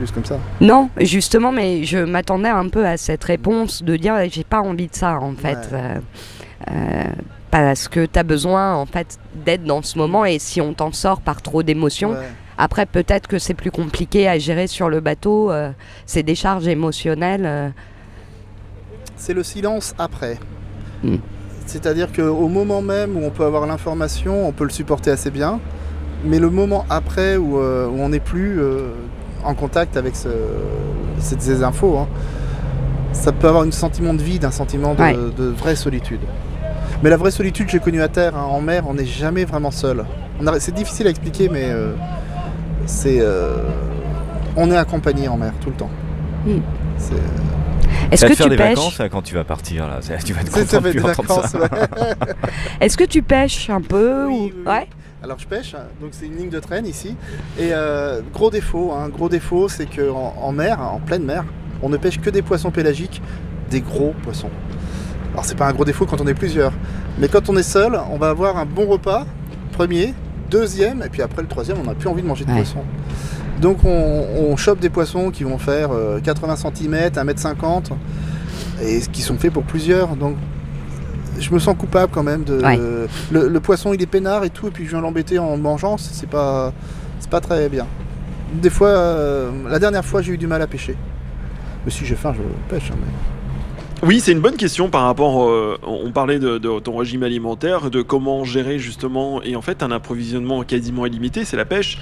juste 0.00 0.14
comme 0.14 0.24
ça. 0.24 0.38
Non, 0.60 0.88
justement, 0.98 1.52
mais 1.52 1.84
je 1.84 1.98
m'attendais 1.98 2.48
un 2.48 2.68
peu 2.68 2.86
à 2.86 2.96
cette 2.96 3.24
réponse 3.24 3.82
de 3.82 3.96
dire 3.96 4.14
j'ai 4.30 4.44
pas 4.44 4.60
envie 4.60 4.88
de 4.88 4.94
ça 4.94 5.18
en 5.20 5.34
fait. 5.34 5.56
Ouais. 5.70 5.74
Euh, 5.74 5.98
euh, 6.70 7.02
parce 7.50 7.88
que 7.88 8.06
tu 8.06 8.18
as 8.18 8.22
besoin 8.22 8.74
en 8.74 8.86
fait 8.86 9.18
d'être 9.44 9.64
dans 9.64 9.82
ce 9.82 9.98
moment 9.98 10.24
et 10.24 10.38
si 10.38 10.60
on 10.62 10.72
t'en 10.72 10.90
sort 10.92 11.20
par 11.20 11.42
trop 11.42 11.62
d'émotions, 11.62 12.12
Ouais. 12.12 12.28
Après 12.58 12.86
peut-être 12.86 13.26
que 13.28 13.38
c'est 13.38 13.54
plus 13.54 13.70
compliqué 13.70 14.28
à 14.28 14.38
gérer 14.38 14.66
sur 14.66 14.88
le 14.88 15.00
bateau, 15.00 15.50
euh, 15.50 15.70
ces 16.06 16.22
décharges 16.22 16.66
émotionnelles. 16.68 17.44
euh. 17.46 17.68
C'est 19.16 19.34
le 19.34 19.42
silence 19.42 19.94
après. 19.98 20.38
Mm. 21.04 21.16
C'est-à-dire 21.66 22.12
qu'au 22.12 22.48
moment 22.48 22.82
même 22.82 23.16
où 23.16 23.24
on 23.24 23.30
peut 23.30 23.44
avoir 23.44 23.66
l'information, 23.66 24.48
on 24.48 24.52
peut 24.52 24.64
le 24.64 24.70
supporter 24.70 25.10
assez 25.10 25.30
bien. 25.30 25.60
Mais 26.24 26.38
le 26.38 26.50
moment 26.50 26.84
après 26.90 27.36
où, 27.36 27.58
euh, 27.58 27.86
où 27.88 28.00
on 28.00 28.08
n'est 28.10 28.20
plus 28.20 28.60
en 29.44 29.54
contact 29.54 29.96
avec 29.96 30.14
ce- 30.14 30.28
ces, 31.18 31.62
infos, 31.64 31.98
hein, 31.98 32.08
ça 33.12 33.32
peut 33.32 33.48
avoir 33.48 33.64
un 33.64 33.70
sentiment 33.72 34.14
de 34.14 34.22
vide, 34.22 34.44
un 34.44 34.50
sentiment 34.50 34.94
de, 34.94 35.02
Ouais. 35.02 35.14
de 35.14 35.44
vraie 35.44 35.76
solitude. 35.76 36.20
Mais 37.02 37.10
la 37.10 37.16
vraie 37.16 37.30
solitude, 37.32 37.68
j'ai 37.68 37.80
connue 37.80 38.02
à 38.02 38.08
terre. 38.08 38.36
hein. 38.36 38.44
En 38.48 38.60
mer, 38.60 38.84
on 38.88 38.94
n'est 38.94 39.04
jamais 39.04 39.44
vraiment 39.44 39.70
seul. 39.72 40.04
C'est 40.60 40.74
difficile 40.74 41.06
à 41.06 41.10
expliquer, 41.10 41.48
mais 41.48 41.64
euh, 41.66 41.92
c'est, 42.86 43.18
euh, 43.20 43.56
on 44.56 44.70
est 44.70 44.76
accompagné 44.76 45.28
en 45.28 45.36
mer 45.36 45.52
tout 45.60 45.70
le 45.70 45.76
temps. 45.76 45.90
Mm. 46.46 46.50
C'est- 46.98 47.14
Est-ce 48.10 48.20
Ça 48.20 48.26
va 48.26 48.30
que 48.30 48.34
te 48.34 48.36
faire 48.38 48.46
tu 48.46 48.50
des 48.50 48.56
pêches 48.56 48.76
vacances 48.76 49.00
quand 49.10 49.22
tu 49.22 49.34
vas 49.34 49.44
partir 49.44 49.86
là? 49.88 50.00
Tu 50.24 50.32
vas 50.32 50.40
être 50.40 50.52
C'est- 50.52 50.64
ça 50.66 50.78
content 50.78 50.88
de 50.88 50.92
plus 50.92 51.00
des 51.02 51.08
entendre 51.10 51.28
vacances, 51.28 51.50
ça. 51.52 51.58
ouais. 51.60 51.68
Est-ce 52.80 52.96
que 52.96 53.04
tu 53.04 53.22
pêches 53.22 53.70
un 53.70 53.80
peu 53.80 54.26
Oui, 54.26 54.32
ou... 54.34 54.42
oui, 54.44 54.52
oui. 54.56 54.62
Ouais? 54.66 54.88
Alors 55.22 55.38
je 55.38 55.46
pêche, 55.46 55.74
donc 56.00 56.10
c'est 56.12 56.26
une 56.26 56.36
ligne 56.36 56.50
de 56.50 56.58
traîne 56.58 56.84
ici. 56.84 57.16
Et 57.58 57.70
euh, 57.72 58.20
gros 58.34 58.50
défaut, 58.50 58.92
hein, 58.92 59.08
gros 59.08 59.28
défaut, 59.28 59.68
c'est 59.68 59.86
qu'en 59.86 60.34
en 60.40 60.52
mer, 60.52 60.80
en 60.80 60.98
pleine 60.98 61.22
mer, 61.24 61.44
on 61.80 61.88
ne 61.88 61.96
pêche 61.96 62.20
que 62.20 62.28
des 62.28 62.42
poissons 62.42 62.70
pélagiques, 62.72 63.22
des 63.70 63.80
gros 63.80 64.14
poissons. 64.22 64.50
Alors 65.32 65.44
c'est 65.44 65.56
pas 65.56 65.66
un 65.68 65.72
gros 65.72 65.84
défaut 65.84 66.06
quand 66.06 66.20
on 66.20 66.26
est 66.26 66.34
plusieurs, 66.34 66.72
mais 67.18 67.28
quand 67.28 67.48
on 67.48 67.56
est 67.56 67.62
seul, 67.62 67.98
on 68.10 68.18
va 68.18 68.30
avoir 68.30 68.56
un 68.58 68.66
bon 68.66 68.86
repas, 68.86 69.24
premier, 69.72 70.12
deuxième, 70.52 71.02
et 71.02 71.08
puis 71.08 71.22
après 71.22 71.42
le 71.42 71.48
troisième, 71.48 71.78
on 71.80 71.84
n'a 71.84 71.94
plus 71.94 72.08
envie 72.08 72.22
de 72.22 72.26
manger 72.28 72.44
de 72.44 72.50
Ouais. 72.50 72.56
poisson. 72.58 72.80
Donc 73.60 73.78
on, 73.84 74.24
on 74.50 74.56
chope 74.56 74.78
des 74.80 74.90
poissons 74.90 75.30
qui 75.30 75.44
vont 75.44 75.58
faire 75.58 75.90
euh, 75.92 76.20
80 76.20 76.56
cm, 76.56 76.94
1m50, 77.10 77.90
et 78.82 79.00
qui 79.12 79.22
sont 79.22 79.36
faits 79.36 79.52
pour 79.52 79.62
plusieurs. 79.64 80.16
Donc 80.16 80.36
je 81.40 81.50
me 81.52 81.58
sens 81.58 81.74
coupable 81.76 82.12
quand 82.12 82.22
même 82.22 82.44
de. 82.44 82.60
Ouais. 82.62 82.78
Le, 83.30 83.48
le 83.48 83.60
poisson 83.60 83.92
il 83.94 84.02
est 84.02 84.06
peinard 84.06 84.44
et 84.44 84.50
tout, 84.50 84.68
et 84.68 84.70
puis 84.70 84.84
je 84.84 84.90
viens 84.90 85.00
l'embêter 85.00 85.38
en 85.38 85.56
le 85.56 85.62
mangeant, 85.62 85.96
c'est 85.98 86.28
pas, 86.28 86.72
pas 87.30 87.40
très 87.40 87.68
bien. 87.68 87.86
Des 88.54 88.70
fois, 88.70 88.88
euh, 88.88 89.50
la 89.70 89.78
dernière 89.78 90.04
fois 90.04 90.20
j'ai 90.22 90.32
eu 90.32 90.38
du 90.38 90.46
mal 90.46 90.60
à 90.62 90.66
pêcher. 90.66 90.96
Mais 91.84 91.90
si 91.90 92.04
j'ai 92.04 92.14
faim, 92.14 92.32
je 92.36 92.42
pêche. 92.72 92.90
hein, 92.92 92.96
mais- 93.00 93.12
Oui, 94.04 94.18
c'est 94.18 94.32
une 94.32 94.40
bonne 94.40 94.56
question 94.56 94.90
par 94.90 95.04
rapport. 95.04 95.44
euh, 95.44 95.78
on 95.84 96.10
parlait 96.10 96.40
de, 96.40 96.58
ton 96.80 96.96
régime 96.96 97.22
alimentaire, 97.22 97.88
de 97.88 98.02
comment 98.02 98.42
gérer 98.42 98.80
justement. 98.80 99.40
Et 99.44 99.54
en 99.54 99.62
fait, 99.62 99.80
un 99.84 99.92
approvisionnement 99.92 100.64
quasiment 100.64 101.06
illimité, 101.06 101.44
c'est 101.44 101.56
la 101.56 101.64
pêche. 101.64 102.00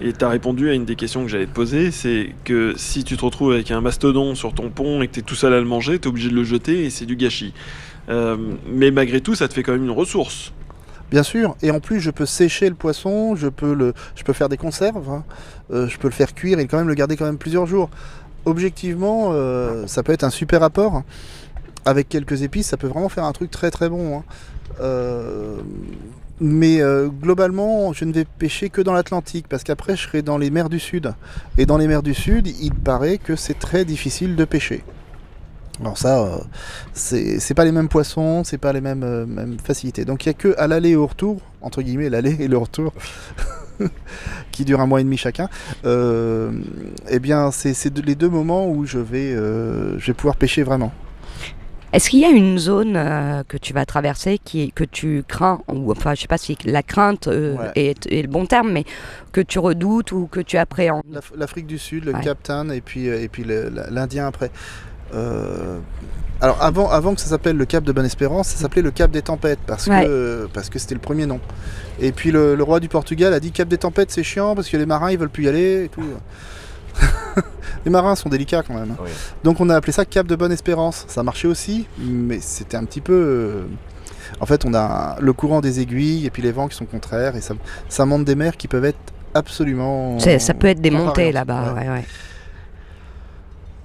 Et 0.00 0.14
tu 0.14 0.24
as 0.24 0.30
répondu 0.30 0.70
à 0.70 0.72
une 0.72 0.86
des 0.86 0.96
questions 0.96 1.22
que 1.22 1.28
j'allais 1.28 1.46
te 1.46 1.52
poser 1.52 1.90
c'est 1.90 2.30
que 2.44 2.72
si 2.76 3.04
tu 3.04 3.18
te 3.18 3.24
retrouves 3.24 3.52
avec 3.52 3.70
un 3.70 3.82
mastodon 3.82 4.34
sur 4.34 4.54
ton 4.54 4.70
pont 4.70 5.02
et 5.02 5.08
que 5.08 5.12
tu 5.12 5.20
es 5.20 5.22
tout 5.22 5.34
seul 5.34 5.52
à 5.52 5.58
le 5.60 5.66
manger, 5.66 5.98
tu 5.98 6.04
es 6.04 6.08
obligé 6.08 6.30
de 6.30 6.34
le 6.34 6.42
jeter 6.42 6.86
et 6.86 6.90
c'est 6.90 7.04
du 7.04 7.16
gâchis. 7.16 7.52
Euh, 8.08 8.38
mais 8.66 8.90
malgré 8.90 9.20
tout, 9.20 9.34
ça 9.34 9.46
te 9.46 9.52
fait 9.52 9.62
quand 9.62 9.72
même 9.72 9.84
une 9.84 9.90
ressource. 9.90 10.54
Bien 11.10 11.22
sûr, 11.22 11.54
et 11.60 11.70
en 11.70 11.80
plus 11.80 12.00
je 12.00 12.10
peux 12.10 12.24
sécher 12.24 12.70
le 12.70 12.74
poisson, 12.74 13.36
je 13.36 13.48
peux, 13.48 13.74
le, 13.74 13.92
je 14.16 14.24
peux 14.24 14.32
faire 14.32 14.48
des 14.48 14.56
conserves, 14.56 15.10
hein, 15.10 15.24
euh, 15.70 15.86
je 15.86 15.98
peux 15.98 16.08
le 16.08 16.14
faire 16.14 16.34
cuire 16.34 16.58
et 16.58 16.66
quand 16.66 16.78
même 16.78 16.88
le 16.88 16.94
garder 16.94 17.18
quand 17.18 17.26
même 17.26 17.36
plusieurs 17.36 17.66
jours. 17.66 17.90
Objectivement, 18.44 19.32
ça 19.86 20.02
peut 20.02 20.10
être 20.10 20.24
un 20.24 20.30
super 20.30 20.64
apport. 20.64 21.04
Avec 21.84 22.08
quelques 22.08 22.42
épices, 22.42 22.68
ça 22.68 22.76
peut 22.76 22.86
vraiment 22.86 23.08
faire 23.08 23.24
un 23.24 23.32
truc 23.32 23.50
très 23.50 23.70
très 23.70 23.88
bon. 23.88 24.18
hein. 24.18 24.24
Euh, 24.80 25.60
mais 26.40 26.80
euh, 26.80 27.08
globalement, 27.08 27.92
je 27.92 28.04
ne 28.04 28.12
vais 28.12 28.24
pêcher 28.24 28.68
que 28.68 28.80
dans 28.80 28.92
l'Atlantique 28.92 29.46
parce 29.48 29.62
qu'après 29.62 29.94
je 29.96 30.02
serai 30.08 30.22
dans 30.22 30.38
les 30.38 30.50
mers 30.50 30.68
du 30.68 30.80
Sud. 30.80 31.14
Et 31.56 31.66
dans 31.66 31.78
les 31.78 31.86
mers 31.86 32.02
du 32.02 32.14
Sud, 32.14 32.48
il 32.48 32.74
paraît 32.74 33.18
que 33.18 33.36
c'est 33.36 33.58
très 33.58 33.84
difficile 33.84 34.34
de 34.34 34.44
pêcher. 34.44 34.82
Alors 35.80 35.96
ça, 35.96 36.20
euh, 36.22 36.38
c'est 36.94 37.54
pas 37.54 37.64
les 37.64 37.70
mêmes 37.70 37.88
poissons, 37.88 38.42
c'est 38.44 38.58
pas 38.58 38.72
les 38.72 38.80
mêmes, 38.80 39.04
euh, 39.04 39.26
facilités. 39.62 40.04
Donc 40.04 40.26
il 40.26 40.30
n'y 40.30 40.34
a 40.34 40.34
que 40.34 40.54
à 40.58 40.66
l'aller 40.66 40.90
et 40.90 40.96
au 40.96 41.06
retour, 41.06 41.40
entre 41.60 41.80
guillemets, 41.80 42.10
l'aller 42.10 42.36
et 42.40 42.48
le 42.48 42.58
retour, 42.58 42.92
qui 44.52 44.64
dure 44.64 44.80
un 44.80 44.86
mois 44.86 45.00
et 45.00 45.04
demi 45.04 45.16
chacun. 45.16 45.48
Eh 45.84 47.18
bien, 47.20 47.52
c'est 47.52 47.98
les 48.04 48.16
deux 48.16 48.28
moments 48.28 48.68
où 48.68 48.84
je 48.84 48.98
vais 48.98 50.12
pouvoir 50.12 50.34
pêcher 50.36 50.64
vraiment. 50.64 50.92
Est-ce 51.92 52.08
qu'il 52.10 52.20
y 52.20 52.24
a 52.24 52.30
une 52.30 52.58
zone 52.58 52.94
euh, 52.96 53.42
que 53.46 53.56
tu 53.58 53.72
vas 53.72 53.84
traverser 53.84 54.38
qui, 54.42 54.72
que 54.72 54.84
tu 54.84 55.24
crains, 55.28 55.60
ou 55.68 55.92
enfin 55.92 56.14
je 56.14 56.22
sais 56.22 56.26
pas 56.28 56.38
si 56.38 56.56
la 56.64 56.82
crainte 56.82 57.28
euh, 57.28 57.56
Ouais. 57.56 57.70
est, 57.74 58.06
est 58.10 58.22
le 58.22 58.28
bon 58.28 58.46
terme, 58.46 58.72
mais 58.72 58.84
que 59.32 59.40
tu 59.42 59.58
redoutes 59.58 60.12
ou 60.12 60.26
que 60.26 60.40
tu 60.40 60.56
appréhendes? 60.56 61.02
L'Af- 61.12 61.32
L'Afrique 61.36 61.66
du 61.66 61.78
Sud, 61.78 62.04
le 62.06 62.12
Ouais. 62.14 62.20
Cap 62.22 62.42
Town 62.42 62.72
et 62.72 62.80
puis, 62.80 63.08
euh, 63.08 63.20
et 63.22 63.28
puis 63.28 63.44
l'Indien 63.90 64.26
après. 64.26 64.50
Euh, 65.14 65.78
alors 66.40 66.60
avant, 66.62 66.90
avant 66.90 67.14
que 67.14 67.20
ça 67.20 67.26
s'appelle 67.28 67.56
le 67.56 67.66
Cap 67.66 67.84
de 67.84 67.92
Bonne-Espérance, 67.92 68.48
ça 68.48 68.56
s'appelait 68.56 68.82
le 68.82 68.90
Cap 68.90 69.10
des 69.10 69.22
Tempêtes 69.22 69.60
parce 69.66 69.86
Ouais. 69.86 70.04
que 70.04 70.48
parce 70.52 70.70
que 70.70 70.78
c'était 70.78 70.94
le 70.94 71.00
premier 71.00 71.26
nom. 71.26 71.38
Et 72.00 72.10
puis 72.12 72.30
le, 72.32 72.54
le 72.56 72.62
roi 72.64 72.80
du 72.80 72.88
Portugal 72.88 73.32
a 73.34 73.38
dit 73.40 73.52
Cap 73.52 73.68
des 73.68 73.78
Tempêtes 73.78 74.10
c'est 74.10 74.24
chiant 74.24 74.54
parce 74.54 74.68
que 74.68 74.76
les 74.78 74.86
marins 74.86 75.10
ils 75.12 75.18
veulent 75.18 75.28
plus 75.30 75.44
y 75.44 75.48
aller 75.48 75.84
et 75.84 75.88
tout. 75.88 76.02
les 77.84 77.90
marins 77.90 78.14
sont 78.16 78.28
délicats 78.28 78.62
quand 78.66 78.74
même. 78.74 78.90
hein. 78.92 78.96
Oui. 79.02 79.10
Donc 79.44 79.60
on 79.60 79.68
a 79.70 79.76
appelé 79.76 79.92
ça 79.92 80.04
Cap 80.04 80.26
de 80.26 80.36
Bonne-Espérance. 80.36 81.04
Ça 81.08 81.22
marchait 81.22 81.48
aussi, 81.48 81.86
mais 81.98 82.40
c'était 82.40 82.76
un 82.76 82.84
petit 82.84 83.00
peu. 83.00 83.12
euh, 83.12 83.64
En 84.40 84.46
fait, 84.46 84.64
on 84.64 84.74
a 84.74 85.16
le 85.20 85.32
courant 85.32 85.60
des 85.60 85.80
aiguilles 85.80 86.26
et 86.26 86.30
puis 86.30 86.42
les 86.42 86.52
vents 86.52 86.68
qui 86.68 86.76
sont 86.76 86.86
contraires 86.86 87.36
et 87.36 87.40
ça, 87.40 87.54
ça 87.88 88.04
monte 88.06 88.24
des 88.24 88.34
mers 88.34 88.56
qui 88.56 88.68
peuvent 88.68 88.84
être 88.84 88.98
absolument. 89.34 90.18
C'est- 90.18 90.38
Ça 90.38 90.54
peut 90.54 90.66
être 90.68 90.80
des 90.80 90.90
montées 90.90 91.32
là-bas. 91.32 91.74
Ouais. 91.74 91.82
ouais, 91.82 91.88
ouais. 91.88 92.04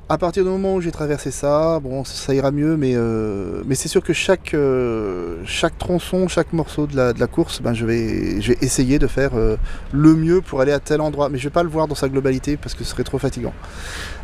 À 0.10 0.18
partir 0.18 0.46
du 0.46 0.50
moment 0.50 0.76
où 0.76 0.80
j'ai 0.80 0.94
traversé 0.94 1.32
ça, 1.32 1.82
bon, 1.82 2.06
ça 2.06 2.34
ira 2.34 2.52
mieux, 2.52 2.78
mais, 2.78 2.96
euh, 2.96 3.62
c'est 3.74 3.90
sûr 3.90 4.02
que 4.02 4.14
chaque, 4.14 4.54
euh, 4.54 5.42
chaque 5.44 5.78
tronçon, 5.78 6.30
chaque 6.30 6.54
morceau 6.54 6.88
de 6.88 6.96
la, 6.96 7.28
course, 7.28 7.62
ben, 7.62 7.74
je, 7.74 7.86
vais, 7.86 8.00
essayer 8.62 9.00
de 9.00 9.08
faire 9.08 9.32
euh, 9.36 9.58
le 9.92 10.16
mieux 10.16 10.40
pour 10.40 10.62
aller 10.62 10.72
à 10.72 10.80
tel 10.80 11.02
endroit. 11.02 11.28
Mais 11.28 11.38
je 11.38 11.44
vais 11.44 11.50
pas 11.50 11.64
le 11.64 11.68
voir 11.68 11.90
dans 11.90 11.96
sa 11.96 12.08
globalité 12.08 12.56
parce 12.56 12.74
que 12.74 12.86
ce 12.86 12.92
serait 12.92 13.04
trop 13.04 13.18
fatigant. 13.18 13.52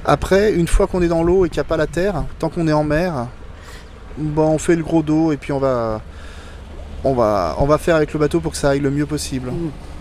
Après, 0.06 0.54
une 0.54 0.68
fois 0.68 0.88
qu'on 0.88 1.02
est 1.02 1.10
dans 1.10 1.22
l'eau 1.22 1.46
et 1.46 1.50
qu'il 1.50 1.58
n'y 1.58 1.66
a 1.66 1.68
pas 1.68 1.76
la 1.76 1.88
terre, 1.88 2.24
tant 2.40 2.48
qu'on 2.48 2.70
est 2.70 2.74
en 2.74 2.86
mer, 2.86 3.28
ben, 4.18 4.44
on 4.44 4.60
fait 4.60 4.78
le 4.78 4.84
gros 4.84 5.04
dos 5.04 5.34
et 5.34 5.38
puis 5.38 5.52
on 5.52 5.60
va, 5.60 6.00
faire 7.78 7.98
avec 7.98 8.14
le 8.14 8.20
bateau 8.20 8.40
pour 8.40 8.54
que 8.54 8.58
ça 8.58 8.70
aille 8.70 8.80
le 8.80 8.90
mieux 8.90 9.06
possible. 9.06 9.52
C'est 9.52 9.93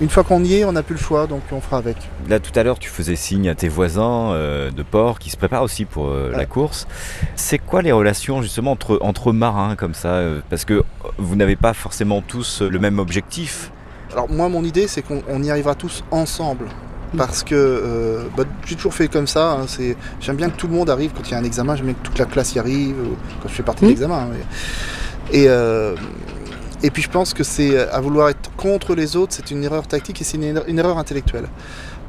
Une 0.00 0.08
fois 0.08 0.22
qu'on 0.24 0.44
y 0.44 0.54
est, 0.54 0.64
on 0.64 0.72
n'a 0.72 0.82
plus 0.82 0.94
le 0.94 1.00
choix, 1.00 1.26
donc 1.26 1.42
on 1.52 1.60
fera 1.60 1.78
avec. 1.78 1.96
Là, 2.28 2.38
tout 2.38 2.52
à 2.58 2.62
l'heure, 2.62 2.78
tu 2.78 2.88
faisais 2.88 3.16
signe 3.16 3.48
à 3.48 3.54
tes 3.54 3.68
voisins 3.68 4.32
euh, 4.32 4.70
de 4.70 4.82
port 4.82 5.18
qui 5.18 5.30
se 5.30 5.36
préparent 5.36 5.62
aussi 5.64 5.84
pour 5.84 6.08
euh, 6.08 6.30
la 6.30 6.38
Ouais. 6.38 6.46
course. 6.46 6.86
C'est 7.34 7.58
quoi 7.58 7.82
les 7.82 7.92
relations 7.92 8.42
justement 8.42 8.72
entre, 8.72 8.98
entre 9.02 9.32
marins 9.32 9.74
comme 9.76 9.94
ça 9.94 10.08
euh, 10.14 10.40
Parce 10.50 10.64
que 10.64 10.84
vous 11.18 11.34
n'avez 11.36 11.56
pas 11.56 11.74
forcément 11.74 12.22
tous 12.22 12.62
le 12.62 12.78
même 12.78 12.98
objectif. 12.98 13.72
Alors 14.12 14.30
moi 14.30 14.48
mon 14.48 14.64
idée 14.64 14.88
c'est 14.88 15.02
qu'on 15.02 15.22
on 15.28 15.42
y 15.42 15.50
arrivera 15.50 15.74
tous 15.74 16.04
ensemble. 16.10 16.66
Parce 17.16 17.42
que 17.42 17.54
euh, 17.54 18.24
bah, 18.36 18.44
j'ai 18.66 18.76
toujours 18.76 18.92
fait 18.94 19.08
comme 19.08 19.26
ça. 19.26 19.52
hein, 19.52 19.64
c'est- 19.66 19.96
J'aime 20.20 20.36
bien 20.36 20.50
que 20.50 20.56
tout 20.56 20.66
le 20.68 20.74
monde 20.74 20.90
arrive 20.90 21.12
quand 21.16 21.26
il 21.26 21.32
y 21.32 21.34
a 21.34 21.38
un 21.38 21.44
examen. 21.44 21.74
J'aime 21.74 21.86
bien 21.86 21.94
que 21.94 22.06
toute 22.06 22.18
la 22.18 22.26
classe 22.26 22.54
y 22.54 22.58
arrive. 22.58 22.94
Quand 23.42 23.48
je 23.48 23.54
fais 23.54 23.62
partie 23.62 23.80
de 23.80 23.86
Mhm. 23.86 23.92
l'examen. 23.92 24.18
hein, 24.18 24.28
mais- 24.30 25.38
Et, 25.38 25.46
euh, 25.48 25.94
et 26.82 26.90
puis 26.90 27.02
je 27.02 27.10
pense 27.10 27.34
que 27.34 27.42
c'est 27.44 27.76
à 27.78 28.00
vouloir 28.00 28.28
être 28.28 28.50
contre 28.56 28.94
les 28.94 29.16
autres, 29.16 29.34
c'est 29.34 29.50
une 29.50 29.64
erreur 29.64 29.86
tactique 29.86 30.20
et 30.20 30.24
c'est 30.24 30.36
une, 30.36 30.44
erreur- 30.44 30.64
une 30.68 30.78
erreur 30.78 30.98
intellectuelle. 30.98 31.48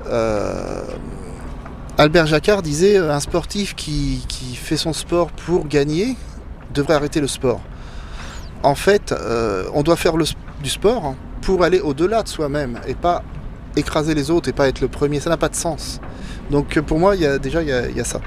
Euh, 0.08 0.82
Albert 1.98 2.28
Jacquard 2.28 2.62
disait 2.62 2.98
euh, 2.98 3.14
un 3.14 3.20
sportif 3.20 3.76
qui, 3.76 4.24
fait 4.56 4.78
son 4.78 4.94
sport 4.94 5.32
pour 5.32 5.68
gagner 5.68 6.16
devrait 6.74 6.94
arrêter 6.94 7.20
le 7.20 7.28
sport. 7.28 7.62
En 8.64 8.76
fait, 8.76 9.12
euh, 9.12 9.64
on 9.74 9.84
doit 9.84 9.96
faire 9.96 10.14
du 10.16 10.70
sport 10.70 11.16
pour 11.42 11.64
aller 11.64 11.80
au-delà 11.80 12.24
de 12.24 12.28
soi-même 12.28 12.80
et 12.88 12.94
pas 12.94 13.24
écraser 13.76 14.14
les 14.14 14.30
autres 14.30 14.50
et 14.50 14.54
pas 14.54 14.68
être 14.68 14.82
le 14.82 14.88
premier. 14.88 15.20
Ça 15.20 15.30
n'a 15.30 15.38
pas 15.38 15.50
de 15.50 15.56
sens. 15.56 16.00
Donc 16.50 16.78
euh, 16.78 16.82
pour 16.82 17.00
moi, 17.00 17.16
il 17.16 17.22
y 17.22 17.26
a, 17.26 17.38
déjà, 17.38 17.62
il 17.62 17.70
y 17.70 18.02
a, 18.02 18.04
ça. 18.04 18.20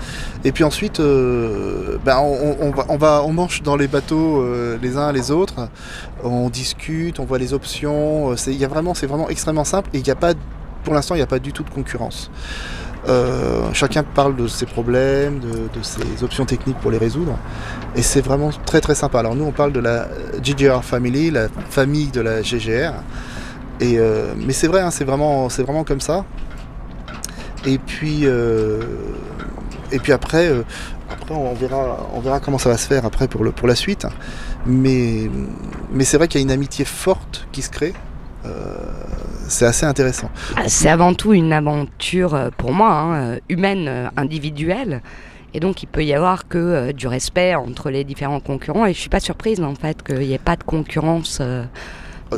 Et 0.45 0.53
puis 0.53 0.65
ensuite, 0.65 1.01
euh, 1.01 1.99
ben, 2.05 2.19
on, 2.19 3.33
mange 3.33 3.63
dans 3.63 3.77
les 3.77 3.89
bateaux 3.89 4.41
euh, 4.41 4.79
les 4.81 4.97
uns 4.97 5.13
les 5.13 5.31
autres. 5.31 5.69
On 6.23 6.49
discute, 6.49 7.21
on 7.21 7.25
voit 7.25 7.39
les 7.39 7.53
options. 7.53 8.37
C'est, 8.37 8.53
il 8.53 8.59
y 8.59 8.65
a 8.65 8.69
vraiment, 8.69 8.95
c'est 8.95 9.07
vraiment 9.07 9.29
extrêmement 9.29 9.65
simple. 9.65 9.91
Et 9.95 9.99
il 9.99 10.07
y 10.07 10.11
a 10.11 10.15
pas, 10.15 10.35
pour 10.85 10.95
l'instant, 10.95 11.15
il 11.15 11.19
n'y 11.19 11.25
a 11.25 11.27
pas 11.29 11.39
du 11.39 11.53
tout 11.53 11.63
de 11.63 11.71
concurrence. 11.71 12.31
Chacun 13.73 14.05
parle 14.05 14.37
de 14.37 14.47
ses 14.47 14.65
problèmes, 14.65 15.41
de, 15.41 15.83
ses 15.83 16.23
options 16.23 16.45
techniques 16.45 16.79
pour 16.79 16.93
les 16.93 16.99
résoudre. 16.99 17.37
Et 17.97 18.03
c'est 18.03 18.21
vraiment 18.21 18.51
très 18.65 18.81
très 18.81 18.95
sympa. 18.95 19.19
Alors 19.19 19.35
nous 19.35 19.45
on 19.45 19.51
parle 19.51 19.73
de 19.73 19.81
la 19.81 20.07
GGR 20.41 20.85
Family, 20.85 21.33
la 21.33 21.49
famille 21.49 22.13
de 22.13 22.21
la 22.21 22.43
GGR. 22.43 22.93
Mais 23.81 24.53
c'est 24.53 24.69
vrai, 24.69 24.83
hein, 24.83 24.93
c'est 24.93 25.05
vraiment, 25.05 25.49
c'est 25.49 25.65
vraiment 25.65 25.83
comme 25.83 26.01
ça. 26.01 26.25
Et 27.67 27.79
puis, 27.79 28.21
euh, 28.25 28.83
et 29.93 29.99
puis 29.99 30.13
après, 30.13 30.49
euh, 30.49 30.63
après 31.11 31.35
on 31.35 31.55
verra, 31.55 32.09
on 32.15 32.21
verra 32.21 32.41
comment 32.41 32.59
ça 32.59 32.69
va 32.69 32.77
se 32.77 32.87
faire 32.87 33.05
après 33.05 33.29
pour, 33.29 33.45
le, 33.45 33.53
pour 33.53 33.69
la 33.69 33.75
suite. 33.75 34.07
Mais, 34.67 35.31
mais 35.93 36.05
c'est 36.05 36.17
vrai 36.17 36.29
qu'il 36.29 36.41
y 36.41 36.43
a 36.43 36.45
une 36.45 36.51
amitié 36.51 36.85
forte 36.85 37.47
qui 37.53 37.63
se 37.63 37.71
crée. 37.71 37.93
Euh, 38.45 38.75
c'est 39.49 39.67
assez 39.67 39.87
intéressant. 39.87 40.31
Ah, 40.57 40.63
C'est 40.67 40.89
avant 40.89 41.15
tout 41.15 41.33
une 41.33 41.53
aventure 41.53 42.51
pour 42.57 42.73
moi, 42.73 42.91
hein, 42.91 43.37
humaine, 43.49 44.11
individuelle. 44.17 45.03
Et 45.55 45.61
donc 45.61 45.83
il 45.83 45.87
peut 45.87 46.03
y 46.03 46.15
avoir 46.15 46.49
que 46.49 46.93
du 46.93 47.07
respect 47.07 47.55
entre 47.55 47.91
les 47.91 48.05
différents 48.05 48.41
concurrents. 48.41 48.87
Et 48.87 48.95
je 48.95 48.99
suis 48.99 49.11
pas 49.11 49.21
surprise 49.21 49.61
en 49.61 49.75
fait 49.75 50.03
qu'il 50.03 50.21
n'y 50.21 50.33
ait 50.33 50.39
pas 50.39 50.57
de 50.57 50.65
concurrence 50.65 51.43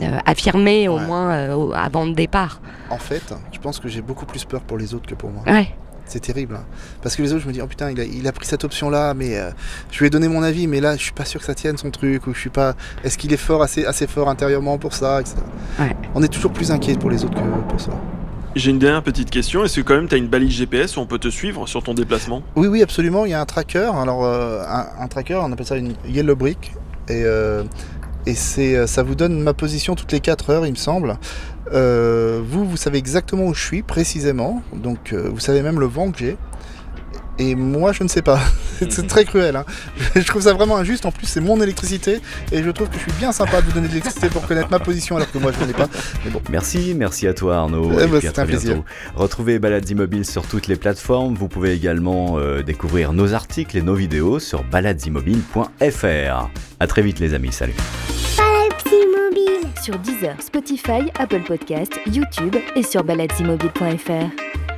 euh, 0.02 0.18
affirmée 0.26 0.88
au 0.88 0.98
Ouais. 0.98 1.06
moins 1.06 1.30
euh, 1.32 1.70
avant 1.72 2.04
le 2.04 2.12
départ. 2.14 2.60
En 2.90 2.98
fait, 2.98 3.34
je 3.52 3.58
pense 3.58 3.78
que 3.80 3.88
j'ai 3.88 4.02
beaucoup 4.02 4.26
plus 4.26 4.44
peur 4.44 4.60
pour 4.62 4.78
les 4.78 4.94
autres 4.94 5.06
que 5.06 5.14
pour 5.14 5.30
moi. 5.30 5.42
Ouais. 5.46 5.68
C'est 6.06 6.20
terrible. 6.20 6.56
hein. 6.56 6.64
Parce 7.02 7.16
que 7.16 7.22
les 7.22 7.32
autres, 7.32 7.42
je 7.42 7.48
me 7.48 7.52
dis, 7.54 7.62
oh 7.62 7.66
putain, 7.66 7.90
il 7.90 7.98
a, 7.98 8.04
il 8.04 8.28
a 8.28 8.32
pris 8.32 8.44
cette 8.46 8.62
option-là, 8.62 9.14
mais 9.14 9.38
euh, 9.38 9.50
je 9.90 9.98
lui 10.00 10.06
ai 10.06 10.10
donné 10.10 10.28
mon 10.28 10.42
avis, 10.42 10.66
mais 10.66 10.80
là, 10.80 10.96
je 10.96 11.02
suis 11.02 11.12
pas 11.14 11.24
sûr 11.24 11.40
que 11.40 11.46
ça 11.46 11.54
tienne 11.54 11.78
son 11.78 11.90
truc, 11.90 12.26
ou 12.26 12.34
je 12.34 12.38
suis 12.40 12.50
pas. 12.50 12.74
Est-ce 13.04 13.16
qu'il 13.16 13.32
est 13.32 13.38
fort, 13.38 13.62
assez, 13.62 13.86
assez 13.86 14.06
fort 14.06 14.28
intérieurement 14.28 14.76
pour 14.76 14.92
ça, 14.92 15.20
etc. 15.22 15.36
Ouais. 15.80 15.96
On 16.14 16.22
est 16.22 16.28
toujours 16.28 16.52
plus 16.52 16.70
inquiet 16.70 16.94
pour 16.96 17.08
les 17.10 17.24
autres 17.24 17.34
que 17.34 17.68
pour 17.70 17.80
soi. 17.80 17.94
J'ai 18.54 18.70
une 18.70 18.78
dernière 18.78 19.02
petite 19.02 19.30
question. 19.30 19.64
Est-ce 19.64 19.76
que 19.76 19.80
quand 19.80 19.94
même 19.94 20.06
tu 20.06 20.14
as 20.14 20.18
une 20.18 20.28
balise 20.28 20.50
GPS 20.52 20.96
où 20.96 21.00
on 21.00 21.06
peut 21.06 21.18
te 21.18 21.28
suivre 21.28 21.66
sur 21.66 21.82
ton 21.82 21.94
déplacement? 21.94 22.42
Oui, 22.54 22.68
oui, 22.68 22.82
absolument. 22.82 23.24
Il 23.24 23.30
y 23.30 23.34
a 23.34 23.40
un 23.40 23.46
tracker. 23.46 23.90
Alors, 23.96 24.24
euh, 24.26 24.62
un, 24.68 24.86
un 25.04 25.08
tracker, 25.08 25.40
on 25.42 25.50
appelle 25.52 25.66
ça 25.66 25.76
une 25.76 25.94
yellow 26.06 26.36
brick. 26.36 26.72
Et, 27.08 27.22
euh, 27.24 27.64
et 28.26 28.34
c'est, 28.34 28.76
euh, 28.76 28.86
ça 28.86 29.02
vous 29.02 29.14
donne 29.14 29.40
ma 29.40 29.52
position 29.52 29.94
toutes 29.94 30.12
les 30.12 30.20
4 30.20 30.50
heures, 30.50 30.66
il 30.66 30.72
me 30.72 30.76
semble. 30.76 31.18
Euh, 31.72 32.40
vous, 32.44 32.64
vous 32.64 32.76
savez 32.76 32.98
exactement 32.98 33.44
où 33.44 33.54
je 33.54 33.62
suis, 33.62 33.82
précisément. 33.82 34.62
Donc, 34.74 35.12
euh, 35.12 35.28
vous 35.32 35.40
savez 35.40 35.62
même 35.62 35.80
le 35.80 35.86
vent 35.86 36.10
que 36.10 36.18
j'ai. 36.18 36.36
Et 37.38 37.54
moi, 37.54 37.92
je 37.92 38.02
ne 38.04 38.08
sais 38.08 38.22
pas. 38.22 38.38
C'est- 38.78 38.90
c'est 38.90 39.06
très 39.06 39.24
cruel. 39.24 39.54
hein. 39.56 39.64
Je 40.16 40.22
trouve 40.22 40.42
ça 40.42 40.52
vraiment 40.52 40.76
injuste. 40.76 41.06
En 41.06 41.12
plus, 41.12 41.26
c'est 41.28 41.40
mon 41.40 41.60
électricité. 41.62 42.20
Et 42.50 42.62
je 42.62 42.70
trouve 42.70 42.88
que 42.88 42.94
je 42.96 43.02
suis 43.02 43.12
bien 43.20 43.30
sympa 43.30 43.60
de 43.60 43.66
vous 43.66 43.72
donner 43.72 43.86
de 43.86 43.92
l'électricité 43.92 44.28
pour 44.28 44.44
connaître 44.46 44.68
ma 44.70 44.80
position 44.80 45.14
alors 45.16 45.30
que 45.30 45.38
moi, 45.38 45.52
je 45.52 45.56
ne 45.58 45.60
connais 45.72 45.72
pas. 45.78 45.88
Mais 46.24 46.30
bon. 46.32 46.40
Merci, 46.50 46.92
merci 46.96 47.26
à 47.28 47.34
toi 47.34 47.56
Arnaud. 47.58 47.92
Eh 48.00 48.06
ben, 48.08 48.20
très 48.20 48.40
un 48.42 48.46
plaisir. 48.46 48.74
bientôt. 48.74 48.84
Retrouvez 49.14 49.58
Balades 49.60 49.88
Immobiles 49.88 50.24
sur 50.26 50.44
toutes 50.46 50.66
les 50.66 50.74
plateformes. 50.76 51.34
Vous 51.34 51.46
pouvez 51.48 51.72
également 51.72 52.36
euh, 52.38 52.62
découvrir 52.62 53.12
nos 53.12 53.32
articles 53.32 53.76
et 53.78 53.82
nos 53.82 53.94
vidéos 53.94 54.40
sur 54.40 54.64
baladesimmobiles.fr. 54.64 56.50
À 56.80 56.86
très 56.88 57.02
vite 57.02 57.20
les 57.20 57.32
amis, 57.34 57.52
salut. 57.52 57.74
Balade 58.36 58.72
Mobile. 59.30 59.68
Sur 59.82 59.98
Deezer, 60.00 60.34
Spotify, 60.42 61.10
Apple 61.18 61.42
Podcast, 61.46 61.92
YouTube 62.12 62.56
et 62.74 62.82
sur 62.82 63.04
baladesimobile.fr. 63.04 64.73